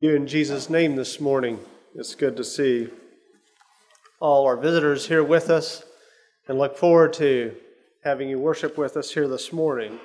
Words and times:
you 0.00 0.14
in 0.14 0.28
Jesus' 0.28 0.70
name 0.70 0.94
this 0.94 1.20
morning. 1.20 1.58
It's 1.96 2.14
good 2.14 2.36
to 2.36 2.44
see 2.44 2.88
all 4.20 4.46
our 4.46 4.56
visitors 4.56 5.08
here 5.08 5.24
with 5.24 5.50
us 5.50 5.82
and 6.46 6.56
look 6.56 6.76
forward 6.76 7.12
to 7.14 7.56
having 8.04 8.28
you 8.28 8.38
worship 8.38 8.78
with 8.78 8.96
us 8.96 9.12
here 9.12 9.26
this 9.26 9.52
morning. 9.52 9.98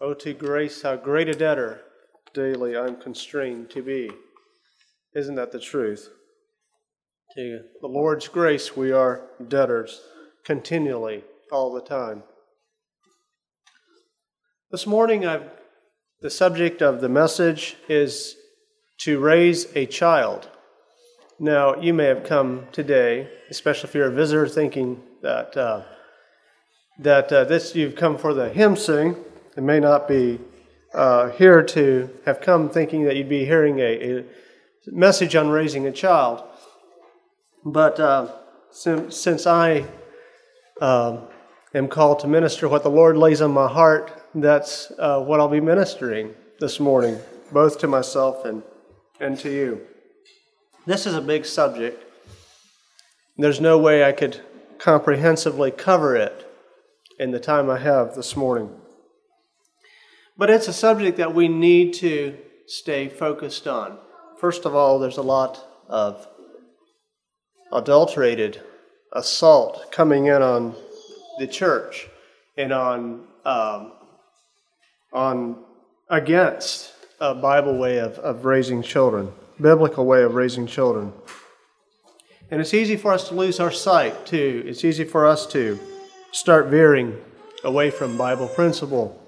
Oh, 0.00 0.14
to 0.14 0.32
grace, 0.32 0.80
how 0.80 0.96
great 0.96 1.28
a 1.28 1.34
debtor 1.34 1.82
daily 2.32 2.78
I'm 2.78 2.96
constrained 2.96 3.68
to 3.72 3.82
be. 3.82 4.10
Isn't 5.14 5.34
that 5.34 5.52
the 5.52 5.60
truth? 5.60 6.08
To 7.36 7.60
the 7.82 7.86
Lord's 7.86 8.28
grace, 8.28 8.74
we 8.74 8.90
are 8.90 9.26
debtors 9.48 10.00
continually, 10.46 11.24
all 11.52 11.74
the 11.74 11.82
time. 11.82 12.22
This 14.70 14.86
morning, 14.86 15.26
I've, 15.26 15.50
the 16.22 16.30
subject 16.30 16.80
of 16.80 17.02
the 17.02 17.10
message 17.10 17.76
is 17.86 18.36
to 19.04 19.18
raise 19.18 19.66
a 19.76 19.84
child. 19.84 20.48
Now, 21.38 21.76
you 21.76 21.92
may 21.92 22.06
have 22.06 22.24
come 22.24 22.68
today, 22.72 23.28
especially 23.50 23.90
if 23.90 23.94
you're 23.94 24.06
a 24.06 24.10
visitor, 24.10 24.48
thinking 24.48 25.02
that 25.20 25.54
uh, 25.56 25.82
that 27.00 27.30
uh, 27.30 27.44
this 27.44 27.74
you've 27.74 27.96
come 27.96 28.16
for 28.16 28.32
the 28.32 28.48
hymn 28.48 28.76
sing. 28.76 29.16
It 29.58 29.62
may 29.62 29.78
not 29.78 30.08
be 30.08 30.40
uh, 30.94 31.28
here 31.30 31.62
to 31.62 32.08
have 32.24 32.40
come 32.40 32.70
thinking 32.70 33.04
that 33.04 33.16
you'd 33.16 33.28
be 33.28 33.44
hearing 33.44 33.78
a, 33.78 34.20
a 34.20 34.24
message 34.86 35.36
on 35.36 35.50
raising 35.50 35.86
a 35.86 35.92
child. 35.92 36.42
But 37.62 38.00
uh, 38.00 38.32
since, 38.70 39.18
since 39.18 39.46
I 39.46 39.84
um, 40.80 41.28
am 41.74 41.88
called 41.88 42.20
to 42.20 42.26
minister 42.26 42.70
what 42.70 42.82
the 42.82 42.90
Lord 42.90 43.18
lays 43.18 43.42
on 43.42 43.50
my 43.50 43.68
heart, 43.68 44.12
that's 44.34 44.90
uh, 44.98 45.20
what 45.20 45.40
I'll 45.40 45.48
be 45.48 45.60
ministering 45.60 46.32
this 46.58 46.80
morning, 46.80 47.18
both 47.52 47.78
to 47.80 47.86
myself 47.86 48.46
and, 48.46 48.62
and 49.20 49.38
to 49.38 49.50
you. 49.50 49.86
This 50.86 51.06
is 51.06 51.14
a 51.14 51.20
big 51.20 51.46
subject. 51.46 52.02
There's 53.36 53.60
no 53.60 53.78
way 53.78 54.04
I 54.04 54.12
could 54.12 54.40
comprehensively 54.78 55.70
cover 55.70 56.16
it 56.16 56.46
in 57.18 57.30
the 57.30 57.40
time 57.40 57.70
I 57.70 57.78
have 57.78 58.14
this 58.14 58.36
morning. 58.36 58.70
But 60.36 60.50
it's 60.50 60.68
a 60.68 60.72
subject 60.72 61.16
that 61.18 61.34
we 61.34 61.48
need 61.48 61.94
to 61.94 62.36
stay 62.66 63.08
focused 63.08 63.66
on. 63.66 63.98
First 64.38 64.64
of 64.64 64.74
all, 64.74 64.98
there's 64.98 65.16
a 65.16 65.22
lot 65.22 65.64
of 65.88 66.26
adulterated 67.72 68.60
assault 69.12 69.92
coming 69.92 70.26
in 70.26 70.42
on 70.42 70.74
the 71.38 71.46
church 71.46 72.08
and 72.56 72.72
on 72.72 73.26
um, 73.44 73.92
on 75.12 75.64
against 76.08 76.93
a 77.30 77.34
Bible 77.34 77.78
way 77.78 77.98
of, 77.98 78.18
of 78.18 78.44
raising 78.44 78.82
children, 78.82 79.32
biblical 79.58 80.04
way 80.04 80.22
of 80.22 80.34
raising 80.34 80.66
children. 80.66 81.12
And 82.50 82.60
it's 82.60 82.74
easy 82.74 82.96
for 82.96 83.12
us 83.12 83.28
to 83.28 83.34
lose 83.34 83.60
our 83.60 83.70
sight 83.70 84.26
too. 84.26 84.62
It's 84.66 84.84
easy 84.84 85.04
for 85.04 85.26
us 85.26 85.46
to 85.48 85.78
start 86.32 86.66
veering 86.66 87.16
away 87.64 87.90
from 87.90 88.18
Bible 88.18 88.46
principle. 88.46 89.18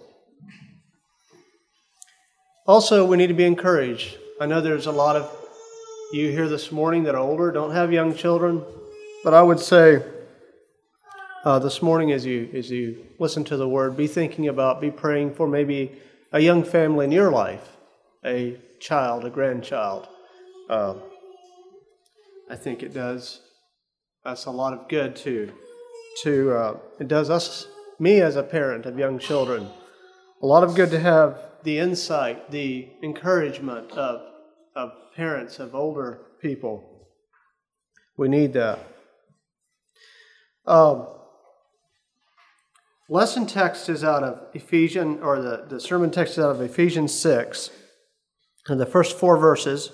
Also, 2.66 3.06
we 3.06 3.16
need 3.16 3.28
to 3.28 3.34
be 3.34 3.44
encouraged. 3.44 4.18
I 4.40 4.46
know 4.46 4.60
there's 4.60 4.86
a 4.86 4.92
lot 4.92 5.16
of 5.16 5.30
you 6.12 6.30
here 6.30 6.48
this 6.48 6.70
morning 6.70 7.04
that 7.04 7.14
are 7.14 7.20
older, 7.20 7.50
don't 7.50 7.72
have 7.72 7.92
young 7.92 8.14
children, 8.14 8.62
but 9.24 9.32
I 9.32 9.42
would 9.42 9.58
say 9.58 10.02
uh, 11.44 11.58
this 11.58 11.80
morning 11.80 12.12
as 12.12 12.26
you 12.26 12.50
as 12.52 12.70
you 12.70 13.06
listen 13.18 13.44
to 13.44 13.56
the 13.56 13.68
word, 13.68 13.96
be 13.96 14.06
thinking 14.06 14.48
about, 14.48 14.80
be 14.80 14.90
praying 14.90 15.34
for 15.34 15.48
maybe 15.48 15.92
a 16.32 16.40
young 16.40 16.62
family 16.62 17.06
in 17.06 17.12
your 17.12 17.30
life, 17.30 17.75
a 18.26 18.58
child, 18.80 19.24
a 19.24 19.30
grandchild. 19.30 20.08
Uh, 20.68 20.94
I 22.50 22.56
think 22.56 22.82
it 22.82 22.92
does 22.92 23.40
us 24.24 24.46
a 24.46 24.50
lot 24.50 24.72
of 24.72 24.88
good 24.88 25.14
to 25.16 25.52
to 26.22 26.52
uh, 26.52 26.76
it 26.98 27.08
does 27.08 27.30
us 27.30 27.68
me 27.98 28.20
as 28.20 28.36
a 28.36 28.42
parent 28.42 28.84
of 28.86 28.98
young 28.98 29.18
children 29.18 29.70
a 30.42 30.46
lot 30.46 30.62
of 30.62 30.74
good 30.74 30.90
to 30.90 31.00
have 31.00 31.38
the 31.62 31.78
insight, 31.78 32.50
the 32.50 32.88
encouragement 33.02 33.90
of 33.92 34.22
of 34.74 34.92
parents 35.14 35.58
of 35.58 35.74
older 35.74 36.20
people. 36.40 37.08
We 38.18 38.28
need 38.28 38.52
that. 38.52 38.78
Um, 40.66 41.06
lesson 43.08 43.46
text 43.46 43.88
is 43.88 44.04
out 44.04 44.22
of 44.22 44.54
Ephesians, 44.54 45.20
or 45.22 45.40
the, 45.40 45.64
the 45.68 45.80
sermon 45.80 46.10
text 46.10 46.34
is 46.34 46.44
out 46.44 46.50
of 46.50 46.60
Ephesians 46.60 47.14
6, 47.18 47.70
and 47.70 47.76
the 48.74 48.86
first 48.86 49.16
four 49.16 49.36
verses. 49.36 49.92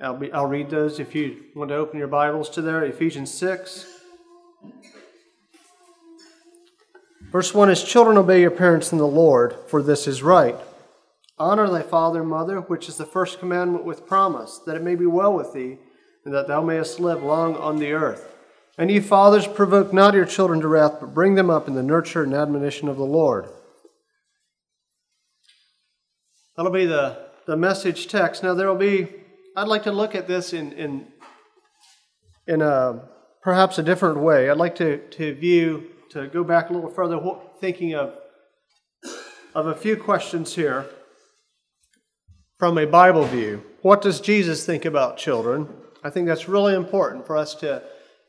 I'll, 0.00 0.16
be, 0.16 0.32
I'll 0.32 0.46
read 0.46 0.70
those 0.70 1.00
if 1.00 1.14
you 1.14 1.44
want 1.54 1.70
to 1.70 1.76
open 1.76 1.98
your 1.98 2.08
Bibles 2.08 2.48
to 2.50 2.62
there. 2.62 2.84
Ephesians 2.84 3.32
6. 3.34 3.86
Verse 7.32 7.52
1 7.52 7.70
is 7.70 7.82
Children, 7.84 8.16
obey 8.16 8.40
your 8.40 8.50
parents 8.50 8.92
in 8.92 8.98
the 8.98 9.06
Lord, 9.06 9.56
for 9.66 9.82
this 9.82 10.06
is 10.06 10.22
right. 10.22 10.56
Honor 11.38 11.68
thy 11.68 11.82
father 11.82 12.20
and 12.20 12.28
mother, 12.28 12.60
which 12.60 12.88
is 12.88 12.96
the 12.96 13.04
first 13.04 13.40
commandment 13.40 13.84
with 13.84 14.06
promise, 14.06 14.60
that 14.66 14.76
it 14.76 14.82
may 14.82 14.94
be 14.94 15.06
well 15.06 15.34
with 15.34 15.52
thee, 15.52 15.78
and 16.24 16.34
that 16.34 16.48
thou 16.48 16.62
mayest 16.62 17.00
live 17.00 17.22
long 17.22 17.56
on 17.56 17.78
the 17.78 17.92
earth. 17.92 18.34
And 18.78 18.90
ye 18.90 19.00
fathers, 19.00 19.46
provoke 19.46 19.92
not 19.92 20.14
your 20.14 20.24
children 20.24 20.60
to 20.60 20.68
wrath, 20.68 20.98
but 21.00 21.14
bring 21.14 21.34
them 21.34 21.50
up 21.50 21.68
in 21.68 21.74
the 21.74 21.82
nurture 21.82 22.22
and 22.22 22.32
admonition 22.32 22.88
of 22.88 22.96
the 22.96 23.04
Lord. 23.04 23.48
That'll 26.56 26.72
be 26.72 26.86
the, 26.86 27.29
the 27.46 27.56
message 27.56 28.08
text. 28.08 28.42
Now, 28.42 28.54
there 28.54 28.68
will 28.68 28.76
be, 28.76 29.08
I'd 29.56 29.68
like 29.68 29.82
to 29.84 29.92
look 29.92 30.14
at 30.14 30.28
this 30.28 30.52
in, 30.52 30.72
in, 30.72 31.06
in 32.46 32.62
a, 32.62 33.08
perhaps 33.42 33.78
a 33.78 33.82
different 33.82 34.18
way. 34.18 34.50
I'd 34.50 34.56
like 34.56 34.76
to, 34.76 34.98
to 34.98 35.34
view, 35.34 35.90
to 36.10 36.26
go 36.28 36.44
back 36.44 36.70
a 36.70 36.72
little 36.72 36.90
further, 36.90 37.20
thinking 37.60 37.94
of, 37.94 38.14
of 39.54 39.66
a 39.66 39.74
few 39.74 39.96
questions 39.96 40.54
here 40.54 40.86
from 42.58 42.78
a 42.78 42.86
Bible 42.86 43.24
view. 43.24 43.62
What 43.82 44.02
does 44.02 44.20
Jesus 44.20 44.66
think 44.66 44.84
about 44.84 45.16
children? 45.16 45.68
I 46.04 46.10
think 46.10 46.26
that's 46.26 46.48
really 46.48 46.74
important 46.74 47.26
for 47.26 47.36
us 47.36 47.54
to 47.56 47.82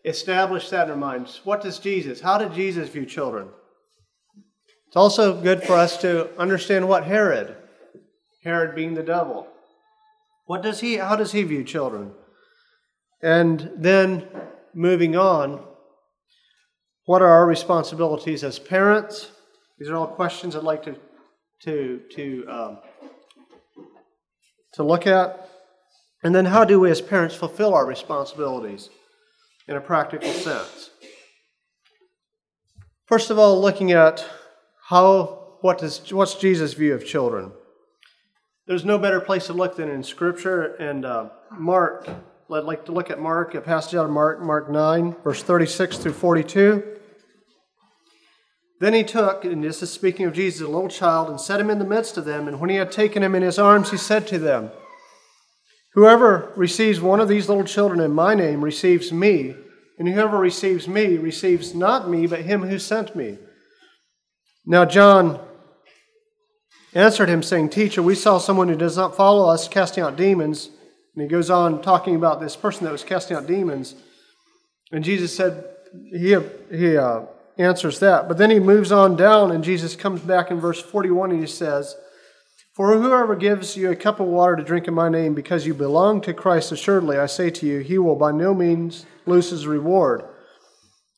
establish 0.05 0.69
that 0.69 0.85
in 0.85 0.91
our 0.91 0.97
minds. 0.97 1.41
What 1.43 1.61
does 1.61 1.79
Jesus, 1.79 2.21
how 2.21 2.37
did 2.37 2.53
Jesus 2.53 2.89
view 2.89 3.05
children? 3.05 3.49
It's 4.87 4.95
also 4.95 5.39
good 5.39 5.63
for 5.63 5.73
us 5.73 5.97
to 6.01 6.37
understand 6.39 6.87
what 6.87 7.05
Herod, 7.05 7.55
Herod 8.43 8.75
being 8.75 8.93
the 8.93 9.03
devil, 9.03 9.47
what 10.45 10.61
does 10.61 10.79
he, 10.79 10.95
how 10.95 11.15
does 11.15 11.31
he 11.31 11.43
view 11.43 11.63
children? 11.63 12.11
And 13.21 13.71
then 13.75 14.27
moving 14.73 15.15
on, 15.15 15.63
what 17.05 17.21
are 17.21 17.27
our 17.27 17.45
responsibilities 17.45 18.43
as 18.43 18.59
parents? 18.59 19.31
These 19.77 19.89
are 19.89 19.95
all 19.95 20.07
questions 20.07 20.55
I'd 20.55 20.63
like 20.63 20.83
to, 20.83 20.95
to, 21.63 22.01
to 22.15 22.45
um, 22.47 22.77
to 24.73 24.83
look 24.83 25.07
at. 25.07 25.49
And 26.23 26.35
then, 26.35 26.45
how 26.45 26.65
do 26.65 26.79
we 26.79 26.91
as 26.91 27.01
parents 27.01 27.35
fulfill 27.35 27.73
our 27.73 27.85
responsibilities 27.85 28.89
in 29.67 29.75
a 29.75 29.81
practical 29.81 30.31
sense? 30.31 30.91
First 33.05 33.31
of 33.31 33.39
all, 33.39 33.59
looking 33.59 33.91
at 33.91 34.23
how 34.87 35.57
what 35.61 35.81
is 35.83 36.13
what's 36.13 36.35
Jesus' 36.35 36.73
view 36.73 36.93
of 36.93 37.05
children. 37.05 37.51
There's 38.67 38.85
no 38.85 38.99
better 38.99 39.19
place 39.19 39.47
to 39.47 39.53
look 39.53 39.75
than 39.75 39.89
in 39.89 40.03
Scripture. 40.03 40.75
And 40.75 41.03
uh, 41.03 41.29
Mark, 41.51 42.07
I'd 42.51 42.63
like 42.63 42.85
to 42.85 42.91
look 42.91 43.09
at 43.09 43.19
Mark, 43.19 43.55
a 43.55 43.61
passage 43.61 43.95
out 43.95 44.05
of 44.05 44.11
Mark, 44.11 44.41
Mark 44.41 44.69
9, 44.69 45.15
verse 45.23 45.41
36 45.41 45.97
through 45.97 46.13
42. 46.13 46.83
Then 48.79 48.93
he 48.93 49.03
took, 49.03 49.45
and 49.45 49.63
this 49.63 49.81
is 49.81 49.91
speaking 49.91 50.25
of 50.25 50.33
Jesus, 50.33 50.61
a 50.61 50.67
little 50.67 50.89
child, 50.89 51.29
and 51.29 51.39
set 51.39 51.59
him 51.59 51.69
in 51.69 51.79
the 51.79 51.85
midst 51.85 52.17
of 52.17 52.25
them. 52.25 52.47
And 52.47 52.59
when 52.59 52.69
he 52.69 52.75
had 52.75 52.91
taken 52.91 53.23
him 53.23 53.35
in 53.35 53.43
his 53.43 53.59
arms, 53.59 53.91
he 53.91 53.97
said 53.97 54.27
to 54.27 54.39
them, 54.39 54.71
Whoever 55.93 56.51
receives 56.55 57.01
one 57.01 57.19
of 57.19 57.27
these 57.27 57.49
little 57.49 57.63
children 57.63 57.99
in 57.99 58.13
my 58.13 58.33
name 58.33 58.63
receives 58.63 59.11
me, 59.11 59.55
and 59.99 60.07
whoever 60.07 60.37
receives 60.37 60.87
me 60.87 61.17
receives 61.17 61.75
not 61.75 62.09
me, 62.09 62.27
but 62.27 62.41
him 62.41 62.63
who 62.63 62.79
sent 62.79 63.15
me. 63.15 63.37
Now 64.65 64.85
John 64.85 65.39
answered 66.93 67.29
him, 67.29 67.43
saying, 67.43 67.69
Teacher, 67.69 68.01
we 68.01 68.15
saw 68.15 68.37
someone 68.37 68.67
who 68.67 68.75
does 68.75 68.97
not 68.97 69.15
follow 69.15 69.49
us 69.49 69.67
casting 69.67 70.03
out 70.03 70.15
demons. 70.15 70.69
And 71.15 71.23
he 71.23 71.27
goes 71.27 71.49
on 71.49 71.81
talking 71.81 72.15
about 72.15 72.39
this 72.39 72.55
person 72.55 72.85
that 72.85 72.91
was 72.91 73.03
casting 73.03 73.35
out 73.35 73.47
demons. 73.47 73.95
And 74.91 75.03
Jesus 75.03 75.35
said, 75.35 75.65
He, 76.11 76.37
he 76.71 76.97
uh, 76.97 77.21
answers 77.57 77.99
that. 77.99 78.27
But 78.27 78.37
then 78.37 78.49
he 78.49 78.59
moves 78.59 78.91
on 78.91 79.15
down, 79.15 79.51
and 79.51 79.63
Jesus 79.63 79.95
comes 79.95 80.21
back 80.21 80.51
in 80.51 80.59
verse 80.59 80.81
41 80.81 81.31
and 81.31 81.39
he 81.39 81.47
says, 81.47 81.95
For 82.75 82.97
whoever 82.97 83.35
gives 83.35 83.77
you 83.77 83.91
a 83.91 83.95
cup 83.95 84.19
of 84.19 84.27
water 84.27 84.55
to 84.55 84.63
drink 84.63 84.87
in 84.87 84.93
my 84.93 85.09
name 85.09 85.33
because 85.33 85.65
you 85.65 85.73
belong 85.73 86.21
to 86.21 86.33
Christ, 86.33 86.71
assuredly, 86.71 87.17
I 87.17 87.25
say 87.25 87.49
to 87.51 87.65
you, 87.65 87.79
he 87.79 87.97
will 87.97 88.15
by 88.15 88.31
no 88.31 88.53
means 88.53 89.05
lose 89.25 89.49
his 89.49 89.67
reward. 89.67 90.23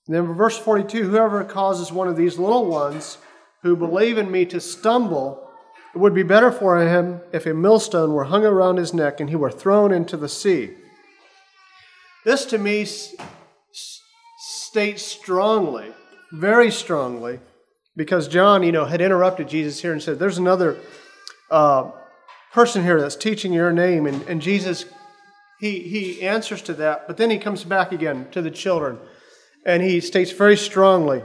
And 0.08 0.16
then 0.16 0.34
verse 0.34 0.58
42 0.58 1.10
Whoever 1.10 1.44
causes 1.44 1.92
one 1.92 2.08
of 2.08 2.18
these 2.18 2.38
little 2.38 2.66
ones 2.66 3.18
who 3.62 3.76
believe 3.76 4.18
in 4.18 4.30
me 4.30 4.46
to 4.48 4.60
stumble, 4.60 5.50
It 5.94 6.00
would 6.00 6.16
be 6.16 6.24
better 6.24 6.52
for 6.52 6.80
him 6.80 7.22
if 7.32 7.46
a 7.46 7.54
millstone 7.54 8.14
were 8.14 8.24
hung 8.26 8.46
around 8.46 8.78
his 8.78 8.94
neck 8.94 9.20
and 9.20 9.30
he 9.30 9.36
were 9.36 9.52
thrown 9.52 9.92
into 9.92 10.18
the 10.18 10.30
sea. 10.30 10.72
This 12.26 12.46
to 12.46 12.58
me 12.58 12.88
states 14.38 15.04
strongly, 15.04 15.94
very 16.32 16.72
strongly, 16.72 17.40
because 17.96 18.28
John, 18.28 18.64
you 18.64 18.72
know, 18.72 18.86
had 18.86 19.02
interrupted 19.02 19.48
Jesus 19.48 19.82
here 19.82 19.92
and 19.92 20.02
said, 20.02 20.18
There's 20.18 20.40
another 20.40 20.78
uh, 21.52 21.92
person 22.54 22.84
here 22.84 23.00
that's 23.00 23.16
teaching 23.16 23.54
your 23.54 23.72
name. 23.72 24.08
And, 24.08 24.22
and 24.24 24.42
Jesus, 24.42 24.86
he, 25.60 25.80
he 25.80 26.24
answers 26.24 26.64
to 26.64 26.74
that, 26.76 27.06
but 27.08 27.18
then 27.18 27.30
he 27.30 27.38
comes 27.38 27.64
back 27.64 27.92
again 27.92 28.28
to 28.32 28.42
the 28.42 28.50
children 28.50 28.98
and 29.66 29.84
he 29.84 30.00
states 30.00 30.32
very 30.32 30.58
strongly, 30.58 31.22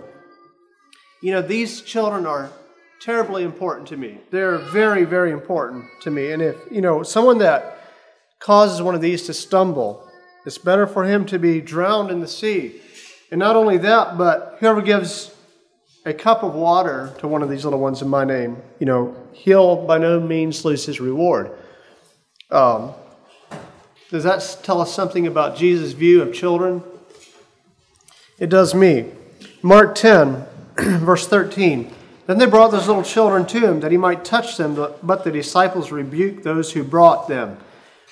You 1.23 1.33
know, 1.33 1.43
these 1.43 1.81
children 1.81 2.27
are 2.27 2.51
terribly 3.01 3.45
important 3.45 3.89
to 3.89 3.97
me. 3.97 4.19
They're 4.31 4.59
very, 4.59 5.05
very 5.05 5.31
important 5.31 5.85
to 6.03 6.11
me. 6.11 6.33
And 6.33 6.43
if, 6.43 6.57
you 6.71 6.81
know, 6.81 7.03
someone 7.03 7.39
that 7.39 7.79
causes 8.41 8.83
one 8.83 8.95
of 8.95 9.01
these 9.01 9.27
to 9.27 9.35
stumble, 9.35 10.09
it's 10.45 10.59
better 10.59 10.87
for 10.87 11.05
him 11.05 11.27
to 11.27 11.39
be 11.39 11.61
drowned 11.61 12.11
in 12.11 12.21
the 12.21 12.29
sea. 12.29 12.81
And 13.31 13.39
not 13.39 13.57
only 13.57 13.79
that, 13.79 14.17
but 14.17 14.57
whoever 14.61 14.81
gives 14.81 15.35
a 16.07 16.15
cup 16.15 16.43
of 16.43 16.55
water 16.55 17.15
to 17.19 17.29
one 17.29 17.43
of 17.43 17.51
these 17.51 17.65
little 17.65 17.81
ones 17.81 18.01
in 18.01 18.09
my 18.09 18.25
name, 18.25 18.57
you 18.79 18.87
know, 18.87 19.17
he'll 19.33 19.77
by 19.87 19.99
no 19.99 20.19
means 20.19 20.65
lose 20.65 20.87
his 20.87 21.01
reward. 21.01 21.51
Um, 22.51 22.95
does 24.11 24.25
that 24.25 24.61
tell 24.63 24.81
us 24.81 24.95
something 24.95 25.27
about 25.27 25.57
Jesus' 25.57 25.93
view 25.93 26.23
of 26.23 26.33
children? 26.33 26.83
It 28.39 28.49
does 28.49 28.75
me. 28.75 29.13
Mark 29.61 29.95
10, 29.95 30.47
verse 30.79 31.27
13. 31.29 31.93
Then 32.29 32.37
they 32.37 32.45
brought 32.45 32.73
those 32.73 32.87
little 32.87 33.03
children 33.03 33.47
to 33.47 33.61
him 33.61 33.81
that 33.81 33.91
he 33.91 33.97
might 33.97 34.23
touch 34.23 34.59
them, 34.59 34.75
but 35.03 35.25
the 35.25 35.33
disciples 35.33 35.91
rebuked 35.91 36.45
those 36.45 36.73
who 36.73 36.85
brought 36.85 37.27
them. 37.27 37.57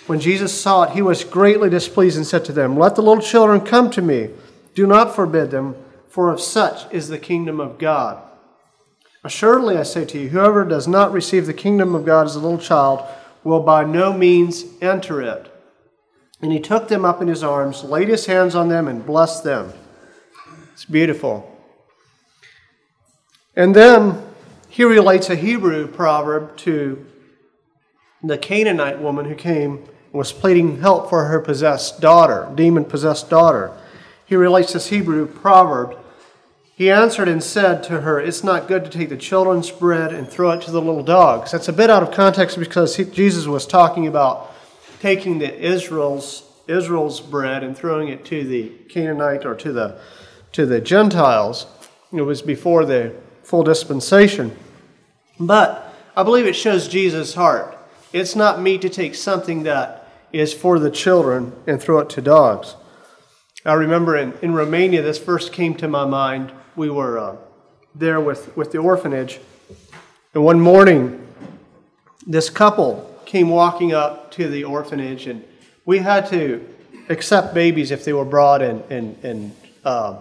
When 0.07 0.21
Jesus 0.21 0.59
saw 0.59 0.85
it, 0.85 0.93
he 0.93 1.03
was 1.03 1.23
greatly 1.23 1.69
displeased 1.69 2.17
and 2.17 2.27
said 2.27 2.43
to 2.47 2.53
them, 2.53 2.79
Let 2.79 2.95
the 2.95 3.03
little 3.03 3.23
children 3.23 3.61
come 3.61 3.91
to 3.91 4.01
me. 4.01 4.31
Do 4.75 4.87
not 4.87 5.15
forbid 5.15 5.51
them, 5.51 5.77
for 6.09 6.31
of 6.31 6.41
such 6.41 6.91
is 6.91 7.09
the 7.09 7.19
kingdom 7.19 7.61
of 7.61 7.77
God. 7.77 8.23
Assuredly, 9.23 9.77
I 9.77 9.83
say 9.83 10.07
to 10.07 10.19
you, 10.19 10.31
whoever 10.31 10.65
does 10.65 10.89
not 10.89 11.13
receive 11.13 11.45
the 11.45 11.53
kingdom 11.53 11.95
of 11.95 12.07
God 12.07 12.25
as 12.25 12.37
a 12.37 12.41
little 12.41 12.57
child 12.57 13.07
will 13.45 13.61
by 13.61 13.85
no 13.85 14.15
means 14.15 14.65
enter 14.81 15.21
it. 15.21 15.53
And 16.41 16.53
he 16.53 16.61
took 16.61 16.89
them 16.89 17.05
up 17.05 17.21
in 17.21 17.29
his 17.29 17.43
arms, 17.43 17.85
laid 17.85 18.09
his 18.09 18.25
hands 18.25 18.55
on 18.55 18.71
them, 18.71 18.89
and 18.89 19.05
blessed 19.05 19.45
them. 19.45 19.75
It's 20.73 20.87
beautiful. 20.87 21.56
And 23.57 23.75
then 23.75 24.23
he 24.69 24.85
relates 24.85 25.31
a 25.31 25.35
Hebrew 25.35 25.89
proverb 25.89 26.57
to 26.59 27.05
the 28.23 28.37
Canaanite 28.37 29.01
woman 29.01 29.25
who 29.25 29.35
came 29.35 29.77
and 29.77 30.13
was 30.13 30.33
pleading 30.33 30.81
help 30.81 31.09
for 31.09 31.25
her 31.25 31.41
possessed 31.41 32.01
daughter, 32.01 32.53
demon 32.55 32.85
possessed 32.85 33.31
daughter. 33.31 33.73
He 34.27 34.37
relates 34.37 34.75
this 34.75 34.89
Hebrew 34.89 35.27
proverb. 35.27 35.97
He 36.75 36.91
answered 36.91 37.29
and 37.29 37.43
said 37.43 37.83
to 37.85 38.03
her, 38.03 38.21
It's 38.21 38.45
not 38.45 38.69
good 38.69 38.85
to 38.85 38.91
take 38.91 39.09
the 39.09 39.17
children's 39.17 39.71
bread 39.71 40.13
and 40.13 40.29
throw 40.29 40.51
it 40.51 40.61
to 40.63 40.71
the 40.71 40.83
little 40.83 41.03
dogs. 41.03 41.53
That's 41.53 41.69
a 41.69 41.73
bit 41.73 41.89
out 41.89 42.03
of 42.03 42.11
context 42.11 42.59
because 42.59 42.97
he, 42.97 43.05
Jesus 43.05 43.47
was 43.47 43.67
talking 43.67 44.07
about 44.07 44.53
taking 45.01 45.39
the 45.39 45.59
Israel's 45.59 46.43
Israel's 46.69 47.21
bread 47.21 47.63
and 47.63 47.79
throwing 47.79 48.09
it 48.09 48.25
to 48.25 48.43
the 48.45 48.69
Canaanite 48.89 49.47
or 49.47 49.55
to 49.55 49.73
the 49.73 49.99
to 50.53 50.67
the 50.67 50.81
Gentiles. 50.81 51.67
It 52.13 52.23
was 52.23 52.43
before 52.43 52.85
the 52.85 53.15
full 53.47 53.63
dispensation. 53.63 54.57
But 55.39 55.95
I 56.17 56.25
believe 56.25 56.47
it 56.47 56.57
shows 56.57 56.89
Jesus' 56.89 57.35
heart. 57.35 57.79
It's 58.13 58.35
not 58.35 58.61
me 58.61 58.77
to 58.79 58.89
take 58.89 59.15
something 59.15 59.63
that 59.63 60.09
is 60.33 60.53
for 60.53 60.81
the 60.81 60.91
children 60.91 61.53
and 61.65 61.81
throw 61.81 62.01
it 62.01 62.11
to 62.11 62.21
dogs. 62.21 62.75
I 63.65 63.75
remember 63.75 64.17
in, 64.17 64.33
in 64.43 64.53
Romania, 64.53 65.01
this 65.01 65.19
first 65.19 65.53
came 65.53 65.75
to 65.77 65.87
my 65.87 66.05
mind. 66.05 66.51
We 66.75 66.91
were 66.91 67.19
uh, 67.19 67.37
there 67.95 68.21
with, 68.21 68.57
with 68.57 68.73
the 68.73 68.79
orphanage, 68.79 69.39
and 70.35 70.45
one 70.45 70.61
morning, 70.61 71.25
this 72.27 72.51
couple 72.51 73.15
came 73.27 73.49
walking 73.49 73.93
up 73.95 74.33
to 74.33 74.49
the 74.49 74.65
orphanage, 74.65 75.29
and 75.29 75.45
we 75.85 75.99
had 75.99 76.27
to 76.31 76.67
accept 77.09 77.55
babies 77.55 77.93
if 77.93 78.05
they 78.05 78.13
were 78.13 78.25
brought 78.25 78.61
and, 78.61 78.83
and, 78.91 79.25
and, 79.25 79.57
uh, 79.85 80.17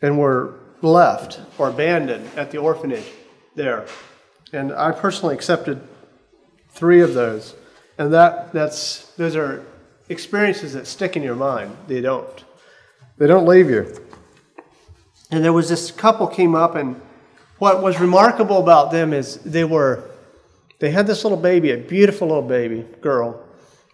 and 0.00 0.18
were 0.18 0.61
left 0.82 1.40
or 1.58 1.68
abandoned 1.68 2.28
at 2.36 2.50
the 2.50 2.58
orphanage 2.58 3.06
there. 3.54 3.86
And 4.52 4.72
I 4.72 4.92
personally 4.92 5.34
accepted 5.34 5.80
three 6.70 7.00
of 7.00 7.14
those. 7.14 7.54
And 7.98 8.12
that, 8.12 8.52
that's, 8.52 9.06
those 9.14 9.36
are 9.36 9.64
experiences 10.08 10.74
that 10.74 10.86
stick 10.86 11.16
in 11.16 11.22
your 11.22 11.34
mind. 11.34 11.76
They 11.86 12.00
don't. 12.00 12.44
They 13.18 13.26
don't 13.26 13.46
leave 13.46 13.70
you. 13.70 13.94
And 15.30 15.44
there 15.44 15.52
was 15.52 15.68
this 15.68 15.90
couple 15.90 16.26
came 16.26 16.54
up, 16.54 16.74
and 16.74 17.00
what 17.58 17.82
was 17.82 17.98
remarkable 17.98 18.58
about 18.58 18.90
them 18.90 19.12
is 19.14 19.36
they 19.38 19.64
were, 19.64 20.10
they 20.78 20.90
had 20.90 21.06
this 21.06 21.24
little 21.24 21.38
baby, 21.38 21.70
a 21.70 21.78
beautiful 21.78 22.28
little 22.28 22.42
baby 22.42 22.84
girl, 23.00 23.42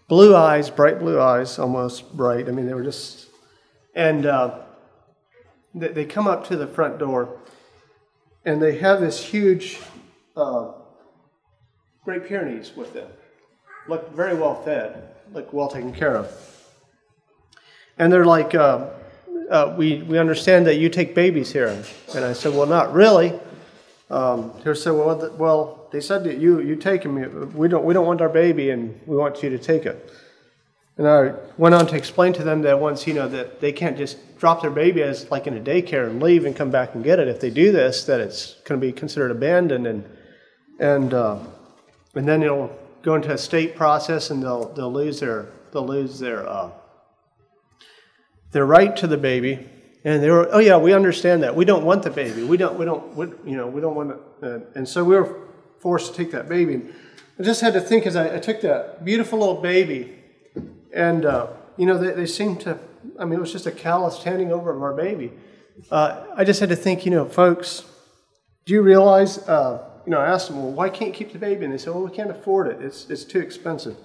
blue 0.08 0.34
eyes, 0.34 0.70
bright 0.70 0.98
blue 0.98 1.20
eyes, 1.20 1.58
almost 1.58 2.16
bright. 2.16 2.48
I 2.48 2.50
mean, 2.50 2.66
they 2.66 2.74
were 2.74 2.82
just, 2.82 3.28
and 3.94 4.26
uh, 4.26 4.60
they 5.80 6.04
come 6.04 6.26
up 6.26 6.46
to 6.48 6.56
the 6.56 6.66
front 6.66 6.98
door 6.98 7.38
and 8.44 8.62
they 8.62 8.78
have 8.78 9.00
this 9.00 9.24
huge 9.24 9.78
uh, 10.36 10.72
Great 12.04 12.26
Pyrenees 12.26 12.72
with 12.76 12.94
them. 12.94 13.10
Look 13.88 14.14
very 14.14 14.34
well 14.34 14.62
fed, 14.62 15.14
look 15.32 15.52
well 15.52 15.68
taken 15.68 15.92
care 15.92 16.16
of. 16.16 16.32
And 17.98 18.12
they're 18.12 18.24
like, 18.24 18.54
uh, 18.54 18.90
uh, 19.50 19.74
we, 19.76 20.02
we 20.02 20.18
understand 20.18 20.66
that 20.66 20.76
you 20.76 20.88
take 20.88 21.14
babies 21.14 21.52
here. 21.52 21.82
And 22.14 22.24
I 22.24 22.32
said, 22.32 22.54
well, 22.54 22.66
not 22.66 22.92
really. 22.92 23.38
Um, 24.10 24.52
they 24.64 24.74
said, 24.74 24.92
well, 24.92 25.34
well, 25.36 25.88
they 25.92 26.00
said 26.00 26.24
that 26.24 26.38
you, 26.38 26.60
you 26.60 26.76
take 26.76 27.02
him. 27.02 27.52
We 27.54 27.68
don't, 27.68 27.84
we 27.84 27.94
don't 27.94 28.06
want 28.06 28.20
our 28.20 28.28
baby 28.28 28.70
and 28.70 28.98
we 29.06 29.16
want 29.16 29.42
you 29.42 29.50
to 29.50 29.58
take 29.58 29.84
it. 29.84 30.12
And 30.98 31.06
I 31.06 31.32
went 31.56 31.76
on 31.76 31.86
to 31.86 31.96
explain 31.96 32.32
to 32.34 32.42
them 32.42 32.62
that 32.62 32.80
once, 32.80 33.06
you 33.06 33.14
know, 33.14 33.28
that 33.28 33.60
they 33.60 33.70
can't 33.70 33.96
just 33.96 34.18
drop 34.36 34.62
their 34.62 34.70
baby 34.70 35.00
as 35.02 35.30
like 35.30 35.46
in 35.46 35.56
a 35.56 35.60
daycare 35.60 36.10
and 36.10 36.20
leave 36.20 36.44
and 36.44 36.56
come 36.56 36.72
back 36.72 36.96
and 36.96 37.04
get 37.04 37.20
it. 37.20 37.28
If 37.28 37.38
they 37.38 37.50
do 37.50 37.70
this, 37.70 38.04
that 38.04 38.20
it's 38.20 38.54
going 38.64 38.80
to 38.80 38.86
be 38.86 38.92
considered 38.92 39.30
abandoned 39.30 39.86
and 39.86 40.04
and 40.80 41.14
uh, 41.14 41.38
and 42.14 42.26
then 42.26 42.42
it'll 42.42 42.76
go 43.02 43.14
into 43.14 43.32
a 43.32 43.38
state 43.38 43.76
process 43.76 44.30
and 44.30 44.42
they'll 44.42 44.72
they'll 44.74 44.92
lose 44.92 45.20
their 45.20 45.46
they'll 45.72 45.86
lose 45.86 46.18
their 46.18 46.48
uh, 46.48 46.72
their 48.50 48.66
right 48.66 48.96
to 48.96 49.06
the 49.06 49.16
baby. 49.16 49.70
And 50.04 50.22
they 50.22 50.30
were, 50.30 50.48
oh 50.52 50.58
yeah, 50.58 50.78
we 50.78 50.92
understand 50.92 51.42
that. 51.44 51.54
We 51.54 51.64
don't 51.64 51.84
want 51.84 52.02
the 52.02 52.10
baby. 52.10 52.42
We 52.42 52.56
don't 52.56 52.76
we 52.76 52.84
don't 52.84 53.14
we, 53.14 53.26
you 53.48 53.56
know 53.56 53.68
we 53.68 53.80
don't 53.80 53.94
want 53.94 54.16
it. 54.42 54.68
And 54.74 54.88
so 54.88 55.04
we 55.04 55.14
were 55.14 55.46
forced 55.78 56.12
to 56.12 56.16
take 56.16 56.32
that 56.32 56.48
baby. 56.48 56.82
I 57.38 57.44
just 57.44 57.60
had 57.60 57.74
to 57.74 57.80
think 57.80 58.04
as 58.04 58.16
I, 58.16 58.36
I 58.36 58.38
took 58.40 58.60
that 58.62 59.04
beautiful 59.04 59.38
little 59.38 59.62
baby 59.62 60.17
and, 60.94 61.24
uh, 61.24 61.48
you 61.76 61.86
know, 61.86 61.98
they, 61.98 62.12
they 62.12 62.26
seemed 62.26 62.60
to, 62.62 62.78
I 63.18 63.24
mean, 63.24 63.34
it 63.34 63.40
was 63.40 63.52
just 63.52 63.66
a 63.66 63.70
callous 63.70 64.22
handing 64.22 64.52
over 64.52 64.74
of 64.74 64.82
our 64.82 64.94
baby. 64.94 65.32
Uh, 65.90 66.24
I 66.34 66.44
just 66.44 66.60
had 66.60 66.68
to 66.70 66.76
think, 66.76 67.04
you 67.04 67.10
know, 67.10 67.24
folks, 67.24 67.84
do 68.64 68.74
you 68.74 68.82
realize, 68.82 69.38
uh, 69.48 69.84
you 70.04 70.10
know, 70.10 70.18
I 70.20 70.28
asked 70.28 70.48
them, 70.48 70.62
well, 70.62 70.72
why 70.72 70.88
can't 70.88 71.10
you 71.10 71.14
keep 71.14 71.32
the 71.32 71.38
baby? 71.38 71.64
And 71.64 71.72
they 71.72 71.78
said, 71.78 71.94
well, 71.94 72.02
we 72.02 72.10
can't 72.10 72.30
afford 72.30 72.66
it. 72.68 72.80
It's, 72.80 73.08
it's 73.08 73.24
too 73.24 73.40
expensive. 73.40 73.96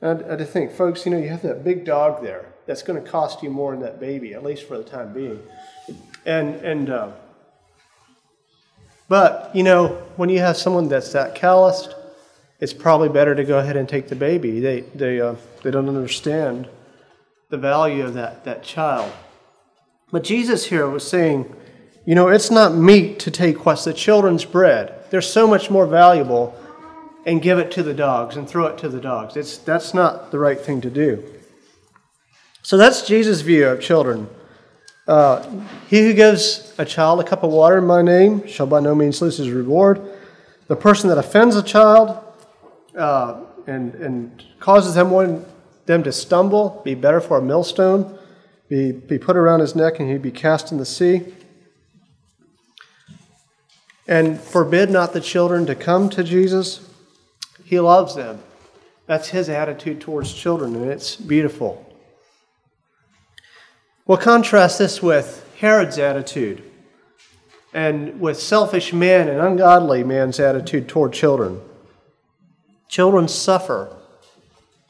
And 0.00 0.22
I 0.22 0.28
had 0.30 0.38
to 0.38 0.44
think, 0.44 0.72
folks, 0.72 1.04
you 1.04 1.12
know, 1.12 1.18
you 1.18 1.28
have 1.28 1.42
that 1.42 1.64
big 1.64 1.84
dog 1.84 2.22
there 2.22 2.52
that's 2.66 2.82
going 2.82 3.02
to 3.02 3.10
cost 3.10 3.42
you 3.42 3.50
more 3.50 3.72
than 3.72 3.80
that 3.82 4.00
baby, 4.00 4.34
at 4.34 4.44
least 4.44 4.66
for 4.68 4.76
the 4.78 4.84
time 4.84 5.12
being. 5.12 5.40
And, 6.26 6.54
and, 6.56 6.90
uh, 6.90 7.10
but, 9.08 9.50
you 9.54 9.62
know, 9.62 9.88
when 10.16 10.28
you 10.28 10.38
have 10.38 10.56
someone 10.56 10.88
that's 10.88 11.12
that 11.12 11.34
calloused, 11.34 11.94
it's 12.60 12.74
probably 12.74 13.08
better 13.08 13.34
to 13.34 13.44
go 13.44 13.58
ahead 13.58 13.76
and 13.76 13.88
take 13.88 14.08
the 14.08 14.16
baby. 14.16 14.60
They, 14.60 14.82
they, 14.94 15.20
uh, 15.20 15.36
they 15.62 15.70
don't 15.70 15.88
understand 15.88 16.68
the 17.48 17.56
value 17.56 18.04
of 18.04 18.14
that, 18.14 18.44
that 18.44 18.62
child. 18.62 19.10
But 20.12 20.24
Jesus 20.24 20.66
here 20.66 20.88
was 20.88 21.08
saying, 21.08 21.54
you 22.04 22.14
know, 22.14 22.28
it's 22.28 22.50
not 22.50 22.74
meet 22.74 23.18
to 23.20 23.30
take 23.30 23.64
what's 23.64 23.84
the 23.84 23.94
children's 23.94 24.44
bread. 24.44 25.04
They're 25.10 25.22
so 25.22 25.46
much 25.46 25.70
more 25.70 25.86
valuable 25.86 26.54
and 27.24 27.40
give 27.42 27.58
it 27.58 27.70
to 27.72 27.82
the 27.82 27.94
dogs 27.94 28.36
and 28.36 28.48
throw 28.48 28.66
it 28.66 28.78
to 28.78 28.88
the 28.88 29.00
dogs. 29.00 29.36
It's, 29.36 29.58
that's 29.58 29.94
not 29.94 30.30
the 30.30 30.38
right 30.38 30.60
thing 30.60 30.80
to 30.82 30.90
do. 30.90 31.24
So 32.62 32.76
that's 32.76 33.06
Jesus' 33.06 33.40
view 33.40 33.68
of 33.68 33.80
children. 33.80 34.28
Uh, 35.08 35.44
he 35.88 36.02
who 36.02 36.12
gives 36.12 36.74
a 36.78 36.84
child 36.84 37.20
a 37.20 37.24
cup 37.24 37.42
of 37.42 37.50
water 37.50 37.78
in 37.78 37.86
my 37.86 38.02
name 38.02 38.46
shall 38.46 38.66
by 38.66 38.80
no 38.80 38.94
means 38.94 39.20
lose 39.22 39.38
his 39.38 39.50
reward. 39.50 40.00
The 40.68 40.76
person 40.76 41.08
that 41.08 41.18
offends 41.18 41.56
a 41.56 41.62
child 41.62 42.18
uh, 42.96 43.44
and, 43.66 43.94
and 43.94 44.44
causes 44.58 44.94
them, 44.94 45.10
one, 45.10 45.44
them 45.86 46.02
to 46.02 46.12
stumble, 46.12 46.80
be 46.84 46.94
better 46.94 47.20
for 47.20 47.38
a 47.38 47.42
millstone, 47.42 48.18
be, 48.68 48.92
be 48.92 49.18
put 49.18 49.36
around 49.36 49.60
his 49.60 49.74
neck, 49.74 50.00
and 50.00 50.10
he'd 50.10 50.22
be 50.22 50.30
cast 50.30 50.72
in 50.72 50.78
the 50.78 50.86
sea. 50.86 51.34
and 54.10 54.40
forbid 54.40 54.90
not 54.90 55.12
the 55.12 55.20
children 55.20 55.64
to 55.66 55.74
come 55.74 56.10
to 56.10 56.24
Jesus. 56.24 56.80
He 57.64 57.78
loves 57.78 58.16
them. 58.16 58.42
That's 59.06 59.28
his 59.28 59.48
attitude 59.48 60.00
towards 60.00 60.32
children, 60.34 60.74
and 60.74 60.90
it's 60.90 61.14
beautiful. 61.14 61.86
We'll 64.06 64.18
contrast 64.18 64.78
this 64.78 65.00
with 65.00 65.48
Herod's 65.58 65.98
attitude 65.98 66.64
and 67.72 68.20
with 68.20 68.40
selfish 68.40 68.92
man 68.92 69.28
and 69.28 69.40
ungodly 69.40 70.02
man's 70.02 70.40
attitude 70.40 70.88
toward 70.88 71.12
children. 71.12 71.60
Children 72.90 73.28
suffer 73.28 73.96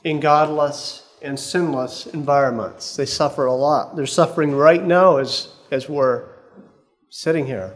in 0.04 0.20
godless 0.20 1.06
and 1.20 1.38
sinless 1.38 2.06
environments. 2.06 2.96
They 2.96 3.04
suffer 3.04 3.44
a 3.44 3.52
lot. 3.52 3.94
They're 3.94 4.06
suffering 4.06 4.52
right 4.52 4.82
now 4.82 5.18
as, 5.18 5.52
as 5.70 5.86
we're 5.86 6.24
sitting 7.10 7.44
here, 7.44 7.74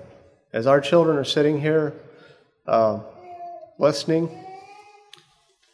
as 0.55 0.67
our 0.67 0.81
children 0.81 1.19
are 1.19 1.25
sitting 1.25 1.61
here 1.61 1.93
uh, 2.67 3.01
listening 3.79 4.47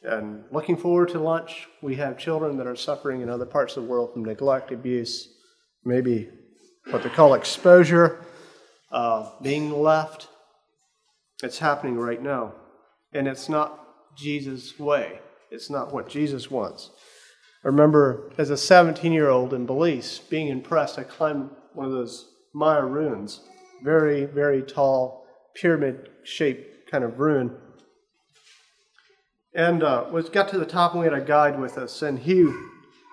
and 0.02 0.42
looking 0.50 0.76
forward 0.76 1.10
to 1.10 1.20
lunch. 1.20 1.68
We 1.80 1.94
have 1.96 2.18
children 2.18 2.56
that 2.56 2.66
are 2.66 2.74
suffering 2.74 3.20
in 3.20 3.28
other 3.28 3.46
parts 3.46 3.76
of 3.76 3.84
the 3.84 3.88
world 3.88 4.14
from 4.14 4.24
neglect, 4.24 4.72
abuse, 4.72 5.28
maybe 5.84 6.28
what 6.90 7.04
they 7.04 7.08
call 7.08 7.34
exposure, 7.34 8.24
uh, 8.90 9.30
being 9.42 9.70
left. 9.70 10.26
It's 11.40 11.60
happening 11.60 11.96
right 11.96 12.20
now. 12.20 12.54
And 13.12 13.28
it's 13.28 13.48
not 13.48 13.80
Jesus' 14.16 14.78
way, 14.78 15.20
it's 15.50 15.70
not 15.70 15.92
what 15.92 16.08
Jesus 16.08 16.50
wants. 16.50 16.90
I 17.64 17.68
remember 17.68 18.32
as 18.38 18.50
a 18.50 18.56
17 18.56 19.12
year 19.12 19.28
old 19.28 19.52
in 19.52 19.66
Belize 19.66 20.20
being 20.30 20.48
impressed. 20.48 20.98
I 20.98 21.02
climbed 21.04 21.50
one 21.74 21.86
of 21.86 21.92
those 21.92 22.30
Maya 22.54 22.84
ruins, 22.84 23.40
very, 23.82 24.24
very 24.24 24.62
tall, 24.62 25.26
pyramid 25.54 26.08
shaped 26.24 26.90
kind 26.90 27.04
of 27.04 27.18
ruin. 27.18 27.56
And 29.54 29.82
uh, 29.82 30.06
was 30.10 30.28
got 30.28 30.48
to 30.50 30.58
the 30.58 30.66
top, 30.66 30.92
and 30.92 31.00
we 31.00 31.06
had 31.06 31.14
a 31.14 31.20
guide 31.20 31.58
with 31.58 31.76
us, 31.76 32.02
and 32.02 32.18
he 32.18 32.46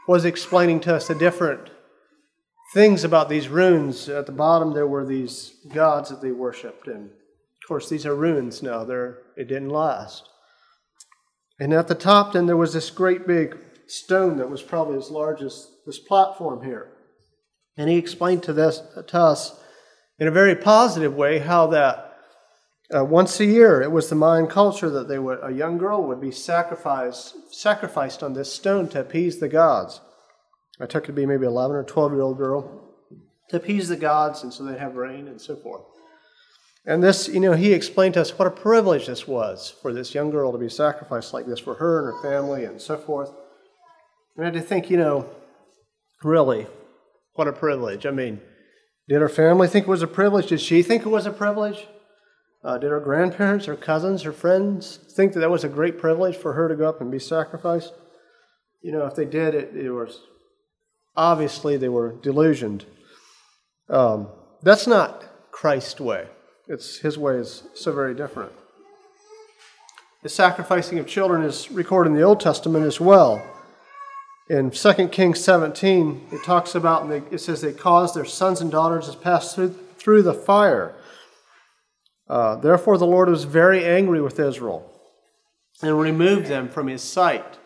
was 0.07 0.23
explaining 0.23 0.79
to 0.81 0.95
us 0.95 1.07
the 1.07 1.15
different 1.15 1.69
things 2.73 3.03
about 3.03 3.27
these 3.27 3.47
ruins. 3.47 4.07
At 4.07 4.27
the 4.27 4.31
bottom, 4.31 4.73
there 4.73 4.87
were 4.87 5.05
these 5.05 5.55
gods 5.73 6.09
that 6.09 6.21
they 6.21 6.31
worshipped, 6.31 6.87
and 6.87 7.05
of 7.05 7.67
course, 7.67 7.89
these 7.89 8.05
are 8.05 8.15
ruins 8.15 8.61
now. 8.61 8.83
They're, 8.83 9.19
it 9.35 9.47
didn't 9.47 9.69
last. 9.69 10.29
And 11.59 11.73
at 11.73 11.87
the 11.87 11.95
top, 11.95 12.33
then, 12.33 12.45
there 12.45 12.57
was 12.57 12.73
this 12.73 12.89
great 12.89 13.25
big 13.25 13.57
stone 13.87 14.37
that 14.37 14.49
was 14.49 14.61
probably 14.61 14.97
as 14.97 15.09
large 15.09 15.41
as 15.41 15.71
this 15.85 15.99
platform 15.99 16.63
here. 16.63 16.91
And 17.77 17.89
he 17.89 17.97
explained 17.97 18.43
to, 18.43 18.53
this, 18.53 18.81
to 19.07 19.17
us 19.17 19.59
in 20.19 20.27
a 20.27 20.31
very 20.31 20.55
positive 20.55 21.15
way 21.15 21.39
how 21.39 21.67
that 21.67 22.03
uh, 22.95 23.03
once 23.03 23.39
a 23.39 23.45
year 23.45 23.81
it 23.81 23.91
was 23.91 24.09
the 24.09 24.15
Mayan 24.15 24.47
culture 24.47 24.89
that 24.89 25.07
they 25.07 25.19
would, 25.19 25.39
a 25.43 25.51
young 25.51 25.77
girl 25.77 26.03
would 26.03 26.21
be 26.21 26.31
sacrificed, 26.31 27.35
sacrificed 27.51 28.23
on 28.23 28.33
this 28.33 28.51
stone 28.51 28.87
to 28.89 29.01
appease 29.01 29.39
the 29.39 29.49
gods. 29.49 29.99
I 30.79 30.85
took 30.85 31.05
it 31.05 31.07
to 31.07 31.13
be 31.13 31.25
maybe 31.25 31.45
11 31.45 31.75
or 31.75 31.83
12 31.83 32.11
year 32.13 32.21
old 32.21 32.37
girl 32.37 32.83
to 33.49 33.57
appease 33.57 33.89
the 33.89 33.97
gods 33.97 34.43
and 34.43 34.53
so 34.53 34.63
they'd 34.63 34.79
have 34.79 34.95
rain 34.95 35.27
and 35.27 35.41
so 35.41 35.55
forth. 35.55 35.83
And 36.87 37.03
this, 37.03 37.27
you 37.27 37.41
know, 37.41 37.51
he 37.51 37.73
explained 37.73 38.13
to 38.13 38.21
us 38.21 38.39
what 38.39 38.47
a 38.47 38.51
privilege 38.51 39.07
this 39.07 39.27
was 39.27 39.75
for 39.81 39.91
this 39.91 40.15
young 40.15 40.31
girl 40.31 40.53
to 40.53 40.57
be 40.57 40.69
sacrificed 40.69 41.33
like 41.33 41.45
this 41.45 41.59
for 41.59 41.75
her 41.75 41.99
and 41.99 42.15
her 42.15 42.31
family 42.31 42.63
and 42.63 42.81
so 42.81 42.95
forth. 42.95 43.29
And 44.35 44.45
I 44.45 44.47
had 44.47 44.53
to 44.53 44.61
think, 44.61 44.89
you 44.89 44.95
know, 44.95 45.29
really, 46.23 46.65
what 47.33 47.49
a 47.49 47.51
privilege. 47.51 48.05
I 48.05 48.11
mean, 48.11 48.39
did 49.09 49.19
her 49.19 49.27
family 49.27 49.67
think 49.67 49.85
it 49.85 49.89
was 49.89 50.01
a 50.01 50.07
privilege? 50.07 50.47
Did 50.47 50.61
she 50.61 50.81
think 50.81 51.05
it 51.05 51.09
was 51.09 51.25
a 51.25 51.31
privilege? 51.31 51.87
Uh, 52.63 52.77
did 52.77 52.89
her 52.89 53.01
grandparents, 53.01 53.65
her 53.65 53.75
cousins, 53.75 54.23
her 54.23 54.31
friends 54.31 54.97
think 55.13 55.33
that 55.33 55.41
that 55.41 55.51
was 55.51 55.65
a 55.65 55.69
great 55.69 55.99
privilege 55.99 56.37
for 56.37 56.53
her 56.53 56.69
to 56.69 56.75
go 56.75 56.87
up 56.87 57.01
and 57.01 57.11
be 57.11 57.19
sacrificed? 57.19 57.93
You 58.81 58.93
know, 58.93 59.05
if 59.05 59.15
they 59.15 59.25
did, 59.25 59.55
it, 59.55 59.75
it 59.75 59.91
was 59.91 60.21
obviously 61.17 61.75
they 61.75 61.89
were 61.89 62.13
delusioned. 62.13 62.85
Um, 63.89 64.29
that's 64.63 64.87
not 64.87 65.51
Christ's 65.51 65.99
way. 65.99 66.27
It's 66.69 66.97
his 66.97 67.17
way 67.17 67.35
is 67.35 67.63
so 67.73 67.93
very 67.93 68.13
different. 68.13 68.51
The 70.23 70.29
sacrificing 70.29 70.99
of 70.99 71.07
children 71.07 71.43
is 71.43 71.71
recorded 71.71 72.09
in 72.09 72.15
the 72.15 72.23
Old 72.23 72.41
Testament 72.41 72.85
as 72.85 72.99
well. 72.99 73.41
In 74.49 74.71
2 74.71 75.07
Kings 75.09 75.41
17, 75.41 76.27
it 76.31 76.43
talks 76.43 76.75
about, 76.75 77.03
and 77.03 77.11
it 77.31 77.39
says 77.39 77.61
they 77.61 77.73
caused 77.73 78.15
their 78.15 78.25
sons 78.25 78.59
and 78.59 78.71
daughters 78.71 79.09
to 79.09 79.17
pass 79.17 79.55
through, 79.55 79.75
through 79.97 80.23
the 80.23 80.33
fire. 80.33 80.95
Uh, 82.29 82.55
Therefore, 82.55 82.97
the 82.97 83.05
Lord 83.05 83.29
was 83.29 83.45
very 83.45 83.85
angry 83.85 84.21
with 84.21 84.39
Israel 84.39 84.91
and 85.81 85.99
removed 85.99 86.47
them 86.47 86.67
from 86.67 86.87
his 86.87 87.01
sight. 87.01 87.57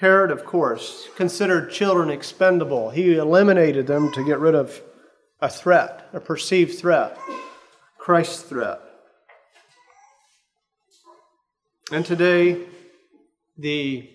Herod, 0.00 0.30
of 0.30 0.44
course, 0.44 1.08
considered 1.16 1.70
children 1.70 2.10
expendable. 2.10 2.90
He 2.90 3.16
eliminated 3.16 3.86
them 3.86 4.10
to 4.12 4.24
get 4.24 4.38
rid 4.38 4.54
of 4.54 4.82
a 5.40 5.48
threat, 5.48 6.08
a 6.12 6.20
perceived 6.20 6.78
threat, 6.78 7.18
Christ's 7.98 8.42
threat. 8.42 8.80
And 11.92 12.04
today, 12.04 12.66
the 13.56 14.08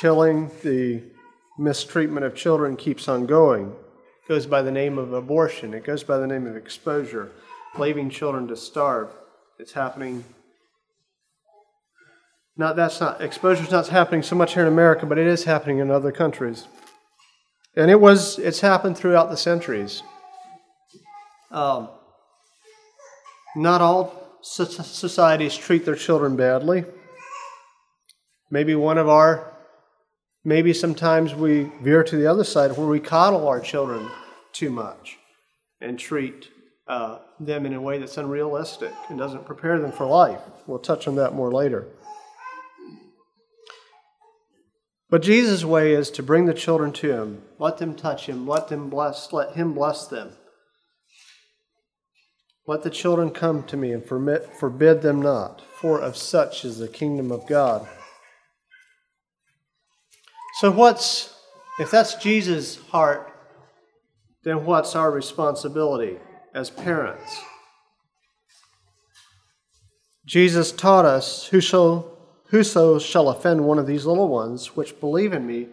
killing, 0.00 0.50
the 0.62 1.02
mistreatment 1.58 2.24
of 2.24 2.34
children 2.34 2.76
keeps 2.76 3.08
on 3.08 3.26
going. 3.26 3.70
It 3.70 4.28
goes 4.28 4.46
by 4.46 4.62
the 4.62 4.70
name 4.70 4.98
of 4.98 5.12
abortion, 5.12 5.74
it 5.74 5.84
goes 5.84 6.02
by 6.02 6.18
the 6.18 6.26
name 6.26 6.46
of 6.46 6.56
exposure, 6.56 7.32
leaving 7.78 8.10
children 8.10 8.48
to 8.48 8.56
starve. 8.56 9.10
It's 9.58 9.72
happening. 9.72 10.24
Not 12.56 12.74
that's 12.74 13.00
not 13.00 13.20
exposure's 13.20 13.70
not 13.70 13.88
happening 13.88 14.22
so 14.22 14.34
much 14.34 14.54
here 14.54 14.62
in 14.62 14.72
America, 14.72 15.06
but 15.06 15.18
it 15.18 15.26
is 15.26 15.44
happening 15.44 15.78
in 15.78 15.90
other 15.90 16.10
countries. 16.10 16.66
And 17.78 17.90
it 17.90 17.98
was 17.98 18.38
it's 18.38 18.60
happened 18.60 18.98
throughout 18.98 19.30
the 19.30 19.36
centuries. 19.36 20.02
Um, 21.50 21.88
not 23.56 23.80
all 23.80 24.38
societies 24.42 25.56
treat 25.56 25.86
their 25.86 25.94
children 25.94 26.36
badly. 26.36 26.84
Maybe 28.50 28.74
one 28.74 28.98
of 28.98 29.08
our 29.08 29.58
Maybe 30.48 30.72
sometimes 30.72 31.34
we 31.34 31.70
veer 31.82 32.02
to 32.04 32.16
the 32.16 32.26
other 32.26 32.42
side 32.42 32.74
where 32.76 32.86
we 32.86 33.00
coddle 33.00 33.46
our 33.48 33.60
children 33.60 34.08
too 34.52 34.70
much 34.70 35.18
and 35.82 35.98
treat 35.98 36.48
uh, 36.86 37.18
them 37.38 37.66
in 37.66 37.74
a 37.74 37.80
way 37.82 37.98
that's 37.98 38.16
unrealistic 38.16 38.92
and 39.10 39.18
doesn't 39.18 39.44
prepare 39.44 39.78
them 39.78 39.92
for 39.92 40.06
life. 40.06 40.40
We'll 40.66 40.78
touch 40.78 41.06
on 41.06 41.16
that 41.16 41.34
more 41.34 41.52
later. 41.52 41.86
But 45.10 45.22
Jesus' 45.22 45.64
way 45.64 45.92
is 45.92 46.10
to 46.12 46.22
bring 46.22 46.44
the 46.44 46.54
children 46.54 46.92
to 46.94 47.12
Him, 47.12 47.42
let 47.58 47.78
them 47.78 47.94
touch 47.94 48.26
Him, 48.26 48.46
let 48.46 48.68
them 48.68 48.90
bless, 48.90 49.32
let 49.32 49.54
Him 49.56 49.72
bless 49.72 50.06
them. 50.06 50.32
Let 52.66 52.82
the 52.82 52.90
children 52.90 53.30
come 53.30 53.62
to 53.64 53.78
me 53.78 53.92
and 53.92 54.04
forbid 54.04 55.00
them 55.00 55.22
not, 55.22 55.62
for 55.80 55.98
of 55.98 56.18
such 56.18 56.66
is 56.66 56.76
the 56.76 56.88
kingdom 56.88 57.32
of 57.32 57.46
God. 57.46 57.88
So, 60.60 60.70
what's, 60.70 61.34
if 61.80 61.90
that's 61.90 62.16
Jesus' 62.16 62.76
heart, 62.88 63.32
then 64.42 64.66
what's 64.66 64.94
our 64.94 65.10
responsibility 65.10 66.18
as 66.52 66.68
parents? 66.68 67.40
Jesus 70.26 70.70
taught 70.70 71.06
us, 71.06 71.46
Whoso, 71.46 72.17
whoso 72.48 72.98
shall 72.98 73.28
offend 73.28 73.64
one 73.64 73.78
of 73.78 73.86
these 73.86 74.06
little 74.06 74.28
ones 74.28 74.76
which 74.76 75.00
believe 75.00 75.32
in 75.32 75.46
me, 75.46 75.68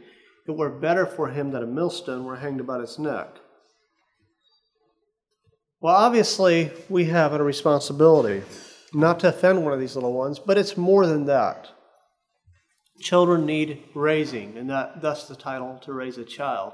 it 0.48 0.52
were 0.52 0.70
better 0.70 1.06
for 1.06 1.30
him 1.30 1.52
that 1.52 1.64
a 1.64 1.68
millstone 1.68 2.24
were 2.24 2.38
hanged 2.38 2.60
about 2.60 2.82
his 2.82 3.00
neck. 3.00 3.28
Well, 5.82 5.96
obviously, 5.96 6.72
we 6.90 7.06
have 7.06 7.34
a 7.34 7.44
responsibility 7.44 8.44
not 8.94 9.20
to 9.20 9.30
offend 9.30 9.64
one 9.64 9.74
of 9.74 9.80
these 9.80 9.96
little 9.96 10.14
ones, 10.14 10.40
but 10.40 10.58
it's 10.58 10.78
more 10.78 11.06
than 11.06 11.26
that. 11.26 11.70
Children 13.00 13.46
need 13.46 13.84
raising, 13.94 14.58
and 14.58 14.70
that, 14.70 15.02
thus 15.02 15.28
the 15.28 15.36
title 15.36 15.80
to 15.84 15.94
raise 15.94 16.18
a 16.18 16.24
child. 16.24 16.74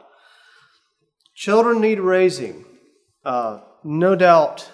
Children 1.36 1.82
need 1.82 2.00
raising. 2.00 2.66
Uh, 3.26 3.62
no 3.84 4.16
doubt, 4.16 4.72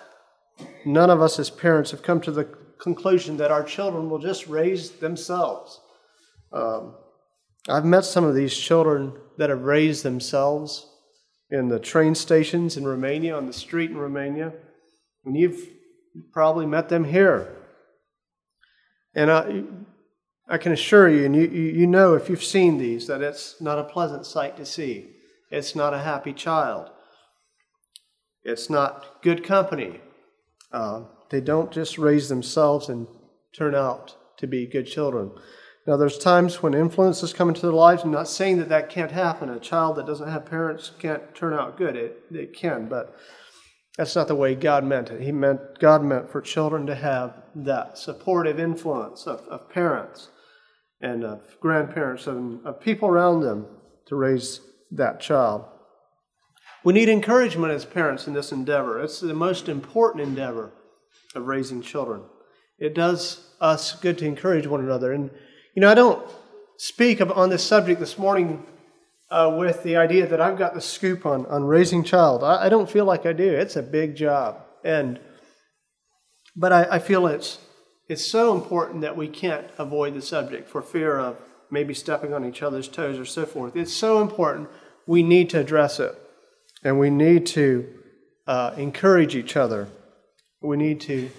none 0.85 1.09
of 1.09 1.21
us 1.21 1.39
as 1.39 1.49
parents 1.49 1.91
have 1.91 2.03
come 2.03 2.19
to 2.21 2.31
the 2.31 2.49
conclusion 2.79 3.37
that 3.37 3.51
our 3.51 3.63
children 3.63 4.09
will 4.09 4.19
just 4.19 4.47
raise 4.47 4.91
themselves. 4.91 5.79
Um, 6.51 6.95
I've 7.69 7.85
met 7.85 8.05
some 8.05 8.23
of 8.23 8.35
these 8.35 8.55
children 8.55 9.13
that 9.37 9.49
have 9.49 9.63
raised 9.63 10.03
themselves 10.03 10.87
in 11.49 11.67
the 11.69 11.79
train 11.79 12.15
stations 12.15 12.77
in 12.77 12.85
Romania, 12.85 13.35
on 13.35 13.45
the 13.45 13.53
street 13.53 13.91
in 13.91 13.97
Romania, 13.97 14.53
and 15.25 15.35
you've 15.35 15.67
probably 16.31 16.65
met 16.65 16.89
them 16.89 17.03
here. 17.03 17.55
And 19.15 19.31
I, 19.31 19.63
I 20.47 20.57
can 20.57 20.71
assure 20.71 21.09
you, 21.09 21.25
and 21.25 21.35
you, 21.35 21.47
you 21.47 21.87
know 21.87 22.13
if 22.13 22.29
you've 22.29 22.43
seen 22.43 22.77
these, 22.77 23.07
that 23.07 23.21
it's 23.21 23.59
not 23.59 23.79
a 23.79 23.83
pleasant 23.83 24.25
sight 24.25 24.57
to 24.57 24.65
see. 24.65 25.09
It's 25.49 25.75
not 25.75 25.93
a 25.93 25.99
happy 25.99 26.33
child. 26.33 26.89
It's 28.43 28.69
not 28.69 29.21
good 29.21 29.43
company. 29.43 29.99
Uh, 30.71 31.03
they 31.29 31.41
don't 31.41 31.71
just 31.71 31.97
raise 31.97 32.29
themselves 32.29 32.89
and 32.89 33.07
turn 33.55 33.75
out 33.75 34.15
to 34.37 34.47
be 34.47 34.67
good 34.67 34.87
children. 34.87 35.31
Now, 35.85 35.95
there's 35.95 36.17
times 36.17 36.61
when 36.61 36.73
influences 36.73 37.33
come 37.33 37.47
into 37.47 37.61
their 37.61 37.71
lives. 37.71 38.03
I'm 38.03 38.11
not 38.11 38.27
saying 38.27 38.57
that 38.57 38.69
that 38.69 38.89
can't 38.89 39.11
happen. 39.11 39.49
A 39.49 39.59
child 39.59 39.95
that 39.95 40.05
doesn't 40.05 40.29
have 40.29 40.45
parents 40.45 40.91
can't 40.99 41.33
turn 41.33 41.53
out 41.53 41.77
good. 41.77 41.95
It, 41.95 42.23
it 42.29 42.53
can, 42.53 42.89
but 42.89 43.15
that's 43.97 44.15
not 44.15 44.27
the 44.27 44.35
way 44.35 44.53
God 44.53 44.83
meant 44.83 45.09
it. 45.09 45.21
He 45.21 45.31
meant 45.31 45.79
God 45.79 46.03
meant 46.03 46.29
for 46.29 46.41
children 46.41 46.85
to 46.87 46.95
have 46.95 47.41
that 47.55 47.97
supportive 47.97 48.59
influence 48.59 49.25
of, 49.25 49.39
of 49.47 49.69
parents 49.69 50.29
and 51.01 51.23
of 51.23 51.41
grandparents 51.61 52.27
and 52.27 52.65
of 52.65 52.81
people 52.81 53.07
around 53.07 53.41
them 53.41 53.65
to 54.07 54.15
raise 54.15 54.59
that 54.91 55.21
child. 55.21 55.65
We 56.83 56.93
need 56.93 57.09
encouragement 57.09 57.73
as 57.73 57.85
parents 57.85 58.27
in 58.27 58.33
this 58.33 58.51
endeavor. 58.51 59.01
It's 59.01 59.19
the 59.19 59.33
most 59.33 59.67
important 59.69 60.27
endeavor 60.27 60.71
of 61.37 61.47
raising 61.47 61.81
children. 61.81 62.23
It 62.79 62.93
does 62.93 63.47
us 63.59 63.93
good 63.99 64.17
to 64.19 64.25
encourage 64.25 64.67
one 64.67 64.81
another. 64.81 65.11
And, 65.13 65.31
you 65.75 65.81
know, 65.81 65.89
I 65.89 65.95
don't 65.95 66.27
speak 66.77 67.21
on 67.21 67.49
this 67.49 67.63
subject 67.63 67.99
this 67.99 68.17
morning 68.17 68.65
uh, 69.29 69.55
with 69.57 69.83
the 69.83 69.95
idea 69.95 70.27
that 70.27 70.39
I've 70.39 70.57
got 70.57 70.73
the 70.73 70.81
scoop 70.81 71.25
on, 71.25 71.45
on 71.47 71.63
raising 71.63 72.03
child. 72.03 72.43
I, 72.43 72.65
I, 72.65 72.69
don't 72.69 72.89
feel 72.89 73.05
like 73.05 73.25
I 73.25 73.33
do. 73.33 73.49
It's 73.49 73.75
a 73.75 73.81
big 73.81 74.15
job. 74.15 74.63
And, 74.83 75.19
but 76.55 76.71
I, 76.71 76.95
I 76.95 76.99
feel 76.99 77.27
it's, 77.27 77.57
it's 78.07 78.23
so 78.23 78.53
important 78.53 79.01
that 79.01 79.17
we 79.17 79.27
can't 79.27 79.67
avoid 79.77 80.13
the 80.13 80.21
subject 80.21 80.69
for 80.69 80.81
fear 80.81 81.17
of 81.17 81.37
maybe 81.69 81.93
stepping 81.93 82.33
on 82.33 82.45
each 82.45 82.61
other's 82.61 82.87
toes 82.87 83.19
or 83.19 83.25
so 83.25 83.45
forth. 83.45 83.75
It's 83.75 83.93
so 83.93 84.21
important. 84.21 84.69
We 85.05 85.23
need 85.23 85.49
to 85.49 85.59
address 85.59 85.99
it. 85.99 86.15
And 86.83 86.99
we 86.99 87.09
need 87.09 87.45
to 87.47 87.85
uh, 88.45 88.73
encourage 88.77 89.35
each 89.35 89.57
other. 89.57 89.89
We 90.67 90.75
need 90.75 90.99
to, 91.01 91.29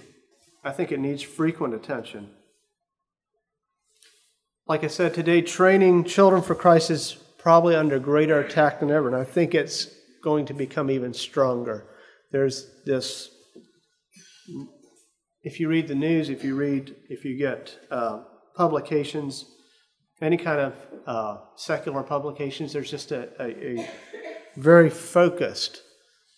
I 0.64 0.72
think 0.72 0.90
it 0.90 1.00
needs 1.00 1.22
frequent 1.22 1.74
attention. 1.74 2.30
Like 4.66 4.84
I 4.84 4.86
said 4.86 5.12
today, 5.12 5.42
training 5.42 6.04
children 6.04 6.40
for 6.40 6.54
Christ 6.54 6.90
is 6.90 7.18
probably 7.36 7.76
under 7.76 7.98
greater 7.98 8.40
attack 8.40 8.80
than 8.80 8.90
ever, 8.90 9.06
and 9.06 9.14
I 9.14 9.24
think 9.24 9.54
it's 9.54 9.94
going 10.24 10.46
to 10.46 10.54
become 10.54 10.90
even 10.90 11.12
stronger. 11.12 11.84
There's 12.32 12.70
this, 12.86 13.28
if 15.42 15.60
you 15.60 15.68
read 15.68 15.88
the 15.88 15.94
news, 15.94 16.30
if 16.30 16.42
you 16.42 16.56
read, 16.56 16.96
if 17.10 17.26
you 17.26 17.36
get 17.36 17.78
uh, 17.90 18.22
publications, 18.56 19.44
any 20.22 20.38
kind 20.38 20.60
of 20.60 20.74
uh, 21.06 21.36
secular 21.56 22.02
publications, 22.02 22.72
there's 22.72 22.90
just 22.90 23.12
a, 23.12 23.28
a, 23.38 23.78
a 23.78 23.90
very 24.56 24.88
focused, 24.88 25.82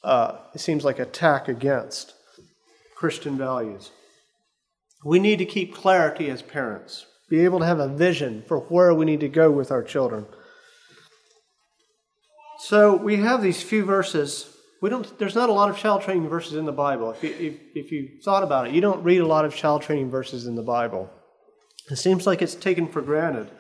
uh, 0.03 0.39
it 0.57 0.59
seems 0.61 0.85
like, 0.85 0.99
attack 0.99 1.47
against 1.47 2.15
Christian 3.01 3.39
values. 3.39 3.93
We 5.07 5.19
need 5.19 5.39
to 5.39 5.47
keep 5.47 5.75
clarity 5.75 6.29
as 6.29 6.43
parents, 6.43 7.07
be 7.31 7.41
able 7.47 7.61
to 7.61 7.65
have 7.65 7.81
a 7.81 7.89
vision 7.89 8.45
for 8.47 8.59
where 8.59 8.93
we 8.93 9.07
need 9.07 9.21
to 9.21 9.29
go 9.29 9.51
with 9.51 9.71
our 9.71 9.83
children. 9.83 10.27
So 12.59 12.95
we 12.95 13.17
have 13.17 13.41
these 13.41 13.63
few 13.63 13.87
verses. 13.87 14.55
We 14.83 14.91
don't. 14.91 15.19
There's 15.19 15.35
not 15.35 15.49
a 15.49 15.53
lot 15.55 15.71
of 15.71 15.79
child 15.79 16.03
training 16.03 16.29
verses 16.29 16.57
in 16.57 16.67
the 16.67 16.73
Bible. 16.73 17.13
If 17.13 17.25
you, 17.25 17.31
if, 17.31 17.55
if 17.87 17.91
you 17.91 18.21
thought 18.23 18.43
about 18.43 18.67
it, 18.67 18.75
you 18.75 18.83
don't 18.83 19.03
read 19.03 19.23
a 19.23 19.27
lot 19.27 19.47
of 19.47 19.55
child 19.57 19.81
training 19.81 20.11
verses 20.11 20.47
in 20.47 20.55
the 20.55 20.63
Bible. 20.63 21.09
It 21.91 21.97
seems 21.97 22.27
like 22.27 22.43
it's 22.43 22.55
taken 22.55 22.87
for 22.87 23.01
granted. 23.01 23.51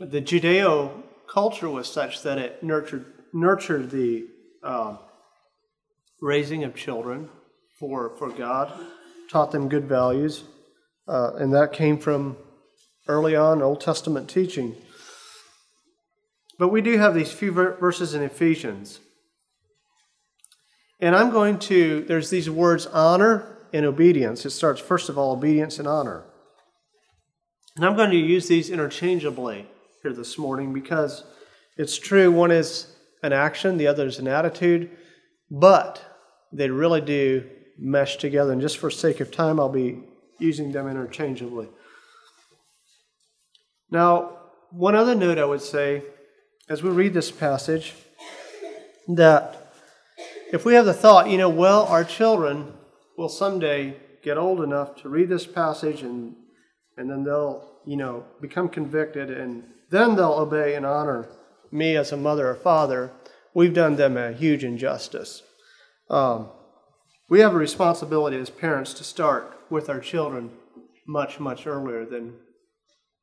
The 0.00 0.22
Judeo 0.22 1.02
culture 1.30 1.68
was 1.68 1.86
such 1.86 2.22
that 2.22 2.38
it 2.38 2.62
nurtured 2.62 3.04
nurtured 3.34 3.90
the 3.90 4.26
uh, 4.62 4.96
raising 6.22 6.64
of 6.64 6.74
children 6.74 7.28
for 7.78 8.16
for 8.16 8.30
God, 8.30 8.72
taught 9.30 9.52
them 9.52 9.68
good 9.68 9.86
values, 9.86 10.44
uh, 11.08 11.34
and 11.34 11.52
that 11.54 11.72
came 11.72 11.98
from 11.98 12.36
early 13.08 13.36
on 13.36 13.62
Old 13.62 13.80
Testament 13.80 14.28
teaching. 14.28 14.74
But 16.58 16.68
we 16.68 16.80
do 16.80 16.98
have 16.98 17.14
these 17.14 17.32
few 17.32 17.52
verses 17.52 18.14
in 18.14 18.22
Ephesians. 18.22 19.00
And 21.00 21.16
I'm 21.16 21.30
going 21.30 21.58
to, 21.60 22.02
there's 22.02 22.30
these 22.30 22.48
words 22.48 22.86
honor 22.86 23.58
and 23.72 23.84
obedience. 23.84 24.46
It 24.46 24.50
starts, 24.50 24.80
first 24.80 25.08
of 25.08 25.18
all, 25.18 25.32
obedience 25.32 25.78
and 25.78 25.88
honor. 25.88 26.24
And 27.76 27.84
I'm 27.84 27.96
going 27.96 28.10
to 28.10 28.16
use 28.16 28.46
these 28.46 28.70
interchangeably 28.70 29.66
here 30.02 30.12
this 30.12 30.38
morning 30.38 30.72
because 30.72 31.24
it's 31.76 31.98
true. 31.98 32.30
One 32.30 32.52
is 32.52 32.94
an 33.22 33.32
action, 33.32 33.76
the 33.76 33.88
other 33.88 34.06
is 34.06 34.20
an 34.20 34.28
attitude, 34.28 34.90
but 35.50 36.02
they 36.52 36.70
really 36.70 37.00
do 37.00 37.50
mesh 37.78 38.16
together. 38.16 38.52
And 38.52 38.60
just 38.60 38.78
for 38.78 38.90
sake 38.90 39.20
of 39.20 39.30
time, 39.30 39.58
I'll 39.58 39.68
be 39.68 40.00
using 40.38 40.72
them 40.72 40.88
interchangeably. 40.88 41.68
Now, 43.90 44.38
one 44.70 44.94
other 44.94 45.14
note 45.14 45.38
I 45.38 45.44
would 45.44 45.62
say 45.62 46.02
as 46.68 46.82
we 46.82 46.90
read 46.90 47.14
this 47.14 47.30
passage 47.30 47.94
that 49.08 49.72
if 50.52 50.64
we 50.64 50.74
have 50.74 50.86
the 50.86 50.94
thought, 50.94 51.28
you 51.28 51.38
know, 51.38 51.48
well, 51.48 51.84
our 51.86 52.04
children 52.04 52.72
will 53.16 53.28
someday 53.28 53.96
get 54.22 54.38
old 54.38 54.60
enough 54.60 54.96
to 55.02 55.08
read 55.08 55.28
this 55.28 55.46
passage 55.46 56.02
and 56.02 56.34
and 56.96 57.10
then 57.10 57.24
they'll, 57.24 57.68
you 57.84 57.96
know, 57.96 58.24
become 58.40 58.68
convicted 58.68 59.30
and 59.30 59.64
then 59.90 60.14
they'll 60.14 60.32
obey 60.32 60.74
and 60.74 60.86
honor 60.86 61.28
me 61.72 61.96
as 61.96 62.12
a 62.12 62.16
mother 62.16 62.48
or 62.48 62.54
father, 62.54 63.10
we've 63.52 63.74
done 63.74 63.96
them 63.96 64.16
a 64.16 64.32
huge 64.32 64.62
injustice. 64.62 65.42
Um, 66.08 66.50
we 67.28 67.40
have 67.40 67.54
a 67.54 67.58
responsibility 67.58 68.36
as 68.36 68.50
parents 68.50 68.92
to 68.94 69.04
start 69.04 69.58
with 69.70 69.88
our 69.88 70.00
children 70.00 70.50
much, 71.06 71.40
much 71.40 71.66
earlier 71.66 72.04
than 72.04 72.34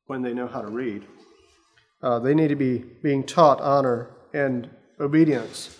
when 0.06 0.22
they 0.22 0.34
know 0.34 0.46
how 0.46 0.60
to 0.60 0.68
read. 0.68 1.04
Uh, 2.02 2.18
they 2.18 2.34
need 2.34 2.48
to 2.48 2.56
be 2.56 2.78
being 2.78 3.24
taught 3.24 3.60
honor 3.60 4.10
and 4.34 4.68
obedience 4.98 5.78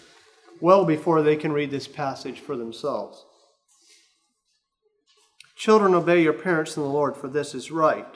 well 0.61 0.85
before 0.85 1.23
they 1.23 1.35
can 1.35 1.53
read 1.53 1.71
this 1.71 1.89
passage 1.89 2.39
for 2.39 2.57
themselves. 2.57 3.25
Children, 5.57 5.95
obey 5.95 6.23
your 6.23 6.33
parents 6.33 6.77
in 6.77 6.83
the 6.83 6.89
Lord, 6.89 7.17
for 7.17 7.29
this 7.29 7.55
is 7.55 7.71
right. 7.71 8.07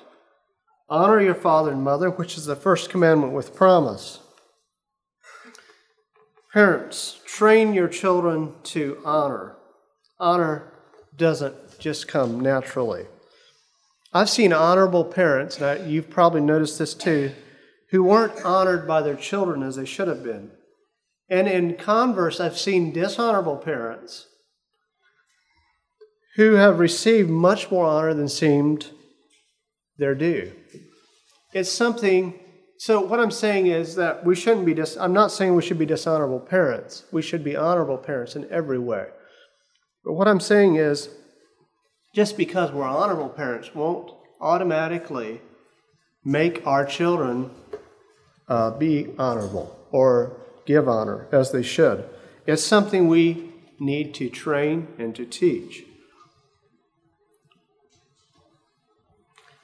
Honor 0.89 1.21
your 1.21 1.35
father 1.35 1.73
and 1.73 1.83
mother, 1.83 2.11
which 2.11 2.37
is 2.37 2.47
the 2.47 2.55
first 2.55 2.91
commandment 2.91 3.33
with 3.33 3.55
promise. 3.55 4.21
Parents, 6.53 7.21
train 7.27 7.75
your 7.75 7.89
children 7.89 8.55
to 8.63 9.01
honor. 9.05 9.57
Honor 10.19 10.73
doesn't 11.17 11.79
just 11.79 12.09
come 12.09 12.41
naturally. 12.41 13.07
I've 14.13 14.31
seen 14.31 14.53
honorable 14.53 15.05
parents, 15.05 15.57
and 15.57 15.67
I, 15.67 15.77
you've 15.87 16.09
probably 16.09 16.41
noticed 16.41 16.79
this 16.79 16.95
too, 16.95 17.33
who 17.91 18.03
weren't 18.03 18.45
honored 18.45 18.87
by 18.87 19.03
their 19.03 19.17
children 19.17 19.63
as 19.63 19.77
they 19.77 19.85
should 19.85 20.09
have 20.09 20.25
been. 20.25 20.51
And 21.29 21.49
in 21.49 21.77
converse, 21.77 22.41
I've 22.41 22.59
seen 22.59 22.93
dishonorable 22.93 23.57
parents 23.57 24.27
who 26.37 26.55
have 26.55 26.79
received 26.79 27.29
much 27.29 27.71
more 27.71 27.87
honor 27.87 28.15
than 28.15 28.29
seemed 28.29 28.91
their 29.99 30.15
due. 30.15 30.53
It's 31.53 31.71
something, 31.71 32.39
so 32.79 33.01
what 33.01 33.21
I'm 33.21 33.31
saying 33.31 33.67
is 33.67 33.97
that 33.97 34.25
we 34.25 34.35
shouldn't 34.35 34.67
be, 34.67 34.75
dis, 34.75 34.97
I'm 34.97 35.15
not 35.15 35.33
saying 35.33 35.55
we 35.55 35.63
should 35.63 35.79
be 35.79 35.87
dishonorable 35.87 36.41
parents. 36.41 37.05
We 37.11 37.23
should 37.23 37.43
be 37.43 37.57
honorable 37.57 37.99
parents 37.99 38.37
in 38.37 38.51
every 38.51 38.79
way. 38.79 39.07
But 40.07 40.13
what 40.13 40.29
I'm 40.29 40.39
saying 40.39 40.77
is, 40.77 41.09
just 42.15 42.37
because 42.37 42.71
we're 42.71 42.85
honorable 42.85 43.29
parents 43.29 43.75
won't 43.75 44.13
automatically 44.41 45.41
make 46.25 46.65
our 46.65 46.87
children 46.87 47.51
uh, 48.49 48.71
be 48.71 49.09
honorable 49.19 49.77
or 49.91 50.37
give 50.65 50.89
honor 50.89 51.27
as 51.33 51.51
they 51.51 51.65
should. 51.65 52.09
It's 52.47 52.63
something 52.63 53.09
we 53.09 53.53
need 53.81 54.15
to 54.15 54.31
train 54.31 54.87
and 54.97 55.15
to 55.17 55.27
teach. 55.27 55.83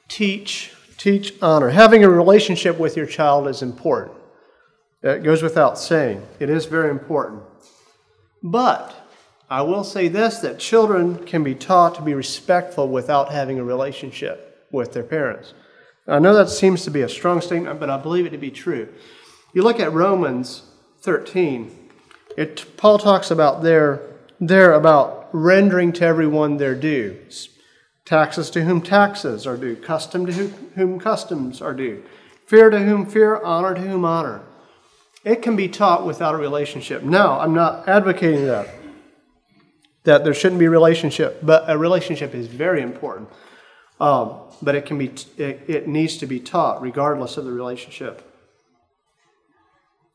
Teach, 0.08 0.74
teach 0.98 1.34
honor. 1.40 1.70
Having 1.70 2.02
a 2.02 2.10
relationship 2.10 2.80
with 2.80 2.96
your 2.96 3.06
child 3.06 3.46
is 3.46 3.62
important. 3.62 4.16
It 5.02 5.22
goes 5.22 5.40
without 5.40 5.78
saying. 5.78 6.26
It 6.40 6.50
is 6.50 6.66
very 6.66 6.90
important. 6.90 7.42
But 8.42 9.01
I 9.52 9.60
will 9.60 9.84
say 9.84 10.08
this 10.08 10.38
that 10.38 10.58
children 10.58 11.26
can 11.26 11.44
be 11.44 11.54
taught 11.54 11.96
to 11.96 12.02
be 12.02 12.14
respectful 12.14 12.88
without 12.88 13.30
having 13.30 13.58
a 13.58 13.64
relationship 13.64 14.66
with 14.72 14.94
their 14.94 15.02
parents. 15.02 15.52
I 16.08 16.20
know 16.20 16.32
that 16.32 16.48
seems 16.48 16.84
to 16.84 16.90
be 16.90 17.02
a 17.02 17.08
strong 17.08 17.42
statement, 17.42 17.78
but 17.78 17.90
I 17.90 17.98
believe 17.98 18.24
it 18.24 18.30
to 18.30 18.38
be 18.38 18.50
true. 18.50 18.88
You 19.52 19.60
look 19.62 19.78
at 19.78 19.92
Romans 19.92 20.62
13, 21.02 21.70
it, 22.38 22.64
Paul 22.78 22.98
talks 22.98 23.30
about 23.30 23.62
there, 23.62 24.00
there 24.40 24.72
about 24.72 25.28
rendering 25.32 25.92
to 25.92 26.06
everyone 26.06 26.56
their 26.56 26.74
dues. 26.74 27.50
Taxes 28.06 28.48
to 28.52 28.64
whom 28.64 28.80
taxes 28.80 29.46
are 29.46 29.58
due, 29.58 29.76
custom 29.76 30.24
to 30.24 30.32
whom 30.76 30.98
customs 30.98 31.60
are 31.60 31.74
due, 31.74 32.02
fear 32.46 32.70
to 32.70 32.78
whom 32.78 33.04
fear, 33.04 33.36
honor 33.44 33.74
to 33.74 33.82
whom 33.82 34.06
honor. 34.06 34.40
It 35.26 35.42
can 35.42 35.56
be 35.56 35.68
taught 35.68 36.06
without 36.06 36.34
a 36.34 36.38
relationship. 36.38 37.02
Now, 37.02 37.38
I'm 37.38 37.52
not 37.52 37.86
advocating 37.86 38.46
that. 38.46 38.78
That 40.04 40.24
there 40.24 40.34
shouldn't 40.34 40.58
be 40.58 40.68
relationship, 40.68 41.38
but 41.42 41.64
a 41.68 41.78
relationship 41.78 42.34
is 42.34 42.46
very 42.46 42.82
important. 42.82 43.28
Um, 44.00 44.40
but 44.60 44.74
it 44.74 44.86
can 44.86 44.98
be, 44.98 45.12
it, 45.36 45.62
it 45.68 45.88
needs 45.88 46.16
to 46.18 46.26
be 46.26 46.40
taught 46.40 46.82
regardless 46.82 47.36
of 47.36 47.44
the 47.44 47.52
relationship. 47.52 48.28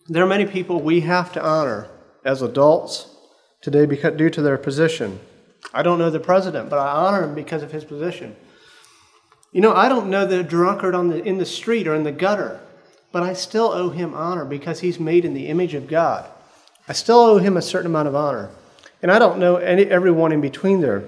There 0.08 0.23
are 0.23 0.28
many 0.28 0.45
people 0.45 0.82
we 0.82 1.02
have 1.02 1.32
to 1.34 1.43
honor 1.43 1.89
as 2.26 2.41
adults 2.41 3.15
today 3.62 3.86
because, 3.86 4.17
due 4.17 4.30
to 4.30 4.41
their 4.41 4.58
position. 4.58 5.19
I 5.73 5.84
don't 5.84 6.00
know 6.00 6.10
the 6.10 6.19
president, 6.19 6.69
but 6.69 6.80
I 6.80 6.89
honor 6.89 7.23
him 7.23 7.36
because 7.36 7.63
of 7.63 7.71
his 7.71 7.84
position. 7.84 8.36
You 9.52 9.62
know, 9.62 9.73
I 9.73 9.89
don't 9.89 10.10
know 10.10 10.26
the 10.26 10.43
drunkard 10.43 10.95
on 10.95 11.10
the, 11.10 11.23
in 11.23 11.38
the 11.38 11.45
street 11.45 11.88
or 11.88 11.95
in 11.95 12.04
the 12.04 12.12
gutter, 12.12 12.60
but 13.12 13.23
I 13.23 13.34
still 13.34 13.71
owe 13.71 13.89
him 13.89 14.13
honor 14.13 14.45
because 14.45 14.82
he's 14.82 15.00
made 15.00 15.26
in 15.26 15.34
the 15.34 15.47
image 15.47 15.73
of 15.73 15.88
God. 15.88 16.30
I 16.88 16.93
still 16.93 17.19
owe 17.19 17.38
him 17.38 17.58
a 17.58 17.62
certain 17.62 17.88
amount 17.88 18.08
of 18.08 18.15
honor. 18.15 18.50
And 19.01 19.12
I 19.12 19.19
don't 19.19 19.39
know 19.39 19.57
any, 19.57 19.86
everyone 19.86 20.31
in 20.31 20.41
between 20.41 20.81
there. 20.81 21.03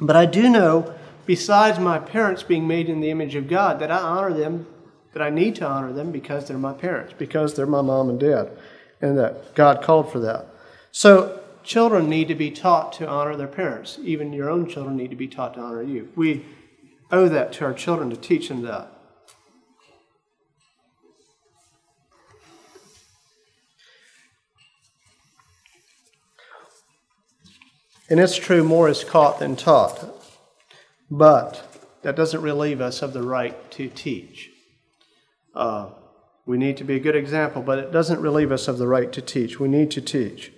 But 0.00 0.16
I 0.16 0.26
do 0.26 0.48
know, 0.48 0.94
besides 1.26 1.78
my 1.78 1.98
parents 1.98 2.42
being 2.42 2.66
made 2.66 2.88
in 2.88 3.00
the 3.00 3.10
image 3.10 3.34
of 3.34 3.48
God, 3.48 3.78
that 3.80 3.90
I 3.90 3.98
honor 3.98 4.32
them, 4.32 4.66
that 5.12 5.22
I 5.22 5.30
need 5.30 5.56
to 5.56 5.66
honor 5.66 5.92
them 5.92 6.10
because 6.10 6.48
they're 6.48 6.58
my 6.58 6.72
parents, 6.72 7.14
because 7.16 7.54
they're 7.54 7.66
my 7.66 7.82
mom 7.82 8.08
and 8.08 8.18
dad, 8.18 8.50
and 9.00 9.18
that 9.18 9.54
God 9.54 9.82
called 9.82 10.10
for 10.10 10.18
that. 10.20 10.46
So 10.90 11.40
children 11.62 12.08
need 12.08 12.28
to 12.28 12.34
be 12.34 12.50
taught 12.50 12.92
to 12.94 13.08
honor 13.08 13.36
their 13.36 13.46
parents. 13.46 13.98
Even 14.02 14.32
your 14.32 14.50
own 14.50 14.68
children 14.68 14.96
need 14.96 15.10
to 15.10 15.16
be 15.16 15.28
taught 15.28 15.54
to 15.54 15.60
honor 15.60 15.82
you. 15.82 16.10
We 16.16 16.44
owe 17.10 17.28
that 17.28 17.52
to 17.54 17.64
our 17.64 17.74
children 17.74 18.10
to 18.10 18.16
teach 18.16 18.48
them 18.48 18.62
that. 18.62 18.90
And 28.08 28.20
it's 28.20 28.36
true, 28.36 28.64
more 28.64 28.88
is 28.88 29.04
caught 29.04 29.38
than 29.38 29.56
taught. 29.56 30.04
But 31.10 31.82
that 32.02 32.16
doesn't 32.16 32.42
relieve 32.42 32.80
us 32.80 33.02
of 33.02 33.12
the 33.12 33.22
right 33.22 33.70
to 33.72 33.88
teach. 33.88 34.50
Uh, 35.54 35.90
we 36.44 36.58
need 36.58 36.76
to 36.78 36.84
be 36.84 36.96
a 36.96 37.00
good 37.00 37.14
example, 37.14 37.62
but 37.62 37.78
it 37.78 37.92
doesn't 37.92 38.20
relieve 38.20 38.50
us 38.50 38.66
of 38.66 38.78
the 38.78 38.88
right 38.88 39.12
to 39.12 39.22
teach. 39.22 39.60
We 39.60 39.68
need 39.68 39.90
to 39.92 40.00
teach. 40.00 40.52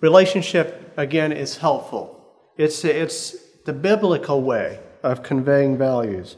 Relationship, 0.00 0.94
again, 0.96 1.32
is 1.32 1.58
helpful. 1.58 2.24
It's, 2.56 2.84
it's 2.84 3.36
the 3.66 3.72
biblical 3.72 4.42
way 4.42 4.80
of 5.02 5.22
conveying 5.22 5.76
values. 5.76 6.36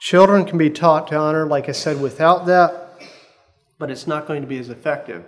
Children 0.00 0.46
can 0.46 0.56
be 0.56 0.70
taught 0.70 1.08
to 1.08 1.16
honor, 1.16 1.46
like 1.46 1.68
I 1.68 1.72
said, 1.72 2.00
without 2.00 2.46
that, 2.46 2.98
but 3.78 3.90
it's 3.90 4.06
not 4.06 4.26
going 4.26 4.40
to 4.40 4.48
be 4.48 4.58
as 4.58 4.70
effective 4.70 5.24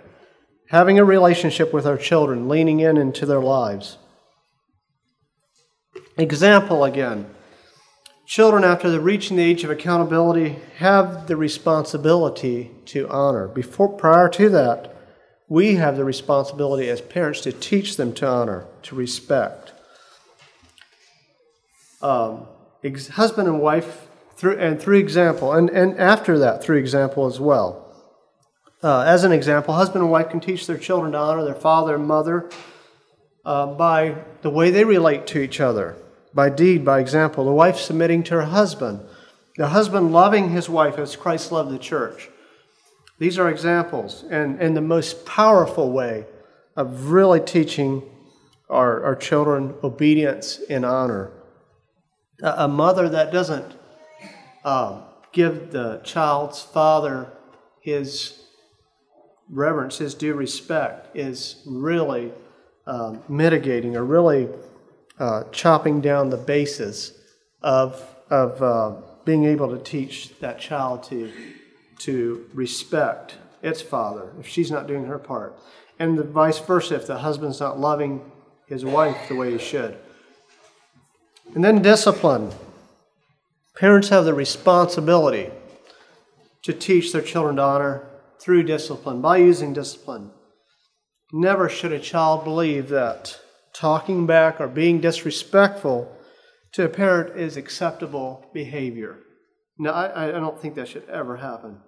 having 0.73 0.97
a 0.97 1.05
relationship 1.05 1.71
with 1.71 1.85
our 1.85 1.97
children, 1.97 2.49
leaning 2.49 2.79
in 2.79 2.97
into 2.97 3.27
their 3.27 3.39
lives. 3.39 3.99
Example 6.17 6.83
again 6.83 7.27
children, 8.25 8.63
after 8.63 8.99
reaching 8.99 9.37
the 9.37 9.43
age 9.43 9.63
of 9.63 9.69
accountability, 9.69 10.55
have 10.77 11.27
the 11.27 11.35
responsibility 11.35 12.71
to 12.85 13.07
honor. 13.07 13.47
Before, 13.47 13.87
prior 13.87 14.27
to 14.29 14.49
that, 14.49 14.95
we 15.47 15.75
have 15.75 15.95
the 15.95 16.05
responsibility 16.05 16.89
as 16.89 17.01
parents 17.01 17.41
to 17.41 17.51
teach 17.51 17.95
them 17.95 18.11
to 18.13 18.27
honor, 18.27 18.65
to 18.83 18.95
respect. 18.95 19.73
Um, 22.01 22.47
ex- 22.83 23.09
husband 23.09 23.47
and 23.47 23.59
wife, 23.59 24.07
through, 24.35 24.57
and 24.57 24.81
through 24.81 24.97
example, 24.97 25.53
and, 25.53 25.69
and 25.69 25.99
after 25.99 26.39
that, 26.39 26.63
through 26.63 26.77
example 26.77 27.27
as 27.27 27.39
well. 27.39 27.82
Uh, 28.83 28.99
as 29.03 29.23
an 29.23 29.31
example, 29.31 29.73
husband 29.73 30.01
and 30.01 30.11
wife 30.11 30.29
can 30.29 30.41
teach 30.41 30.67
their 30.67 30.77
children 30.77 31.13
to 31.13 31.17
honor 31.17 31.45
their 31.45 31.53
father 31.55 31.95
and 31.95 32.05
mother 32.05 32.49
uh, 33.45 33.65
by 33.65 34.13
the 34.41 34.49
way 34.49 34.71
they 34.71 34.83
relate 34.83 35.25
to 35.25 35.39
each 35.39 35.61
other, 35.61 35.95
by 36.33 36.49
deed, 36.49 36.83
by 36.83 36.99
example. 36.99 37.45
The 37.45 37.53
wife 37.53 37.77
submitting 37.77 38.23
to 38.23 38.33
her 38.35 38.41
husband, 38.41 38.99
the 39.55 39.69
husband 39.69 40.11
loving 40.11 40.49
his 40.49 40.67
wife 40.67 40.97
as 40.99 41.15
Christ 41.15 41.49
loved 41.49 41.71
the 41.71 41.79
church. 41.79 42.29
These 43.19 43.39
are 43.39 43.49
examples, 43.49 44.25
and, 44.29 44.61
and 44.61 44.75
the 44.75 44.81
most 44.81 45.25
powerful 45.25 45.89
way 45.93 46.25
of 46.75 47.11
really 47.11 47.39
teaching 47.39 48.03
our, 48.69 49.01
our 49.01 49.15
children 49.15 49.75
obedience 49.81 50.59
and 50.69 50.83
honor. 50.83 51.31
A, 52.41 52.65
a 52.65 52.67
mother 52.67 53.07
that 53.07 53.31
doesn't 53.31 53.77
um, 54.65 55.03
give 55.31 55.71
the 55.71 56.01
child's 56.03 56.61
father 56.61 57.31
his 57.79 58.42
reverence, 59.49 59.97
his 59.97 60.13
due 60.13 60.33
respect, 60.33 61.15
is 61.15 61.61
really 61.65 62.31
um, 62.85 63.21
mitigating 63.27 63.95
or 63.95 64.03
really 64.03 64.49
uh, 65.19 65.43
chopping 65.51 66.01
down 66.01 66.29
the 66.29 66.37
basis 66.37 67.13
of, 67.61 68.03
of 68.29 68.61
uh, 68.61 68.93
being 69.25 69.45
able 69.45 69.69
to 69.69 69.81
teach 69.83 70.37
that 70.39 70.59
child 70.59 71.03
to, 71.03 71.31
to 71.99 72.49
respect 72.53 73.35
its 73.61 73.81
father 73.81 74.31
if 74.39 74.47
she's 74.47 74.71
not 74.71 74.87
doing 74.87 75.05
her 75.05 75.19
part. 75.19 75.57
And 75.99 76.17
the 76.17 76.23
vice 76.23 76.59
versa 76.59 76.95
if 76.95 77.07
the 77.07 77.19
husband's 77.19 77.59
not 77.59 77.79
loving 77.79 78.29
his 78.67 78.83
wife 78.83 79.29
the 79.29 79.35
way 79.35 79.51
he 79.51 79.57
should. 79.57 79.97
And 81.55 81.63
then 81.63 81.81
discipline. 81.81 82.51
Parents 83.75 84.09
have 84.09 84.25
the 84.25 84.33
responsibility 84.33 85.49
to 86.63 86.73
teach 86.73 87.11
their 87.11 87.21
children 87.21 87.57
to 87.57 87.61
honor 87.61 88.07
through 88.43 88.63
discipline, 88.63 89.21
by 89.21 89.37
using 89.37 89.73
discipline. 89.73 90.31
Never 91.31 91.69
should 91.69 91.93
a 91.93 91.99
child 91.99 92.43
believe 92.43 92.89
that 92.89 93.39
talking 93.73 94.27
back 94.27 94.59
or 94.59 94.67
being 94.67 94.99
disrespectful 94.99 96.11
to 96.73 96.83
a 96.83 96.89
parent 96.89 97.39
is 97.39 97.55
acceptable 97.55 98.45
behavior. 98.53 99.19
No, 99.79 99.91
I, 99.91 100.27
I 100.27 100.31
don't 100.31 100.59
think 100.61 100.75
that 100.75 100.89
should 100.89 101.07
ever 101.09 101.37
happen. 101.37 101.79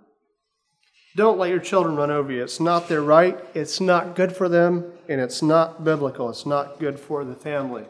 Don't 1.16 1.38
let 1.38 1.50
your 1.50 1.60
children 1.60 1.96
run 1.96 2.12
over 2.12 2.32
you. 2.32 2.44
It's 2.44 2.60
not 2.60 2.88
their 2.88 3.02
right, 3.02 3.38
it's 3.54 3.82
not 3.82 4.16
good 4.16 4.36
for 4.36 4.50
them, 4.50 4.92
and 5.08 5.22
it's 5.22 5.42
not 5.42 5.84
biblical. 5.84 6.30
It's 6.30 6.46
not 6.46 6.80
good 6.80 7.00
for 7.00 7.24
the 7.24 7.36
family. 7.36 7.86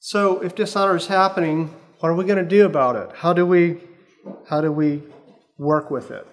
So, 0.00 0.40
if 0.40 0.54
dishonor 0.54 0.96
is 0.96 1.08
happening, 1.08 1.74
what 2.00 2.10
are 2.10 2.14
we 2.14 2.24
going 2.24 2.42
to 2.42 2.48
do 2.48 2.66
about 2.66 2.96
it? 2.96 3.16
How 3.16 3.32
do 3.32 3.44
we, 3.44 3.78
how 4.48 4.60
do 4.60 4.70
we 4.70 5.02
work 5.58 5.90
with 5.90 6.10
it? 6.10 6.26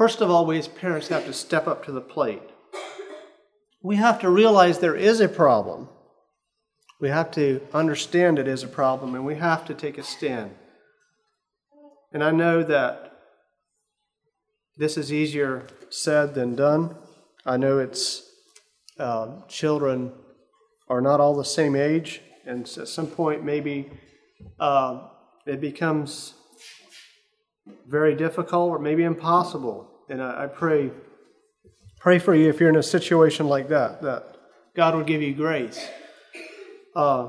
First 0.00 0.22
of 0.22 0.30
all, 0.30 0.46
we 0.46 0.56
as 0.56 0.66
parents 0.66 1.08
have 1.08 1.26
to 1.26 1.32
step 1.34 1.66
up 1.66 1.84
to 1.84 1.92
the 1.92 2.00
plate. 2.00 2.40
We 3.82 3.96
have 3.96 4.18
to 4.20 4.30
realize 4.30 4.78
there 4.78 4.96
is 4.96 5.20
a 5.20 5.28
problem. 5.28 5.90
We 7.02 7.10
have 7.10 7.30
to 7.32 7.60
understand 7.74 8.38
it 8.38 8.48
is 8.48 8.62
a 8.62 8.68
problem, 8.68 9.14
and 9.14 9.26
we 9.26 9.34
have 9.34 9.66
to 9.66 9.74
take 9.74 9.98
a 9.98 10.02
stand. 10.02 10.54
And 12.14 12.24
I 12.24 12.30
know 12.30 12.62
that 12.62 13.12
this 14.78 14.96
is 14.96 15.12
easier 15.12 15.66
said 15.90 16.34
than 16.34 16.56
done. 16.56 16.96
I 17.44 17.58
know 17.58 17.78
it's 17.78 18.22
uh, 18.98 19.42
children 19.48 20.12
are 20.88 21.02
not 21.02 21.20
all 21.20 21.36
the 21.36 21.44
same 21.44 21.76
age, 21.76 22.22
and 22.46 22.62
at 22.62 22.88
some 22.88 23.06
point, 23.06 23.44
maybe 23.44 23.90
uh, 24.58 25.08
it 25.44 25.60
becomes 25.60 26.32
very 27.86 28.14
difficult 28.14 28.70
or 28.70 28.78
maybe 28.78 29.04
impossible 29.04 29.89
and 30.10 30.22
I, 30.22 30.44
I 30.44 30.46
pray, 30.48 30.90
pray 32.00 32.18
for 32.18 32.34
you 32.34 32.50
if 32.50 32.60
you're 32.60 32.68
in 32.68 32.76
a 32.76 32.82
situation 32.82 33.46
like 33.46 33.68
that, 33.68 34.02
that 34.02 34.36
God 34.74 34.94
will 34.94 35.04
give 35.04 35.22
you 35.22 35.32
grace. 35.34 35.88
Uh, 36.94 37.28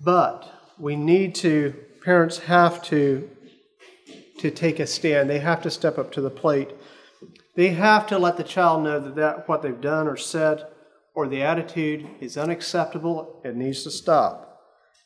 but 0.00 0.52
we 0.78 0.94
need 0.94 1.34
to, 1.36 1.74
parents 2.04 2.38
have 2.40 2.82
to, 2.84 3.28
to 4.38 4.50
take 4.50 4.78
a 4.78 4.86
stand. 4.86 5.30
They 5.30 5.38
have 5.38 5.62
to 5.62 5.70
step 5.70 5.98
up 5.98 6.12
to 6.12 6.20
the 6.20 6.30
plate. 6.30 6.70
They 7.54 7.70
have 7.70 8.06
to 8.08 8.18
let 8.18 8.36
the 8.36 8.44
child 8.44 8.84
know 8.84 9.00
that, 9.00 9.14
that 9.16 9.48
what 9.48 9.62
they've 9.62 9.80
done 9.80 10.06
or 10.06 10.16
said 10.16 10.66
or 11.14 11.26
the 11.26 11.42
attitude 11.42 12.06
is 12.20 12.36
unacceptable. 12.36 13.40
It 13.42 13.56
needs 13.56 13.82
to 13.84 13.90
stop. 13.90 14.60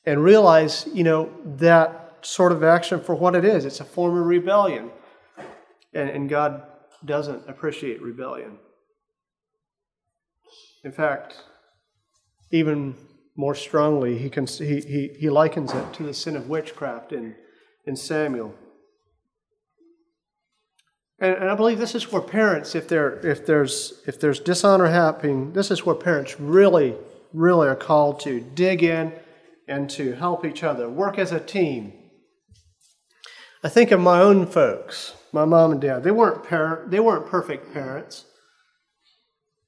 And 0.05 0.25
realize, 0.25 0.89
you 0.93 1.05
know, 1.05 1.31
that 1.45 2.19
sort 2.23 2.51
of 2.51 2.65
action 2.65 3.01
for 3.01 3.15
what 3.15 3.37
it 3.37 3.45
is. 3.45 3.65
It's 3.65 3.79
a 3.79 3.85
form 3.85 4.19
of 4.19 4.27
rebellion. 4.27 4.91
And, 5.95 6.11
and 6.11 6.29
God 6.29 6.63
doesn't 7.05 7.49
appreciate 7.49 8.03
rebellion. 8.03 8.59
In 10.85 10.93
fact, 10.93 11.37
even 12.51 12.95
more 13.37 13.55
strongly, 13.55 14.19
he, 14.19 14.29
can, 14.29 14.47
he, 14.47 14.81
he, 14.81 15.11
he 15.19 15.31
likens 15.31 15.73
it 15.73 15.93
to 15.95 16.03
the 16.03 16.15
sin 16.15 16.37
of 16.37 16.49
witchcraft 16.49 17.13
in, 17.13 17.35
in 17.87 17.97
Samuel. 17.97 18.55
And, 21.19 21.35
and 21.35 21.51
I 21.51 21.55
believe 21.55 21.79
this 21.79 21.95
is 21.95 22.11
where 22.11 22.23
parents, 22.23 22.75
if, 22.75 22.89
there 22.89 23.25
if, 23.27 23.47
there's, 23.47 24.03
if 24.07 24.19
there's 24.19 24.41
dishonor 24.41 24.87
happening, 24.87 25.53
this 25.53 25.71
is 25.71 25.85
where 25.85 25.95
parents 25.95 26.41
really, 26.41 26.97
really 27.33 27.69
are 27.69 27.77
called 27.77 28.21
to 28.21 28.41
dig 28.41 28.83
in 28.83 29.13
and 29.69 29.89
to 29.91 30.15
help 30.15 30.45
each 30.45 30.65
other, 30.65 30.89
work 30.89 31.19
as 31.19 31.31
a 31.31 31.41
team. 31.41 31.93
I 33.63 33.69
think 33.69 33.91
of 33.91 34.01
my 34.01 34.21
own 34.21 34.47
folks 34.47 35.15
my 35.33 35.45
mom 35.45 35.73
and 35.73 35.81
dad. 35.81 36.03
They 36.03 36.11
weren't 36.11 36.45
parent, 36.45 36.91
they 36.91 37.01
weren't 37.01 37.27
perfect 37.27 37.73
parents. 37.73 38.25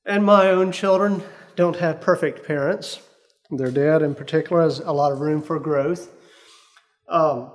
And 0.05 0.25
my 0.25 0.51
own 0.51 0.73
children 0.73 1.23
don't 1.55 1.77
have 1.77 2.01
perfect 2.01 2.47
parents. 2.47 3.01
Their 3.51 3.71
dad, 3.71 4.03
in 4.03 4.15
particular, 4.15 4.63
has 4.63 4.81
a 4.81 4.93
lot 4.93 5.13
of 5.13 5.21
room 5.21 5.43
for 5.43 5.61
growth. 5.61 6.11
Um, 7.09 7.53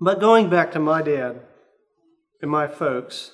but 0.00 0.20
going 0.20 0.48
back 0.48 0.72
to 0.72 0.78
my 0.78 1.02
dad 1.02 1.40
and 2.40 2.50
my 2.50 2.66
folks, 2.66 3.32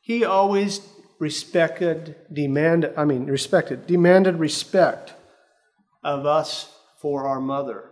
he 0.00 0.24
always 0.24 0.80
respected, 1.18 2.16
demanded, 2.32 2.94
I 2.96 3.04
mean, 3.04 3.26
respected, 3.26 3.86
demanded 3.86 4.36
respect 4.36 5.14
of 6.02 6.26
us 6.26 6.74
for 7.00 7.26
our 7.26 7.40
mother. 7.40 7.90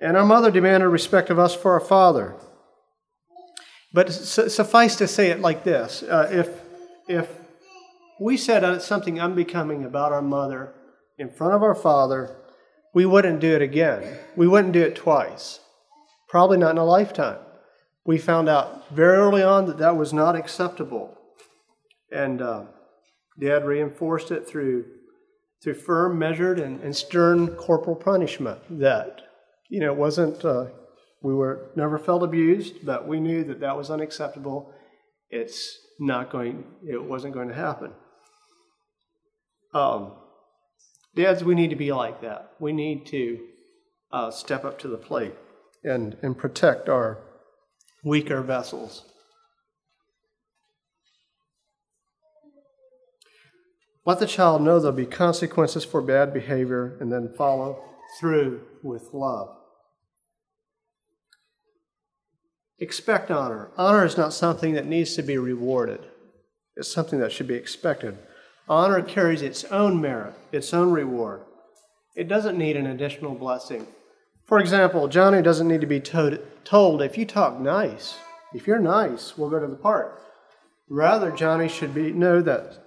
And 0.00 0.16
our 0.16 0.24
mother 0.24 0.50
demanded 0.50 0.88
respect 0.88 1.30
of 1.30 1.38
us 1.38 1.54
for 1.54 1.72
our 1.72 1.80
father. 1.80 2.34
But 3.92 4.12
suffice 4.12 4.96
to 4.96 5.08
say 5.08 5.30
it 5.30 5.40
like 5.40 5.64
this 5.64 6.02
uh, 6.04 6.28
if, 6.30 6.48
if 7.08 7.28
we 8.20 8.36
said 8.36 8.80
something 8.82 9.20
unbecoming 9.20 9.84
about 9.84 10.12
our 10.12 10.22
mother 10.22 10.74
in 11.18 11.30
front 11.30 11.54
of 11.54 11.62
our 11.62 11.74
father, 11.74 12.36
we 12.94 13.06
wouldn't 13.06 13.40
do 13.40 13.54
it 13.54 13.62
again. 13.62 14.18
We 14.36 14.46
wouldn't 14.46 14.74
do 14.74 14.82
it 14.82 14.94
twice. 14.94 15.60
Probably 16.28 16.58
not 16.58 16.72
in 16.72 16.78
a 16.78 16.84
lifetime. 16.84 17.38
We 18.04 18.18
found 18.18 18.48
out 18.48 18.90
very 18.90 19.16
early 19.16 19.42
on 19.42 19.66
that 19.66 19.78
that 19.78 19.96
was 19.96 20.12
not 20.12 20.36
acceptable. 20.36 21.16
And 22.12 22.40
uh, 22.40 22.64
Dad 23.38 23.64
reinforced 23.64 24.30
it 24.30 24.48
through, 24.48 24.86
through 25.62 25.74
firm, 25.74 26.18
measured, 26.18 26.58
and, 26.58 26.80
and 26.80 26.94
stern 26.94 27.48
corporal 27.48 27.96
punishment 27.96 28.60
that, 28.80 29.22
you 29.68 29.80
know, 29.80 29.92
it 29.92 29.98
wasn't, 29.98 30.44
uh, 30.44 30.66
we 31.22 31.34
were 31.34 31.70
never 31.76 31.98
felt 31.98 32.22
abused, 32.22 32.84
but 32.84 33.06
we 33.06 33.20
knew 33.20 33.44
that 33.44 33.60
that 33.60 33.76
was 33.76 33.90
unacceptable. 33.90 34.72
It's 35.28 35.78
not 35.98 36.30
going, 36.30 36.64
it 36.86 37.02
wasn't 37.02 37.34
going 37.34 37.48
to 37.48 37.54
happen. 37.54 37.92
Um, 39.74 40.12
dads, 41.14 41.44
we 41.44 41.54
need 41.54 41.70
to 41.70 41.76
be 41.76 41.92
like 41.92 42.22
that. 42.22 42.52
We 42.58 42.72
need 42.72 43.06
to 43.06 43.38
uh, 44.10 44.30
step 44.30 44.64
up 44.64 44.78
to 44.80 44.88
the 44.88 44.96
plate 44.96 45.34
and, 45.84 46.16
and 46.22 46.36
protect 46.36 46.88
our 46.88 47.18
weaker 48.02 48.40
vessels. 48.40 49.04
Let 54.06 54.18
the 54.18 54.26
child 54.26 54.62
know 54.62 54.80
there'll 54.80 54.96
be 54.96 55.06
consequences 55.06 55.84
for 55.84 56.00
bad 56.00 56.32
behavior 56.32 56.96
and 57.00 57.12
then 57.12 57.32
follow 57.36 57.84
through 58.18 58.62
with 58.82 59.10
love. 59.12 59.59
Expect 62.80 63.30
honor. 63.30 63.68
Honor 63.76 64.06
is 64.06 64.16
not 64.16 64.32
something 64.32 64.72
that 64.72 64.86
needs 64.86 65.14
to 65.14 65.22
be 65.22 65.36
rewarded, 65.36 66.00
it's 66.76 66.92
something 66.92 67.20
that 67.20 67.30
should 67.30 67.46
be 67.46 67.54
expected. 67.54 68.16
Honor 68.68 69.02
carries 69.02 69.42
its 69.42 69.64
own 69.64 70.00
merit, 70.00 70.32
its 70.50 70.72
own 70.72 70.90
reward. 70.90 71.42
It 72.16 72.28
doesn't 72.28 72.56
need 72.56 72.76
an 72.76 72.86
additional 72.86 73.34
blessing. 73.34 73.86
For 74.44 74.58
example, 74.58 75.08
Johnny 75.08 75.42
doesn't 75.42 75.68
need 75.68 75.80
to 75.80 75.86
be 75.86 76.00
told, 76.00 77.02
if 77.02 77.18
you 77.18 77.26
talk 77.26 77.60
nice, 77.60 78.16
if 78.54 78.66
you're 78.66 78.78
nice, 78.78 79.36
we'll 79.36 79.50
go 79.50 79.60
to 79.60 79.66
the 79.66 79.76
park. 79.76 80.22
Rather, 80.88 81.30
Johnny 81.30 81.68
should 81.68 81.94
be 81.94 82.12
know 82.12 82.40
that 82.42 82.78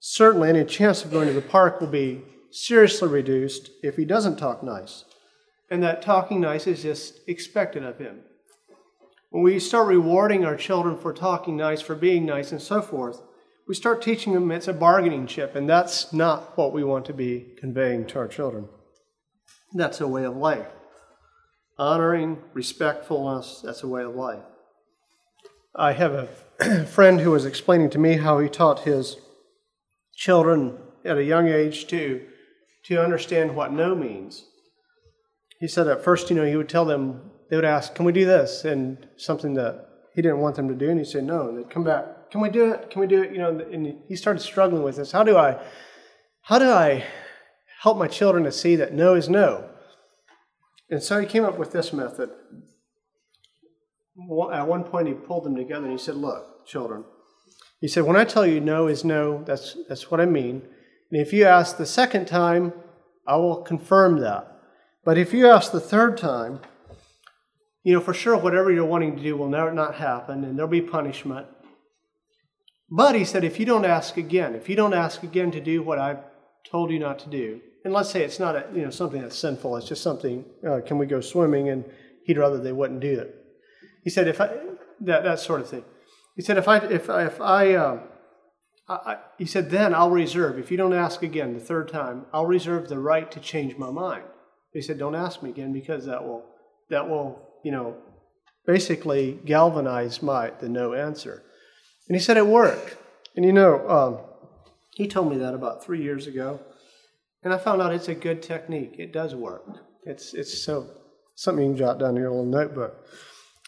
certainly 0.00 0.48
any 0.48 0.64
chance 0.64 1.04
of 1.04 1.10
going 1.10 1.28
to 1.28 1.32
the 1.32 1.40
park 1.40 1.80
will 1.80 1.88
be 1.88 2.22
seriously 2.50 3.08
reduced 3.08 3.70
if 3.82 3.96
he 3.96 4.04
doesn't 4.04 4.36
talk 4.36 4.62
nice. 4.62 5.04
And 5.70 5.82
that 5.82 6.02
talking 6.02 6.40
nice 6.40 6.66
is 6.66 6.82
just 6.82 7.20
expected 7.26 7.82
of 7.82 7.98
him. 7.98 8.20
When 9.36 9.44
we 9.44 9.60
start 9.60 9.88
rewarding 9.88 10.46
our 10.46 10.56
children 10.56 10.96
for 10.96 11.12
talking 11.12 11.58
nice, 11.58 11.82
for 11.82 11.94
being 11.94 12.24
nice, 12.24 12.52
and 12.52 12.62
so 12.62 12.80
forth, 12.80 13.20
we 13.68 13.74
start 13.74 14.00
teaching 14.00 14.32
them 14.32 14.50
it's 14.50 14.66
a 14.66 14.72
bargaining 14.72 15.26
chip, 15.26 15.54
and 15.54 15.68
that's 15.68 16.10
not 16.10 16.56
what 16.56 16.72
we 16.72 16.82
want 16.82 17.04
to 17.04 17.12
be 17.12 17.48
conveying 17.58 18.06
to 18.06 18.18
our 18.18 18.28
children. 18.28 18.66
That's 19.74 20.00
a 20.00 20.08
way 20.08 20.24
of 20.24 20.38
life. 20.38 20.68
Honoring, 21.76 22.38
respectfulness, 22.54 23.60
that's 23.62 23.82
a 23.82 23.88
way 23.88 24.04
of 24.04 24.14
life. 24.14 24.42
I 25.74 25.92
have 25.92 26.14
a 26.62 26.86
friend 26.86 27.20
who 27.20 27.32
was 27.32 27.44
explaining 27.44 27.90
to 27.90 27.98
me 27.98 28.14
how 28.14 28.38
he 28.38 28.48
taught 28.48 28.84
his 28.84 29.18
children 30.14 30.78
at 31.04 31.18
a 31.18 31.24
young 31.24 31.46
age 31.46 31.88
to, 31.88 32.24
to 32.86 33.04
understand 33.04 33.54
what 33.54 33.70
no 33.70 33.94
means. 33.94 34.46
He 35.60 35.68
said 35.68 35.88
at 35.88 36.02
first, 36.02 36.30
you 36.30 36.36
know, 36.36 36.46
he 36.46 36.56
would 36.56 36.70
tell 36.70 36.86
them, 36.86 37.32
they 37.48 37.56
would 37.56 37.64
ask, 37.64 37.94
Can 37.94 38.04
we 38.04 38.12
do 38.12 38.24
this? 38.24 38.64
And 38.64 39.06
something 39.16 39.54
that 39.54 39.88
he 40.14 40.22
didn't 40.22 40.38
want 40.38 40.56
them 40.56 40.68
to 40.68 40.74
do, 40.74 40.90
and 40.90 40.98
he'd 40.98 41.06
say 41.06 41.20
no. 41.20 41.48
And 41.48 41.58
they'd 41.58 41.70
come 41.70 41.84
back, 41.84 42.30
Can 42.30 42.40
we 42.40 42.48
do 42.48 42.72
it? 42.72 42.90
Can 42.90 43.00
we 43.00 43.06
do 43.06 43.22
it? 43.22 43.32
You 43.32 43.38
know, 43.38 43.50
and 43.50 43.98
he 44.08 44.16
started 44.16 44.40
struggling 44.40 44.82
with 44.82 44.96
this. 44.96 45.12
How 45.12 45.22
do 45.22 45.36
I 45.36 45.58
how 46.42 46.58
do 46.58 46.70
I 46.70 47.04
help 47.80 47.98
my 47.98 48.06
children 48.06 48.44
to 48.44 48.52
see 48.52 48.76
that 48.76 48.94
no 48.94 49.14
is 49.14 49.28
no? 49.28 49.68
And 50.88 51.02
so 51.02 51.18
he 51.18 51.26
came 51.26 51.44
up 51.44 51.58
with 51.58 51.72
this 51.72 51.92
method. 51.92 52.30
At 54.52 54.68
one 54.68 54.84
point, 54.84 55.08
he 55.08 55.14
pulled 55.14 55.44
them 55.44 55.56
together 55.56 55.84
and 55.84 55.92
he 55.92 55.98
said, 55.98 56.14
Look, 56.14 56.66
children, 56.66 57.04
he 57.80 57.88
said, 57.88 58.04
When 58.04 58.16
I 58.16 58.24
tell 58.24 58.46
you 58.46 58.60
no 58.60 58.86
is 58.86 59.04
no, 59.04 59.42
that's, 59.44 59.76
that's 59.88 60.10
what 60.10 60.20
I 60.20 60.26
mean. 60.26 60.62
And 61.10 61.20
if 61.20 61.32
you 61.32 61.44
ask 61.44 61.76
the 61.76 61.86
second 61.86 62.26
time, 62.26 62.72
I 63.26 63.36
will 63.36 63.62
confirm 63.62 64.20
that. 64.20 64.46
But 65.04 65.18
if 65.18 65.32
you 65.32 65.48
ask 65.48 65.72
the 65.72 65.80
third 65.80 66.16
time, 66.16 66.60
you 67.86 67.92
know, 67.92 68.00
for 68.00 68.12
sure, 68.12 68.36
whatever 68.36 68.72
you're 68.72 68.84
wanting 68.84 69.16
to 69.16 69.22
do 69.22 69.36
will 69.36 69.48
never 69.48 69.72
not 69.72 69.94
happen 69.94 70.42
and 70.42 70.58
there'll 70.58 70.68
be 70.68 70.80
punishment. 70.80 71.46
But 72.90 73.14
he 73.14 73.24
said, 73.24 73.44
if 73.44 73.60
you 73.60 73.64
don't 73.64 73.84
ask 73.84 74.16
again, 74.16 74.56
if 74.56 74.68
you 74.68 74.74
don't 74.74 74.92
ask 74.92 75.22
again 75.22 75.52
to 75.52 75.60
do 75.60 75.84
what 75.84 76.00
I've 76.00 76.18
told 76.68 76.90
you 76.90 76.98
not 76.98 77.20
to 77.20 77.28
do, 77.30 77.60
and 77.84 77.94
let's 77.94 78.10
say 78.10 78.24
it's 78.24 78.40
not 78.40 78.56
a, 78.56 78.66
you 78.74 78.82
know 78.82 78.90
something 78.90 79.22
that's 79.22 79.38
sinful, 79.38 79.76
it's 79.76 79.86
just 79.86 80.02
something. 80.02 80.44
Uh, 80.68 80.80
can 80.84 80.98
we 80.98 81.06
go 81.06 81.20
swimming? 81.20 81.68
And 81.68 81.84
he'd 82.24 82.38
rather 82.38 82.58
they 82.58 82.72
wouldn't 82.72 82.98
do 82.98 83.20
it. 83.20 83.32
He 84.02 84.10
said, 84.10 84.26
if 84.26 84.40
I 84.40 84.50
that 85.02 85.22
that 85.22 85.38
sort 85.38 85.60
of 85.60 85.68
thing. 85.68 85.84
He 86.34 86.42
said, 86.42 86.58
if 86.58 86.66
I, 86.66 86.78
if 86.78 87.08
I, 87.08 87.24
if 87.26 87.40
I, 87.40 87.74
uh, 87.74 88.00
I, 88.88 89.18
he 89.38 89.46
said, 89.46 89.70
then 89.70 89.94
I'll 89.94 90.10
reserve, 90.10 90.58
if 90.58 90.72
you 90.72 90.76
don't 90.76 90.92
ask 90.92 91.22
again 91.22 91.54
the 91.54 91.60
third 91.60 91.88
time, 91.88 92.26
I'll 92.32 92.46
reserve 92.46 92.88
the 92.88 92.98
right 92.98 93.30
to 93.30 93.38
change 93.38 93.78
my 93.78 93.92
mind. 93.92 94.24
He 94.72 94.82
said, 94.82 94.98
don't 94.98 95.14
ask 95.14 95.40
me 95.40 95.50
again 95.50 95.72
because 95.72 96.04
that 96.06 96.24
will, 96.24 96.44
that 96.90 97.08
will, 97.08 97.45
you 97.66 97.72
know, 97.72 97.96
basically 98.64 99.40
galvanize 99.44 100.22
my, 100.22 100.50
the 100.60 100.68
no 100.68 100.94
answer. 100.94 101.42
And 102.08 102.14
he 102.14 102.22
said 102.22 102.36
it 102.36 102.46
worked. 102.46 102.96
And 103.34 103.44
you 103.44 103.52
know, 103.52 103.72
um, 103.90 104.18
he 104.94 105.08
told 105.08 105.28
me 105.28 105.38
that 105.38 105.52
about 105.52 105.84
three 105.84 106.00
years 106.00 106.28
ago. 106.28 106.60
And 107.42 107.52
I 107.52 107.58
found 107.58 107.82
out 107.82 107.92
it's 107.92 108.06
a 108.06 108.14
good 108.14 108.40
technique. 108.40 108.94
It 108.98 109.12
does 109.12 109.34
work. 109.34 109.64
It's, 110.04 110.32
it's 110.32 110.62
so, 110.62 110.88
something 111.34 111.64
you 111.64 111.70
can 111.72 111.76
jot 111.76 111.98
down 111.98 112.10
in 112.10 112.22
your 112.22 112.30
little 112.30 112.44
notebook. 112.46 112.94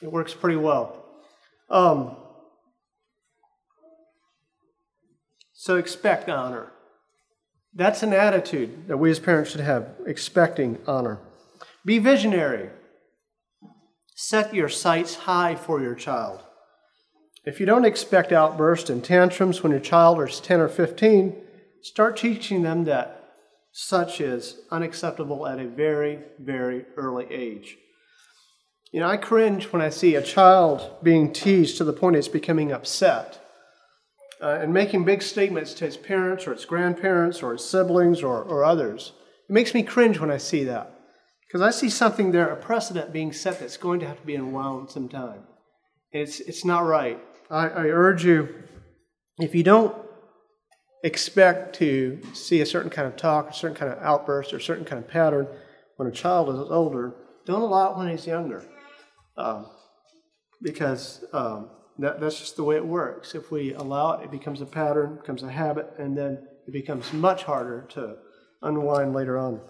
It 0.00 0.12
works 0.12 0.32
pretty 0.32 0.58
well. 0.58 1.04
Um, 1.68 2.16
So 5.60 5.74
expect 5.74 6.28
honor. 6.28 6.70
That's 7.74 8.04
an 8.04 8.12
attitude 8.12 8.86
that 8.86 8.98
we 8.98 9.10
as 9.10 9.18
parents 9.18 9.50
should 9.50 9.60
have, 9.60 9.88
expecting 10.06 10.78
honor. 10.86 11.18
Be 11.84 11.98
visionary. 11.98 12.70
Set 14.20 14.52
your 14.52 14.68
sights 14.68 15.14
high 15.14 15.54
for 15.54 15.80
your 15.80 15.94
child. 15.94 16.40
If 17.44 17.60
you 17.60 17.66
don't 17.66 17.84
expect 17.84 18.32
outbursts 18.32 18.90
and 18.90 19.04
tantrums 19.04 19.62
when 19.62 19.70
your 19.70 19.80
child 19.80 20.20
is 20.20 20.40
10 20.40 20.58
or 20.58 20.68
15, 20.68 21.36
start 21.82 22.16
teaching 22.16 22.62
them 22.62 22.82
that 22.86 23.32
such 23.70 24.20
is 24.20 24.58
unacceptable 24.72 25.46
at 25.46 25.60
a 25.60 25.68
very, 25.68 26.18
very 26.40 26.84
early 26.96 27.26
age. 27.30 27.78
You 28.90 28.98
know, 28.98 29.08
I 29.08 29.18
cringe 29.18 29.66
when 29.66 29.82
I 29.82 29.88
see 29.88 30.16
a 30.16 30.20
child 30.20 30.96
being 31.00 31.32
teased 31.32 31.76
to 31.76 31.84
the 31.84 31.92
point 31.92 32.16
it's 32.16 32.26
becoming 32.26 32.72
upset 32.72 33.38
uh, 34.42 34.58
and 34.60 34.74
making 34.74 35.04
big 35.04 35.22
statements 35.22 35.74
to 35.74 35.86
its 35.86 35.96
parents 35.96 36.44
or 36.48 36.52
its 36.52 36.64
grandparents 36.64 37.40
or 37.40 37.54
its 37.54 37.64
siblings 37.64 38.24
or, 38.24 38.42
or 38.42 38.64
others. 38.64 39.12
It 39.48 39.52
makes 39.52 39.74
me 39.74 39.84
cringe 39.84 40.18
when 40.18 40.32
I 40.32 40.38
see 40.38 40.64
that. 40.64 40.97
Because 41.48 41.62
I 41.62 41.70
see 41.70 41.88
something 41.88 42.30
there, 42.30 42.50
a 42.50 42.56
precedent 42.56 43.12
being 43.12 43.32
set 43.32 43.60
that's 43.60 43.78
going 43.78 44.00
to 44.00 44.06
have 44.06 44.20
to 44.20 44.26
be 44.26 44.34
unwound 44.34 44.90
sometime. 44.90 45.44
It's, 46.12 46.40
it's 46.40 46.64
not 46.64 46.80
right. 46.80 47.18
I, 47.50 47.68
I 47.68 47.84
urge 47.86 48.24
you, 48.24 48.64
if 49.38 49.54
you 49.54 49.62
don't 49.62 49.96
expect 51.02 51.76
to 51.76 52.20
see 52.34 52.60
a 52.60 52.66
certain 52.66 52.90
kind 52.90 53.08
of 53.08 53.16
talk, 53.16 53.50
a 53.50 53.54
certain 53.54 53.76
kind 53.76 53.90
of 53.90 53.98
outburst, 54.02 54.52
or 54.52 54.56
a 54.56 54.60
certain 54.60 54.84
kind 54.84 55.02
of 55.02 55.08
pattern 55.08 55.46
when 55.96 56.06
a 56.06 56.12
child 56.12 56.50
is 56.50 56.70
older, 56.70 57.14
don't 57.46 57.62
allow 57.62 57.92
it 57.92 57.98
when 57.98 58.08
he's 58.08 58.26
younger. 58.26 58.62
Um, 59.36 59.66
because 60.60 61.24
um, 61.32 61.70
that, 61.98 62.20
that's 62.20 62.38
just 62.38 62.56
the 62.56 62.64
way 62.64 62.76
it 62.76 62.84
works. 62.84 63.34
If 63.34 63.50
we 63.50 63.72
allow 63.72 64.12
it, 64.12 64.24
it 64.24 64.30
becomes 64.30 64.60
a 64.60 64.66
pattern, 64.66 65.16
becomes 65.16 65.42
a 65.42 65.50
habit, 65.50 65.94
and 65.98 66.16
then 66.16 66.46
it 66.66 66.72
becomes 66.72 67.12
much 67.12 67.44
harder 67.44 67.86
to 67.90 68.16
unwind 68.60 69.14
later 69.14 69.38
on. 69.38 69.60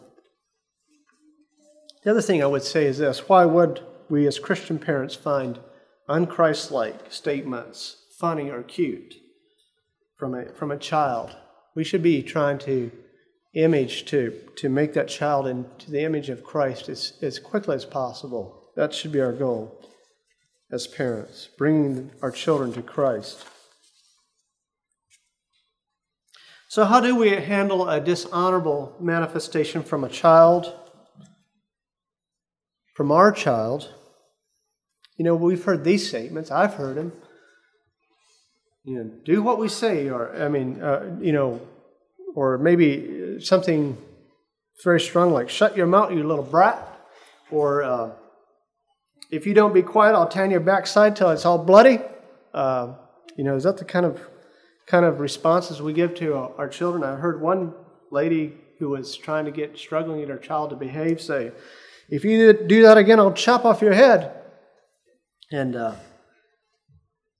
The 2.04 2.10
other 2.10 2.22
thing 2.22 2.42
I 2.42 2.46
would 2.46 2.62
say 2.62 2.86
is 2.86 2.98
this 2.98 3.28
why 3.28 3.44
would 3.44 3.80
we 4.08 4.26
as 4.26 4.38
Christian 4.38 4.78
parents 4.78 5.14
find 5.14 5.58
unchristlike 6.08 7.12
statements 7.12 7.96
funny 8.18 8.50
or 8.50 8.62
cute 8.62 9.14
from 10.16 10.34
a, 10.34 10.46
from 10.52 10.70
a 10.70 10.78
child 10.78 11.36
we 11.78 11.84
should 11.84 12.02
be 12.02 12.24
trying 12.24 12.58
to 12.58 12.90
image 13.54 14.04
to, 14.06 14.36
to 14.56 14.68
make 14.68 14.94
that 14.94 15.06
child 15.06 15.46
into 15.46 15.92
the 15.92 16.02
image 16.02 16.28
of 16.28 16.42
Christ 16.42 16.88
as, 16.88 17.12
as 17.22 17.38
quickly 17.38 17.76
as 17.76 17.84
possible. 17.84 18.72
That 18.74 18.92
should 18.92 19.12
be 19.12 19.20
our 19.20 19.32
goal 19.32 19.80
as 20.72 20.88
parents, 20.88 21.48
bringing 21.56 22.10
our 22.20 22.32
children 22.32 22.72
to 22.72 22.82
Christ. 22.82 23.44
So, 26.68 26.84
how 26.84 26.98
do 26.98 27.14
we 27.14 27.30
handle 27.30 27.88
a 27.88 28.00
dishonorable 28.00 28.96
manifestation 28.98 29.84
from 29.84 30.02
a 30.02 30.08
child? 30.08 30.74
From 32.98 33.12
our 33.12 33.30
child? 33.30 33.94
You 35.18 35.24
know, 35.24 35.36
we've 35.36 35.62
heard 35.62 35.84
these 35.84 36.08
statements. 36.08 36.50
I've 36.50 36.74
heard 36.74 36.96
them. 36.96 37.12
You 38.82 38.96
know, 38.96 39.10
do 39.24 39.40
what 39.40 39.60
we 39.60 39.68
say, 39.68 40.08
or, 40.10 40.34
I 40.34 40.48
mean, 40.48 40.82
uh, 40.82 41.16
you 41.20 41.30
know, 41.30 41.60
or 42.34 42.58
maybe 42.58 43.36
something 43.38 43.96
very 44.82 45.00
strong 45.00 45.32
like, 45.32 45.48
shut 45.48 45.76
your 45.76 45.86
mouth, 45.86 46.10
you 46.10 46.24
little 46.24 46.42
brat, 46.42 46.82
or 47.52 47.84
uh, 47.84 48.10
if 49.30 49.46
you 49.46 49.54
don't 49.54 49.72
be 49.72 49.82
quiet, 49.82 50.16
I'll 50.16 50.26
tan 50.26 50.50
your 50.50 50.58
backside 50.58 51.14
till 51.14 51.30
it's 51.30 51.46
all 51.46 51.56
bloody. 51.56 52.00
Uh, 52.52 52.94
you 53.36 53.44
know, 53.44 53.54
is 53.54 53.62
that 53.62 53.76
the 53.76 53.84
kind 53.84 54.06
of 54.06 54.20
kind 54.86 55.04
of 55.04 55.20
responses 55.20 55.80
we 55.80 55.92
give 55.92 56.16
to 56.16 56.34
our 56.34 56.68
children? 56.68 57.04
I 57.04 57.14
heard 57.14 57.40
one 57.40 57.74
lady 58.10 58.54
who 58.80 58.88
was 58.88 59.16
trying 59.16 59.44
to 59.44 59.52
get 59.52 59.78
struggling 59.78 60.18
get 60.18 60.30
her 60.30 60.36
child 60.36 60.70
to 60.70 60.76
behave 60.76 61.20
say, 61.20 61.52
"If 62.08 62.24
you 62.24 62.52
do 62.52 62.82
that 62.82 62.98
again, 62.98 63.18
I'll 63.20 63.32
chop 63.32 63.64
off 63.64 63.82
your 63.82 63.94
head." 63.94 64.32
And 65.50 65.76
uh, 65.76 65.94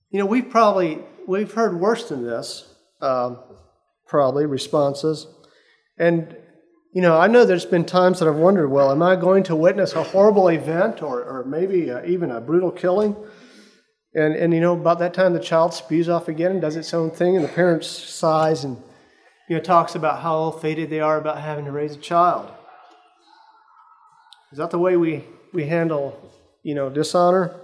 you 0.09 0.19
know, 0.19 0.25
we've 0.25 0.49
probably 0.49 0.99
we've 1.27 1.53
heard 1.53 1.79
worse 1.79 2.09
than 2.09 2.23
this, 2.23 2.73
um, 3.01 3.39
probably 4.07 4.45
responses, 4.45 5.27
and 5.97 6.35
you 6.93 7.03
know, 7.03 7.17
I 7.17 7.27
know 7.27 7.45
there's 7.45 7.65
been 7.65 7.85
times 7.85 8.19
that 8.19 8.27
I've 8.27 8.35
wondered, 8.35 8.69
well, 8.69 8.91
am 8.91 9.03
I 9.03 9.15
going 9.15 9.43
to 9.43 9.55
witness 9.55 9.93
a 9.93 10.03
horrible 10.03 10.47
event 10.47 11.03
or, 11.03 11.23
or 11.23 11.45
maybe 11.45 11.91
uh, 11.91 12.03
even 12.03 12.31
a 12.31 12.41
brutal 12.41 12.71
killing? 12.71 13.15
And, 14.15 14.35
and, 14.35 14.51
you 14.53 14.59
know, 14.59 14.73
about 14.73 14.97
that 14.99 15.13
time 15.13 15.33
the 15.33 15.39
child 15.39 15.75
spews 15.75 16.09
off 16.09 16.27
again 16.27 16.51
and 16.51 16.61
does 16.61 16.75
its 16.75 16.93
own 16.95 17.11
thing, 17.11 17.35
and 17.35 17.45
the 17.45 17.49
parents 17.49 17.87
sighs 17.87 18.63
and, 18.63 18.75
you 19.47 19.55
know, 19.55 19.61
talks 19.61 19.93
about 19.93 20.23
how 20.23 20.35
ill-fated 20.35 20.89
they 20.89 20.99
are 20.99 21.17
about 21.17 21.39
having 21.39 21.65
to 21.65 21.71
raise 21.71 21.95
a 21.95 21.99
child. 21.99 22.51
Is 24.51 24.57
that 24.57 24.71
the 24.71 24.79
way 24.79 24.97
we, 24.97 25.23
we 25.53 25.65
handle, 25.65 26.33
you 26.63 26.73
know, 26.73 26.89
dishonor? 26.89 27.55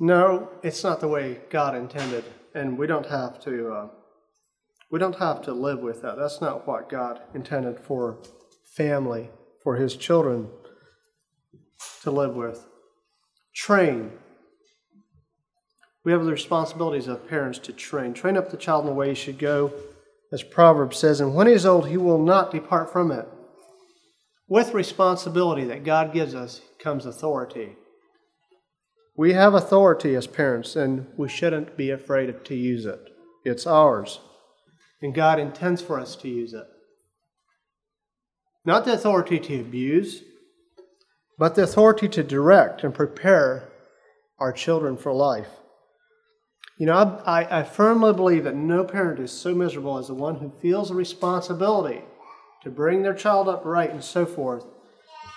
No, 0.00 0.50
it's 0.62 0.82
not 0.82 1.00
the 1.00 1.06
way 1.08 1.40
God 1.48 1.76
intended, 1.76 2.24
and 2.54 2.76
we 2.76 2.86
don't 2.86 3.06
have 3.06 3.40
to... 3.44 3.72
Uh, 3.72 3.88
we 4.90 4.98
don't 4.98 5.18
have 5.20 5.42
to 5.42 5.52
live 5.52 5.78
with 5.78 6.02
that. 6.02 6.16
That's 6.16 6.40
not 6.40 6.66
what 6.66 6.88
God 6.88 7.20
intended 7.32 7.78
for 7.78 8.18
family, 8.74 9.30
for 9.62 9.76
His 9.76 9.94
children 9.94 10.48
to 12.02 12.10
live 12.10 12.34
with. 12.34 12.66
Train. 13.54 14.10
We 16.04 16.10
have 16.10 16.24
the 16.24 16.32
responsibilities 16.32 17.06
of 17.06 17.28
parents 17.28 17.60
to 17.60 17.72
train. 17.72 18.14
Train 18.14 18.36
up 18.36 18.50
the 18.50 18.56
child 18.56 18.84
in 18.84 18.90
the 18.90 18.94
way 18.94 19.10
he 19.10 19.14
should 19.14 19.38
go, 19.38 19.72
as 20.32 20.42
Proverbs 20.42 20.96
says, 20.96 21.20
and 21.20 21.36
when 21.36 21.46
he 21.46 21.52
is 21.52 21.66
old, 21.66 21.88
he 21.88 21.96
will 21.96 22.22
not 22.22 22.50
depart 22.50 22.92
from 22.92 23.12
it. 23.12 23.28
With 24.50 24.74
responsibility 24.74 25.64
that 25.64 25.84
God 25.84 26.12
gives 26.12 26.34
us 26.34 26.60
comes 26.78 27.06
authority. 27.06 27.76
We 29.16 29.32
have 29.32 29.54
authority 29.54 30.14
as 30.14 30.26
parents, 30.26 30.76
and 30.76 31.06
we 31.16 31.30
shouldn't 31.30 31.78
be 31.78 31.90
afraid 31.90 32.44
to 32.44 32.54
use 32.54 32.84
it. 32.84 33.00
It's 33.46 33.66
ours 33.66 34.20
and 35.02 35.14
God 35.14 35.38
intends 35.38 35.80
for 35.80 35.98
us 35.98 36.14
to 36.16 36.28
use 36.28 36.52
it. 36.52 36.66
Not 38.64 38.84
the 38.84 38.92
authority 38.92 39.38
to 39.40 39.60
abuse, 39.60 40.22
but 41.38 41.54
the 41.54 41.62
authority 41.62 42.08
to 42.08 42.22
direct 42.22 42.84
and 42.84 42.94
prepare 42.94 43.70
our 44.38 44.52
children 44.52 44.96
for 44.96 45.12
life. 45.12 45.48
You 46.78 46.86
know, 46.86 47.22
I, 47.26 47.60
I, 47.60 47.62
firmly 47.62 48.14
believe 48.14 48.44
that 48.44 48.54
no 48.54 48.84
parent 48.84 49.20
is 49.20 49.32
so 49.32 49.54
miserable 49.54 49.98
as 49.98 50.08
the 50.08 50.14
one 50.14 50.36
who 50.36 50.50
feels 50.62 50.90
a 50.90 50.94
responsibility 50.94 52.02
to 52.62 52.70
bring 52.70 53.02
their 53.02 53.14
child 53.14 53.48
up 53.48 53.64
right 53.64 53.90
and 53.90 54.04
so 54.04 54.26
forth, 54.26 54.64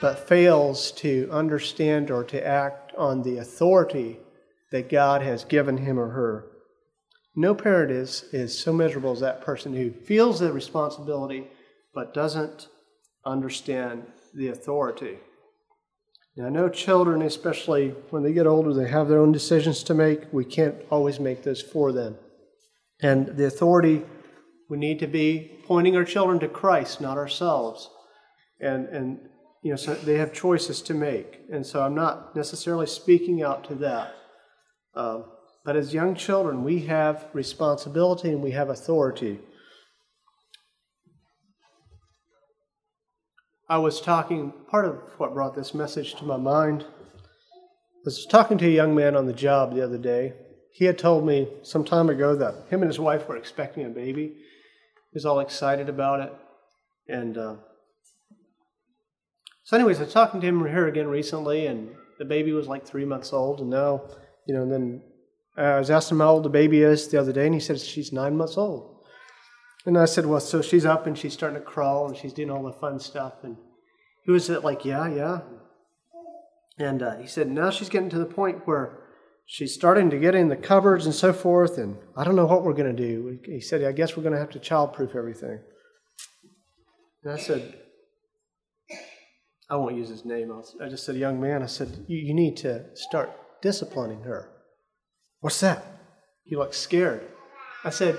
but 0.01 0.27
fails 0.27 0.91
to 0.91 1.29
understand 1.31 2.11
or 2.11 2.23
to 2.25 2.45
act 2.45 2.93
on 2.97 3.23
the 3.23 3.37
authority 3.37 4.19
that 4.71 4.89
God 4.89 5.21
has 5.21 5.45
given 5.45 5.77
him 5.77 5.99
or 5.99 6.09
her. 6.09 6.45
No 7.35 7.55
parent 7.55 7.91
is, 7.91 8.25
is 8.31 8.57
so 8.57 8.73
miserable 8.73 9.11
as 9.11 9.21
that 9.21 9.41
person 9.41 9.73
who 9.73 9.91
feels 9.91 10.39
the 10.39 10.51
responsibility 10.51 11.47
but 11.93 12.13
doesn't 12.13 12.67
understand 13.25 14.03
the 14.33 14.49
authority. 14.49 15.17
Now, 16.35 16.47
I 16.47 16.49
know 16.49 16.69
children, 16.69 17.21
especially 17.21 17.89
when 18.09 18.23
they 18.23 18.33
get 18.33 18.47
older, 18.47 18.73
they 18.73 18.89
have 18.89 19.07
their 19.07 19.19
own 19.19 19.31
decisions 19.31 19.83
to 19.83 19.93
make. 19.93 20.33
We 20.33 20.45
can't 20.45 20.75
always 20.89 21.19
make 21.19 21.43
those 21.43 21.61
for 21.61 21.91
them. 21.91 22.17
And 23.01 23.37
the 23.37 23.45
authority, 23.45 24.03
we 24.73 24.79
need 24.79 24.97
to 24.97 25.05
be 25.05 25.51
pointing 25.67 25.95
our 25.95 26.03
children 26.03 26.39
to 26.39 26.47
Christ, 26.47 26.99
not 26.99 27.15
ourselves. 27.15 27.91
And, 28.59 28.87
and 28.87 29.19
you 29.61 29.69
know, 29.69 29.75
so 29.75 29.93
they 29.93 30.17
have 30.17 30.33
choices 30.33 30.81
to 30.81 30.95
make. 30.95 31.41
And 31.51 31.63
so 31.63 31.83
I'm 31.83 31.93
not 31.93 32.35
necessarily 32.35 32.87
speaking 32.87 33.43
out 33.43 33.63
to 33.65 33.75
that. 33.75 34.15
Um, 34.95 35.25
but 35.63 35.75
as 35.75 35.93
young 35.93 36.15
children, 36.15 36.63
we 36.63 36.79
have 36.87 37.27
responsibility 37.33 38.29
and 38.29 38.41
we 38.41 38.49
have 38.49 38.69
authority. 38.69 39.41
I 43.69 43.77
was 43.77 44.01
talking, 44.01 44.53
part 44.71 44.85
of 44.85 44.95
what 45.19 45.35
brought 45.35 45.53
this 45.53 45.75
message 45.75 46.15
to 46.15 46.23
my 46.23 46.37
mind 46.37 46.83
was 48.03 48.25
talking 48.25 48.57
to 48.57 48.65
a 48.65 48.71
young 48.71 48.95
man 48.95 49.15
on 49.15 49.27
the 49.27 49.33
job 49.33 49.75
the 49.75 49.83
other 49.83 49.99
day. 49.99 50.33
He 50.71 50.85
had 50.85 50.97
told 50.97 51.27
me 51.27 51.47
some 51.61 51.85
time 51.85 52.09
ago 52.09 52.35
that 52.37 52.55
him 52.71 52.81
and 52.81 52.89
his 52.89 52.99
wife 52.99 53.27
were 53.27 53.37
expecting 53.37 53.85
a 53.85 53.89
baby. 53.89 54.37
Was 55.13 55.25
all 55.25 55.39
excited 55.39 55.89
about 55.89 56.21
it. 56.21 56.33
And 57.07 57.37
uh, 57.37 57.55
so, 59.63 59.77
anyways, 59.77 59.99
I 59.99 60.05
was 60.05 60.13
talking 60.13 60.41
to 60.41 60.47
him 60.47 60.65
here 60.65 60.87
again 60.87 61.07
recently, 61.07 61.67
and 61.67 61.91
the 62.19 62.25
baby 62.25 62.51
was 62.51 62.67
like 62.67 62.85
three 62.85 63.05
months 63.05 63.31
old. 63.31 63.61
And 63.61 63.69
now, 63.69 64.01
you 64.47 64.55
know, 64.55 64.67
then 64.67 65.01
uh, 65.57 65.61
I 65.61 65.79
was 65.79 65.91
asking 65.91 66.17
him 66.17 66.21
how 66.21 66.31
old 66.31 66.43
the 66.43 66.49
baby 66.49 66.81
is 66.81 67.07
the 67.07 67.19
other 67.19 67.31
day, 67.31 67.45
and 67.45 67.53
he 67.53 67.59
said 67.59 67.79
she's 67.79 68.11
nine 68.11 68.35
months 68.35 68.57
old. 68.57 68.93
And 69.85 69.97
I 69.97 70.05
said, 70.05 70.25
well, 70.25 70.39
so 70.39 70.61
she's 70.61 70.85
up 70.85 71.07
and 71.07 71.17
she's 71.17 71.33
starting 71.33 71.59
to 71.59 71.65
crawl 71.65 72.07
and 72.07 72.15
she's 72.15 72.33
doing 72.33 72.49
all 72.49 72.63
the 72.63 72.71
fun 72.71 72.99
stuff. 72.99 73.33
And 73.43 73.57
he 74.23 74.31
was 74.31 74.49
like, 74.49 74.85
yeah, 74.85 75.07
yeah. 75.09 75.41
And 76.77 77.03
uh, 77.03 77.17
he 77.17 77.27
said, 77.27 77.49
now 77.49 77.69
she's 77.69 77.89
getting 77.89 78.09
to 78.09 78.17
the 78.17 78.25
point 78.25 78.65
where 78.65 79.02
she's 79.45 79.73
starting 79.73 80.09
to 80.09 80.19
get 80.19 80.35
in 80.35 80.49
the 80.49 80.55
cupboards 80.55 81.05
and 81.05 81.15
so 81.15 81.33
forth. 81.33 81.77
And 81.77 81.97
I 82.15 82.23
don't 82.23 82.35
know 82.35 82.45
what 82.45 82.63
we're 82.63 82.73
going 82.73 82.95
to 82.95 83.01
do. 83.07 83.39
He 83.45 83.61
said, 83.61 83.83
I 83.83 83.91
guess 83.91 84.15
we're 84.15 84.23
going 84.23 84.33
to 84.33 84.39
have 84.39 84.51
to 84.51 84.59
childproof 84.59 85.15
everything. 85.15 85.59
And 87.23 87.33
I 87.33 87.37
said, 87.37 87.75
I 89.69 89.75
won't 89.77 89.95
use 89.95 90.09
his 90.09 90.25
name. 90.25 90.51
I 90.81 90.89
just 90.89 91.05
said, 91.05 91.15
young 91.15 91.39
man, 91.39 91.63
I 91.63 91.67
said, 91.67 92.05
you, 92.07 92.17
you 92.17 92.33
need 92.33 92.57
to 92.57 92.85
start 92.95 93.31
disciplining 93.61 94.23
her. 94.23 94.49
What's 95.39 95.59
that? 95.61 95.83
He 96.45 96.55
looked 96.55 96.75
scared. 96.75 97.21
I 97.83 97.89
said, 97.89 98.17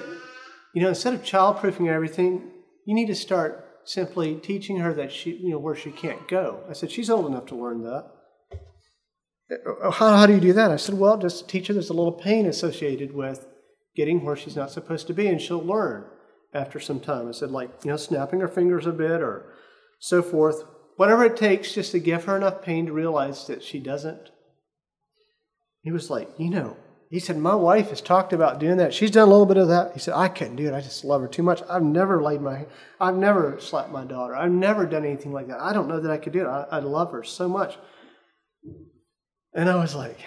You 0.74 0.82
know, 0.82 0.88
instead 0.88 1.14
of 1.14 1.22
childproofing 1.22 1.88
everything, 1.88 2.50
you 2.87 2.94
need 2.94 3.06
to 3.06 3.14
start 3.14 3.66
simply 3.84 4.37
teaching 4.37 4.78
her 4.78 4.92
that 4.94 5.12
she, 5.12 5.32
you 5.37 5.50
know, 5.50 5.58
where 5.58 5.74
she 5.74 5.90
can't 5.90 6.26
go. 6.28 6.64
I 6.68 6.72
said, 6.72 6.90
She's 6.90 7.10
old 7.10 7.26
enough 7.26 7.46
to 7.46 7.54
learn 7.54 7.82
that. 7.84 8.10
Uh, 9.50 9.90
how, 9.90 10.16
how 10.16 10.26
do 10.26 10.35
you 10.35 10.40
do 10.40 10.52
that? 10.52 10.70
I 10.70 10.76
said, 10.76 10.98
Well, 10.98 11.18
just 11.18 11.48
teach 11.48 11.68
her 11.68 11.74
there's 11.74 11.90
a 11.90 11.94
little 11.94 12.12
pain 12.12 12.46
associated 12.46 13.14
with 13.14 13.46
getting 13.96 14.24
where 14.24 14.37
she's 14.37 14.57
not 14.57 14.70
supposed 14.70 15.07
to 15.07 15.14
be, 15.14 15.26
and 15.26 15.40
she'll 15.40 15.64
learn 15.64 16.04
after 16.52 16.79
some 16.81 17.00
time. 17.00 17.29
I 17.29 17.33
said, 17.33 17.50
like, 17.50 17.71
you 17.85 17.90
know, 17.90 17.96
snapping 17.96 18.40
her 18.40 18.48
fingers 18.48 18.87
a 18.87 18.92
bit 18.92 19.21
or 19.21 19.52
so 19.98 20.23
forth. 20.23 20.64
Whatever 20.96 21.25
it 21.25 21.37
takes 21.37 21.75
just 21.75 21.92
to 21.92 21.98
give 21.98 22.25
her 22.25 22.37
enough 22.37 22.62
pain 22.62 22.87
to 22.87 22.92
realize 22.92 23.46
that 23.48 23.64
she 23.64 23.81
doesn't. 23.81 24.31
He 25.83 25.90
was 25.90 26.08
like, 26.08 26.31
You 26.38 26.50
know, 26.50 26.77
he 27.10 27.18
said, 27.18 27.37
My 27.37 27.54
wife 27.54 27.90
has 27.90 28.00
talked 28.00 28.33
about 28.33 28.60
doing 28.60 28.77
that. 28.77 28.94
She's 28.94 29.10
done 29.10 29.29
a 29.29 29.31
little 29.31 29.46
bit 29.46 29.56
of 29.56 29.68
that. 29.68 29.92
He 29.92 29.98
said, 29.98 30.14
I 30.14 30.29
couldn't 30.29 30.56
do 30.56 30.66
it. 30.66 30.75
I 30.75 30.81
just 30.81 31.04
love 31.04 31.21
her 31.21 31.29
too 31.29 31.42
much. 31.42 31.62
I've 31.68 31.83
never 31.83 32.23
laid 32.23 32.40
my 32.40 32.66
I've 33.00 33.16
never 33.16 33.58
slapped 33.60 33.90
my 33.90 34.04
daughter. 34.04 34.35
I've 34.37 34.52
never 34.52 34.87
done 34.87 35.04
anything 35.04 35.33
like 35.33 35.48
that. 35.48 35.60
I 35.60 35.73
don't 35.73 35.88
know 35.88 36.00
that 36.00 36.10
I 36.10 36.16
could 36.16 36.33
do 36.33 36.42
it. 36.42 36.46
I, 36.46 36.66
I 36.71 36.79
love 36.79 37.10
her 37.10 37.25
so 37.25 37.48
much. 37.48 37.77
And 39.55 39.69
I 39.69 39.77
was 39.77 39.94
like, 39.94 40.19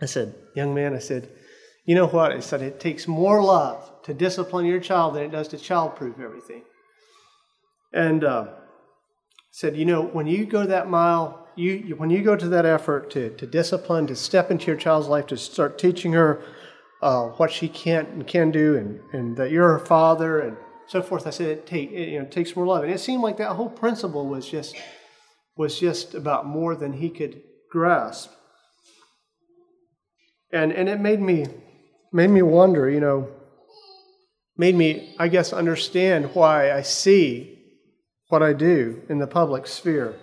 I 0.00 0.06
said, 0.06 0.34
young 0.56 0.74
man, 0.74 0.94
I 0.94 0.98
said, 0.98 1.30
you 1.84 1.94
know 1.94 2.08
what? 2.08 2.32
I 2.32 2.40
said, 2.40 2.62
it 2.62 2.80
takes 2.80 3.06
more 3.06 3.42
love 3.42 4.02
to 4.04 4.14
discipline 4.14 4.66
your 4.66 4.80
child 4.80 5.14
than 5.14 5.24
it 5.24 5.32
does 5.32 5.48
to 5.48 5.56
childproof 5.56 6.20
everything. 6.20 6.62
And 7.92 8.24
uh, 8.24 8.48
said, 9.50 9.76
you 9.76 9.84
know, 9.84 10.02
when 10.02 10.26
you 10.26 10.44
go 10.44 10.66
that 10.66 10.88
mile 10.88 11.42
you, 11.56 11.94
when 11.96 12.10
you 12.10 12.22
go 12.22 12.36
to 12.36 12.48
that 12.48 12.64
effort 12.64 13.10
to, 13.10 13.30
to 13.30 13.46
discipline, 13.46 14.06
to 14.06 14.16
step 14.16 14.50
into 14.50 14.66
your 14.66 14.76
child's 14.76 15.08
life, 15.08 15.26
to 15.28 15.36
start 15.36 15.78
teaching 15.78 16.12
her 16.12 16.42
uh, 17.02 17.26
what 17.28 17.50
she 17.50 17.68
can't 17.68 18.08
and 18.08 18.26
can 18.26 18.50
do, 18.50 18.76
and, 18.76 19.00
and 19.12 19.36
that 19.36 19.50
you're 19.50 19.68
her 19.68 19.84
father, 19.84 20.40
and 20.40 20.56
so 20.86 21.02
forth. 21.02 21.26
I 21.26 21.30
said 21.30 21.48
it, 21.48 21.66
take, 21.66 21.90
it, 21.90 22.08
you 22.08 22.18
know, 22.18 22.24
it 22.24 22.32
takes 22.32 22.56
more 22.56 22.66
love, 22.66 22.84
and 22.84 22.92
it 22.92 23.00
seemed 23.00 23.22
like 23.22 23.36
that 23.38 23.52
whole 23.52 23.68
principle 23.68 24.26
was 24.26 24.48
just 24.48 24.76
was 25.56 25.78
just 25.78 26.14
about 26.14 26.46
more 26.46 26.74
than 26.74 26.94
he 26.94 27.10
could 27.10 27.42
grasp. 27.70 28.30
And 30.52 30.72
and 30.72 30.88
it 30.88 31.00
made 31.00 31.20
me 31.20 31.46
made 32.12 32.30
me 32.30 32.42
wonder, 32.42 32.88
you 32.88 33.00
know, 33.00 33.28
made 34.56 34.74
me, 34.74 35.14
I 35.18 35.28
guess, 35.28 35.52
understand 35.52 36.34
why 36.34 36.72
I 36.72 36.82
see 36.82 37.58
what 38.28 38.42
I 38.42 38.52
do 38.52 39.02
in 39.08 39.18
the 39.18 39.26
public 39.26 39.66
sphere. 39.66 40.16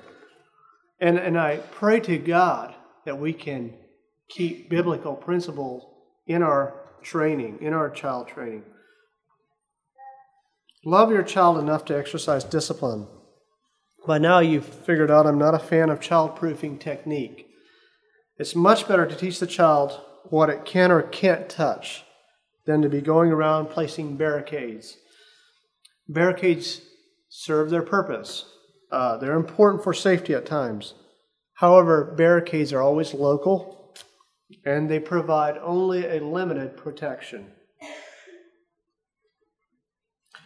And, 1.00 1.18
and 1.18 1.38
I 1.38 1.58
pray 1.58 2.00
to 2.02 2.18
God 2.18 2.76
that 3.06 3.20
we 3.20 3.34
can 3.34 3.74
keep 4.30 4.70
biblical 4.70 5.16
principles 5.16 5.84
in 6.28 6.44
our 6.44 6.74
training, 7.02 7.60
in 7.62 7.74
our 7.74 7.90
child 7.90 8.28
training. 8.28 8.64
Love 10.86 11.12
your 11.12 11.24
child 11.24 11.58
enough 11.58 11.86
to 11.86 11.98
exercise 11.98 12.44
discipline. 12.44 13.08
By 14.08 14.18
now, 14.18 14.40
you've 14.40 14.66
figured 14.66 15.12
out 15.12 15.28
I'm 15.28 15.38
not 15.38 15.54
a 15.54 15.60
fan 15.60 15.90
of 15.90 16.00
child 16.00 16.36
proofing 16.36 16.80
technique. 16.80 17.48
It's 18.38 18.56
much 18.56 18.88
better 18.88 19.06
to 19.06 19.16
teach 19.16 19.40
the 19.40 19.48
child 19.48 20.00
what 20.30 20.50
it 20.50 20.66
can 20.66 20.92
or 20.92 21.02
can't 21.02 21.50
touch 21.50 22.04
than 22.66 22.82
to 22.82 22.90
be 22.90 23.02
going 23.02 23.32
around 23.32 23.68
placing 23.68 24.16
barricades. 24.16 24.98
Barricades 26.08 26.82
serve 27.28 27.70
their 27.70 27.84
purpose, 27.84 28.46
uh, 28.92 29.18
they're 29.18 29.36
important 29.36 29.84
for 29.84 29.94
safety 29.94 30.34
at 30.34 30.46
times. 30.46 30.94
However, 31.56 32.14
barricades 32.18 32.74
are 32.74 32.82
always 32.82 33.14
local 33.14 33.94
and 34.66 34.90
they 34.90 35.00
provide 35.00 35.58
only 35.58 36.08
a 36.08 36.24
limited 36.24 36.78
protection. 36.78 37.52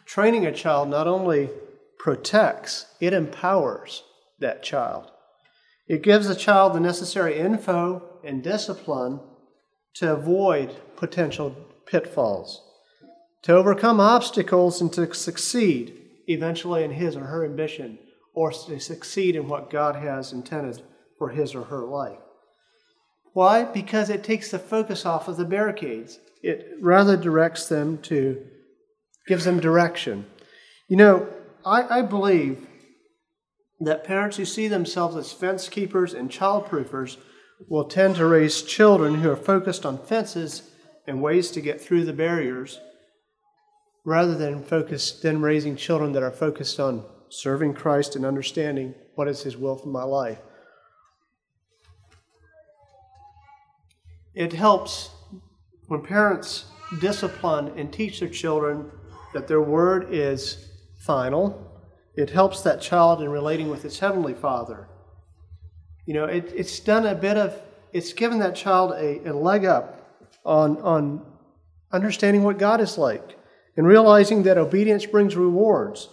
Training 0.06 0.46
a 0.46 0.52
child 0.52 0.90
not 0.90 1.08
only 1.08 1.50
protects, 2.04 2.86
it 3.00 3.14
empowers 3.14 4.04
that 4.38 4.62
child. 4.62 5.10
It 5.88 6.04
gives 6.04 6.28
the 6.28 6.36
child 6.36 6.74
the 6.74 6.82
necessary 6.82 7.40
info 7.40 8.04
and 8.26 8.44
discipline 8.44 9.22
to 9.94 10.12
avoid 10.12 10.76
potential 10.98 11.56
pitfalls, 11.86 12.62
to 13.44 13.54
overcome 13.54 14.02
obstacles, 14.02 14.82
and 14.82 14.92
to 14.92 15.14
succeed 15.14 15.98
eventually 16.28 16.84
in 16.84 16.92
his 16.92 17.16
or 17.16 17.24
her 17.24 17.46
ambition, 17.46 17.98
or 18.34 18.52
to 18.52 18.82
succeed 18.82 19.38
in 19.38 19.48
what 19.48 19.70
God 19.70 19.96
has 19.96 20.34
intended 20.34 20.82
for 21.18 21.30
his 21.30 21.56
or 21.56 21.64
her 21.64 21.86
life. 21.86 22.20
Why? 23.32 23.64
Because 23.64 24.10
it 24.10 24.26
takes 24.26 24.52
the 24.52 24.60
focus 24.60 25.06
off 25.06 25.30
of 25.30 25.38
the 25.38 25.46
barricades. 25.46 26.20
It 26.42 26.68
rather 26.82 27.16
directs 27.16 27.70
them 27.70 28.00
to, 28.00 28.46
gives 29.26 29.46
them 29.46 29.62
direction. 29.62 30.26
You 30.90 30.98
know, 30.98 31.30
I, 31.66 32.00
I 32.00 32.02
believe 32.02 32.68
that 33.80 34.04
parents 34.04 34.38
who 34.38 34.46
see 34.46 34.68
themselves 34.68 35.16
as 35.16 35.32
fence 35.32 35.68
keepers 35.70 36.14
and 36.14 36.32
child 36.32 36.66
proofers 36.66 37.18
will 37.68 37.86
tend 37.86 38.16
to 38.16 38.26
raise 38.26 38.62
children 38.62 39.16
who 39.16 39.30
are 39.30 39.38
focused 39.38 39.86
on 39.86 39.98
fences 39.98 40.70
and 41.08 41.22
ways 41.22 41.52
to 41.52 41.62
get 41.62 41.82
through 41.82 42.06
the 42.06 42.14
barriers 42.14 42.80
rather 44.06 44.36
than 44.36 44.64
focus 44.64 45.12
than 45.12 45.42
raising 45.42 45.76
children 45.76 46.12
that 46.14 46.24
are 46.24 46.32
focused 46.32 46.80
on 46.80 47.06
serving 47.30 47.74
Christ 47.74 48.16
and 48.16 48.26
understanding 48.26 48.94
what 49.16 49.28
is 49.28 49.44
his 49.44 49.58
will 49.58 49.76
for 49.76 49.90
my 49.90 50.04
life. 50.04 50.40
It 54.36 54.54
helps 54.54 55.10
when 55.88 56.02
parents 56.02 56.66
discipline 57.00 57.74
and 57.78 57.92
teach 57.92 58.20
their 58.20 58.30
children 58.30 58.92
that 59.34 59.48
their 59.48 59.62
word 59.62 60.08
is 60.12 60.73
final. 61.04 61.70
It 62.16 62.30
helps 62.30 62.62
that 62.62 62.82
child 62.82 63.22
in 63.22 63.30
relating 63.30 63.70
with 63.70 63.86
its 63.86 64.00
heavenly 64.00 64.34
Father. 64.34 64.88
You 66.06 66.14
know, 66.14 66.26
it, 66.26 66.52
it's 66.56 66.80
done 66.80 67.06
a 67.06 67.16
bit 67.16 67.38
of, 67.38 67.60
it's 67.92 68.14
given 68.14 68.40
that 68.40 68.56
child 68.56 68.92
a, 68.92 69.30
a 69.30 69.34
leg 69.34 69.66
up 69.66 70.30
on, 70.46 70.78
on 70.82 71.26
understanding 71.92 72.44
what 72.44 72.58
God 72.58 72.82
is 72.82 72.98
like 72.98 73.38
and 73.78 73.88
realizing 73.88 74.44
that 74.44 74.58
obedience 74.58 75.06
brings 75.06 75.36
rewards 75.36 76.10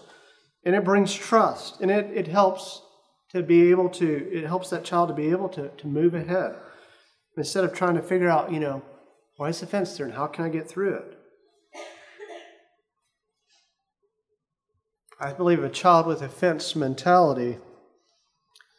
and 0.65 0.75
it 0.75 0.85
brings 0.85 1.13
trust 1.13 1.81
and 1.81 1.91
it, 1.91 2.07
it 2.15 2.29
helps 2.29 2.83
to 3.31 3.43
be 3.43 3.71
able 3.71 3.89
to, 3.89 4.31
it 4.33 4.47
helps 4.47 4.71
that 4.71 4.85
child 4.85 5.09
to 5.09 5.15
be 5.15 5.31
able 5.31 5.49
to, 5.51 5.69
to 5.69 5.87
move 5.87 6.15
ahead 6.15 6.57
instead 7.37 7.65
of 7.65 7.73
trying 7.73 7.95
to 7.95 8.03
figure 8.03 8.29
out, 8.29 8.53
you 8.53 8.61
know, 8.61 8.83
why 9.37 9.49
is 9.49 9.61
the 9.61 9.67
fence 9.67 9.97
there 9.97 10.07
and 10.07 10.15
how 10.15 10.27
can 10.27 10.45
I 10.45 10.49
get 10.49 10.69
through 10.69 10.95
it? 10.95 11.20
I 15.23 15.35
believe 15.35 15.63
a 15.63 15.69
child 15.69 16.07
with 16.07 16.23
a 16.23 16.31
fence 16.31 16.75
mentality 16.75 17.59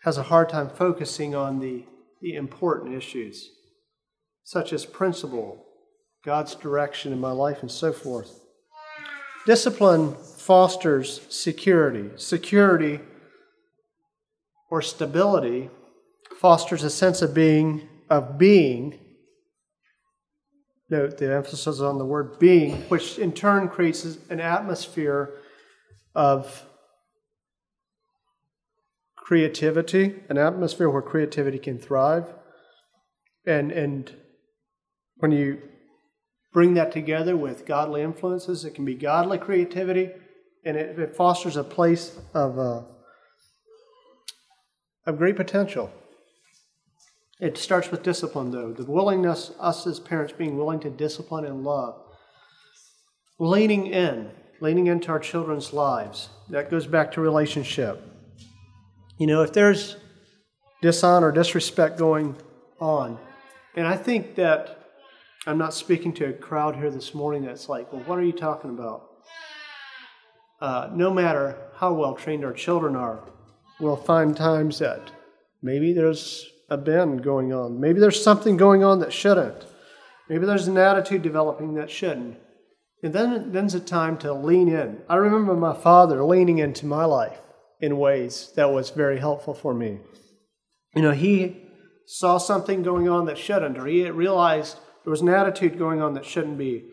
has 0.04 0.18
a 0.18 0.24
hard 0.24 0.50
time 0.50 0.70
focusing 0.70 1.36
on 1.36 1.60
the, 1.60 1.86
the 2.20 2.34
important 2.34 2.96
issues 2.96 3.52
such 4.44 4.74
as 4.74 4.84
principle, 4.84 5.64
God's 6.26 6.56
direction 6.56 7.14
in 7.14 7.20
my 7.20 7.32
life, 7.32 7.62
and 7.62 7.70
so 7.70 7.94
forth. 7.94 8.40
Discipline 9.46 10.16
fosters 10.16 11.22
security. 11.30 12.10
Security 12.16 13.02
or 14.72 14.82
stability 14.82 15.70
fosters 16.40 16.84
a 16.84 16.90
sense 16.90 17.22
of 17.22 17.36
being, 17.36 17.88
of 18.10 18.40
being. 18.40 18.98
Note 20.90 21.20
the 21.20 21.32
emphasis 21.32 21.80
on 21.82 22.00
the 22.00 22.06
word 22.06 22.40
being, 22.40 22.78
which 22.90 23.20
in 23.20 23.32
turn 23.32 23.70
creates 23.70 24.18
an 24.32 24.40
atmosphere 24.40 25.36
of 26.16 26.66
creativity, 29.16 30.16
an 30.30 30.38
atmosphere 30.38 30.90
where 30.90 31.02
creativity 31.02 31.60
can 31.60 31.78
thrive, 31.78 32.34
and, 33.46 33.72
and 33.72 34.14
when 35.18 35.32
you 35.32 35.62
bring 36.54 36.74
that 36.74 36.92
together 36.92 37.38
with 37.38 37.66
godly 37.66 38.02
influences, 38.02 38.66
it 38.66 38.76
can 38.76 38.86
be 38.86 38.96
godly 38.96 39.38
creativity, 39.38 40.10
and 40.66 40.78
it, 40.78 41.00
it 41.00 41.16
fosters 41.16 41.56
a 41.56 41.64
place 41.64 42.20
of, 42.34 42.60
uh, 42.60 42.82
of 45.06 45.18
great 45.18 45.36
potential. 45.36 45.92
It 47.40 47.58
starts 47.58 47.90
with 47.90 48.04
discipline, 48.04 48.52
though. 48.52 48.72
The 48.72 48.86
willingness, 48.86 49.52
us 49.60 49.88
as 49.88 50.00
parents 50.00 50.34
being 50.34 50.58
willing 50.58 50.80
to 50.82 50.92
discipline 50.92 51.46
and 51.46 51.64
love. 51.64 52.00
Leaning 53.40 53.88
in, 53.88 54.30
leaning 54.62 54.88
into 54.88 55.10
our 55.10 55.20
children's 55.20 55.74
lives. 55.74 56.30
That 56.50 56.72
goes 56.72 56.88
back 56.88 57.12
to 57.14 57.22
relationship. 57.22 58.02
You 59.18 59.28
know, 59.28 59.42
if 59.42 59.52
there's 59.52 59.98
dishonor, 60.82 61.32
disrespect 61.32 61.98
going 61.98 62.36
on, 62.80 63.20
and 63.76 63.86
I 63.86 63.98
think 63.98 64.36
that 64.36 64.78
I'm 65.46 65.58
not 65.58 65.74
speaking 65.74 66.14
to 66.14 66.26
a 66.26 66.34
crowd 66.34 66.76
here 66.76 66.92
this 66.92 67.14
morning 67.14 67.46
that's 67.46 67.68
like, 67.68 67.92
well, 67.92 68.04
what 68.04 68.20
are 68.20 68.24
you 68.24 68.32
talking 68.32 68.70
about? 68.70 69.10
Uh, 70.60 70.90
no 70.94 71.12
matter 71.12 71.58
how 71.76 71.94
well 71.94 72.14
trained 72.14 72.46
our 72.46 72.54
children 72.54 72.96
are, 72.96 73.28
we'll 73.80 73.96
find 73.96 74.38
times 74.38 74.78
that 74.80 75.12
maybe 75.64 75.94
there's 75.94 76.48
a 76.70 76.78
bend 76.78 77.24
going 77.24 77.52
on. 77.52 77.80
Maybe 77.80 78.00
there's 78.00 78.24
something 78.24 78.58
going 78.58 78.84
on 78.84 79.00
that 79.00 79.12
shouldn't. 79.12 79.66
Maybe 80.30 80.46
there's 80.46 80.68
an 80.68 80.78
attitude 80.78 81.24
developing 81.24 81.74
that 81.76 81.90
shouldn't. 81.90 82.38
And 83.04 83.14
then 83.14 83.52
then's 83.52 83.74
a 83.74 83.80
time 83.80 84.18
to 84.20 84.34
lean 84.34 84.68
in. 84.68 85.02
I 85.10 85.16
remember 85.16 85.56
my 85.56 85.74
father 85.74 86.24
leaning 86.24 86.60
into 86.60 86.86
my 86.86 87.06
life 87.06 87.40
in 87.80 87.98
ways 87.98 88.52
that 88.56 88.72
was 88.72 88.92
very 88.92 89.20
helpful 89.20 89.56
for 89.56 89.74
me. 89.74 90.00
You 90.96 91.02
know, 91.02 91.12
he 91.12 91.64
saw 92.06 92.38
something 92.38 92.84
going 92.84 93.10
on 93.10 93.26
that 93.26 93.38
shouldn't, 93.38 93.78
or 93.78 93.88
he 93.88 94.08
realized 94.10 94.78
there 95.04 95.12
was 95.12 95.22
an 95.22 95.30
attitude 95.30 95.80
going 95.80 96.02
on 96.02 96.14
that 96.14 96.26
shouldn't 96.26 96.58
be. 96.58 96.84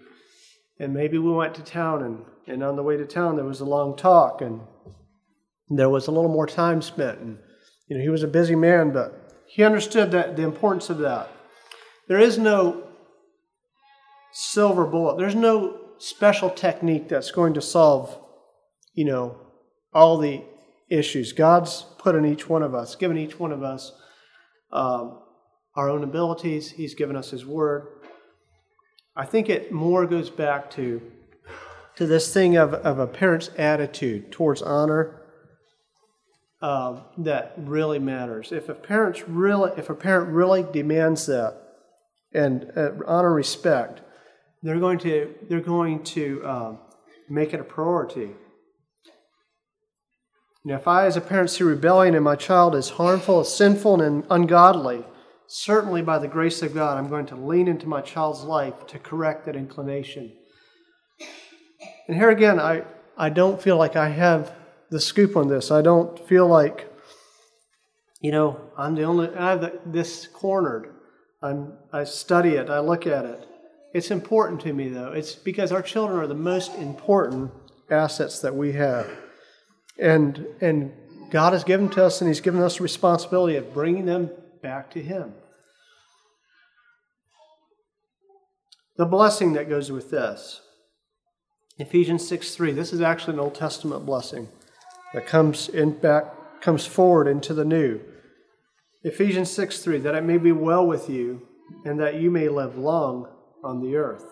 And 0.78 0.94
maybe 0.94 1.18
we 1.18 1.30
went 1.30 1.54
to 1.56 1.62
town, 1.62 2.02
and, 2.02 2.24
and 2.46 2.62
on 2.62 2.76
the 2.76 2.82
way 2.82 2.96
to 2.96 3.04
town, 3.04 3.36
there 3.36 3.44
was 3.44 3.61
a 3.61 3.66
long 3.66 3.96
talk, 3.96 4.40
and 4.40 4.61
there 5.68 5.90
was 5.90 6.06
a 6.06 6.12
little 6.12 6.30
more 6.30 6.46
time 6.46 6.80
spent. 6.80 7.18
And, 7.18 7.38
you 7.88 7.96
know, 7.96 8.02
he 8.02 8.09
was 8.09 8.22
a 8.22 8.28
busy 8.28 8.54
man, 8.54 8.92
but 8.92 9.44
he 9.46 9.64
understood 9.64 10.12
that 10.12 10.36
the 10.36 10.42
importance 10.42 10.88
of 10.88 10.98
that. 10.98 11.28
There 12.06 12.18
is 12.18 12.38
no 12.38 12.84
silver 14.32 14.86
bullet, 14.86 15.18
there's 15.18 15.34
no 15.34 15.88
special 15.99 16.51
technique 16.51 17.09
that's 17.09 17.30
going 17.30 17.55
to 17.55 17.61
solve, 17.61 18.18
you 18.94 19.05
know, 19.05 19.36
all 19.92 20.18
the 20.18 20.42
issues. 20.88 21.32
God's 21.32 21.84
put 21.99 22.14
in 22.14 22.24
each 22.24 22.49
one 22.49 22.62
of 22.62 22.74
us, 22.74 22.94
given 22.94 23.18
each 23.18 23.38
one 23.38 23.53
of 23.53 23.62
us 23.62 23.92
um, 24.72 25.20
our 25.74 25.88
own 25.88 26.03
abilities. 26.03 26.70
He's 26.70 26.94
given 26.94 27.16
us 27.16 27.30
His 27.30 27.44
Word. 27.44 27.88
I 29.16 29.24
think 29.24 29.49
it 29.49 29.72
more 29.72 30.07
goes 30.07 30.30
back 30.30 30.70
to, 30.72 31.03
to 31.96 32.07
this 32.07 32.32
thing 32.32 32.57
of, 32.57 32.74
of 32.74 32.99
a 32.99 33.07
parent's 33.07 33.51
attitude 33.57 34.30
towards 34.30 34.62
honor 34.62 35.22
uh, 36.62 37.01
that 37.18 37.55
really 37.57 37.99
matters. 37.99 38.53
If 38.53 38.68
a 38.68 38.74
parent's 38.74 39.28
really, 39.28 39.72
if 39.76 39.90
a 39.90 39.94
parent 39.94 40.30
really 40.30 40.64
demands 40.72 41.26
that 41.26 41.57
and 42.32 42.70
uh, 42.76 42.90
honor, 43.07 43.32
respect, 43.32 44.03
they're 44.62 44.80
going 44.80 44.98
to 44.98 45.34
they're 45.48 45.61
going 45.61 46.02
to 46.04 46.46
um, 46.46 46.78
make 47.28 47.54
it 47.54 47.61
a 47.61 47.64
priority. 47.64 48.30
Now, 50.64 50.76
if 50.76 50.88
I, 50.88 51.06
as 51.06 51.16
a 51.16 51.20
parent, 51.20 51.50
see 51.50 51.64
rebellion 51.64 52.14
in 52.14 52.22
my 52.22 52.36
child 52.36 52.74
as 52.74 52.90
harmful, 52.90 53.40
as 53.40 53.54
sinful, 53.54 54.02
and 54.02 54.24
ungodly, 54.28 55.04
certainly 55.46 56.02
by 56.02 56.18
the 56.18 56.28
grace 56.28 56.62
of 56.62 56.74
God, 56.74 56.98
I'm 56.98 57.09
going 57.09 57.26
to 57.26 57.36
lean 57.36 57.68
into 57.68 57.86
my 57.86 58.02
child's 58.02 58.42
life 58.42 58.86
to 58.88 58.98
correct 58.98 59.46
that 59.46 59.56
inclination. 59.56 60.32
And 62.06 62.16
here 62.16 62.30
again, 62.30 62.61
I, 62.61 62.84
I 63.16 63.30
don't 63.30 63.62
feel 63.62 63.78
like 63.78 63.96
I 63.96 64.11
have 64.11 64.52
the 64.90 65.00
scoop 65.00 65.36
on 65.36 65.48
this. 65.48 65.70
I 65.70 65.80
don't 65.80 66.18
feel 66.28 66.46
like, 66.46 66.92
you 68.20 68.32
know, 68.32 68.61
I'm 68.76 68.94
the 68.94 69.04
only, 69.04 69.34
I 69.34 69.50
have 69.50 69.72
this 69.86 70.26
cornered. 70.26 70.94
I'm, 71.40 71.78
I 71.92 72.04
study 72.04 72.56
it, 72.56 72.68
I 72.68 72.80
look 72.80 73.06
at 73.06 73.24
it. 73.24 73.46
It's 73.99 74.12
important 74.12 74.61
to 74.61 74.72
me, 74.72 74.90
though. 74.90 75.11
It's 75.11 75.34
because 75.34 75.72
our 75.72 75.82
children 75.82 76.20
are 76.20 76.28
the 76.28 76.34
most 76.34 76.72
important 76.76 77.51
assets 77.90 78.38
that 78.42 78.55
we 78.55 78.70
have. 78.74 79.11
And, 79.99 80.46
and 80.61 80.92
God 81.30 81.53
has 81.53 81.64
given 81.64 81.88
to 81.90 82.05
us, 82.05 82.20
and 82.20 82.28
He's 82.28 82.40
given 82.40 82.62
us 82.62 82.76
the 82.76 82.84
responsibility 82.84 83.57
of 83.57 83.74
bringing 83.74 84.07
them 84.07 84.30
back 84.62 84.92
to 84.92 85.03
Him. 85.03 85.34
The 88.99 89.05
blessing 89.05 89.55
that 89.55 89.68
goes 89.68 89.90
with 89.90 90.12
this. 90.12 90.61
Ephesians 91.78 92.26
6 92.28 92.55
3. 92.55 92.70
This 92.70 92.92
is 92.92 93.01
actually 93.01 93.34
an 93.34 93.40
Old 93.40 93.57
Testament 93.57 94.07
blessing 94.07 94.46
that 95.12 95.26
comes 95.26 95.68
in 95.68 95.99
back 95.99 96.61
comes 96.61 96.86
forward 96.86 97.26
into 97.26 97.53
the 97.53 97.64
new. 97.64 98.01
Ephesians 99.03 99.51
6 99.51 99.80
3, 99.80 99.99
that 99.99 100.14
it 100.14 100.22
may 100.22 100.38
be 100.38 100.53
well 100.53 100.86
with 100.86 101.11
you, 101.11 101.49
and 101.84 101.99
that 101.99 102.20
you 102.20 102.30
may 102.30 102.49
live 102.49 102.78
long 102.78 103.26
on 103.64 103.82
the 103.82 103.96
earth. 103.96 104.24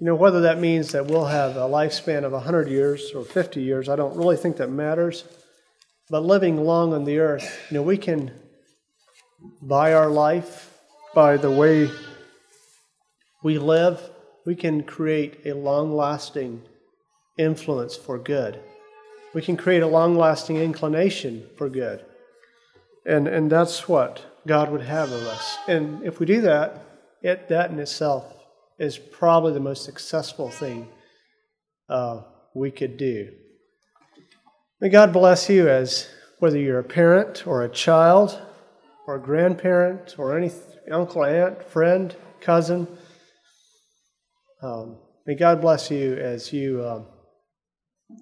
You 0.00 0.06
know, 0.06 0.14
whether 0.14 0.40
that 0.42 0.58
means 0.58 0.92
that 0.92 1.06
we'll 1.06 1.26
have 1.26 1.56
a 1.56 1.60
lifespan 1.60 2.24
of 2.24 2.32
100 2.32 2.68
years 2.68 3.12
or 3.14 3.24
50 3.24 3.62
years, 3.62 3.88
I 3.88 3.96
don't 3.96 4.16
really 4.16 4.36
think 4.36 4.56
that 4.56 4.70
matters. 4.70 5.24
But 6.10 6.24
living 6.24 6.64
long 6.64 6.92
on 6.92 7.04
the 7.04 7.20
earth, 7.20 7.66
you 7.70 7.76
know, 7.76 7.82
we 7.82 7.96
can 7.96 8.32
buy 9.62 9.94
our 9.94 10.10
life 10.10 10.70
by 11.14 11.36
the 11.36 11.50
way 11.50 11.90
we 13.42 13.58
live, 13.58 14.10
we 14.44 14.56
can 14.56 14.82
create 14.82 15.46
a 15.46 15.54
long 15.54 15.94
lasting 15.94 16.62
influence 17.38 17.96
for 17.96 18.18
good. 18.18 18.58
We 19.32 19.42
can 19.42 19.56
create 19.56 19.82
a 19.82 19.86
long 19.86 20.16
lasting 20.16 20.56
inclination 20.56 21.46
for 21.56 21.68
good. 21.68 22.04
And, 23.06 23.28
and 23.28 23.50
that's 23.50 23.88
what 23.88 24.24
God 24.46 24.70
would 24.70 24.82
have 24.82 25.10
of 25.10 25.22
us. 25.22 25.58
And 25.66 26.02
if 26.04 26.20
we 26.20 26.26
do 26.26 26.42
that, 26.42 26.84
it, 27.22 27.48
that 27.48 27.70
in 27.70 27.78
itself 27.78 28.24
is 28.78 28.98
probably 28.98 29.52
the 29.52 29.60
most 29.60 29.84
successful 29.84 30.50
thing 30.50 30.88
uh, 31.88 32.22
we 32.54 32.70
could 32.70 32.96
do. 32.96 33.30
May 34.80 34.90
God 34.90 35.12
bless 35.12 35.48
you 35.48 35.68
as 35.68 36.08
whether 36.40 36.58
you're 36.58 36.78
a 36.78 36.84
parent 36.84 37.46
or 37.46 37.62
a 37.62 37.68
child 37.68 38.38
or 39.06 39.16
a 39.16 39.20
grandparent 39.20 40.16
or 40.18 40.36
any 40.36 40.50
uncle, 40.90 41.24
aunt, 41.24 41.62
friend, 41.62 42.14
cousin. 42.40 42.86
Um, 44.62 44.98
may 45.26 45.34
God 45.34 45.60
bless 45.60 45.90
you 45.90 46.14
as 46.14 46.52
you 46.52 46.84
um, 46.86 47.06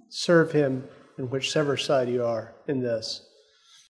serve 0.08 0.52
Him 0.52 0.84
in 1.18 1.30
whichever 1.30 1.76
side 1.76 2.08
you 2.08 2.24
are 2.24 2.54
in 2.68 2.80
this. 2.80 3.26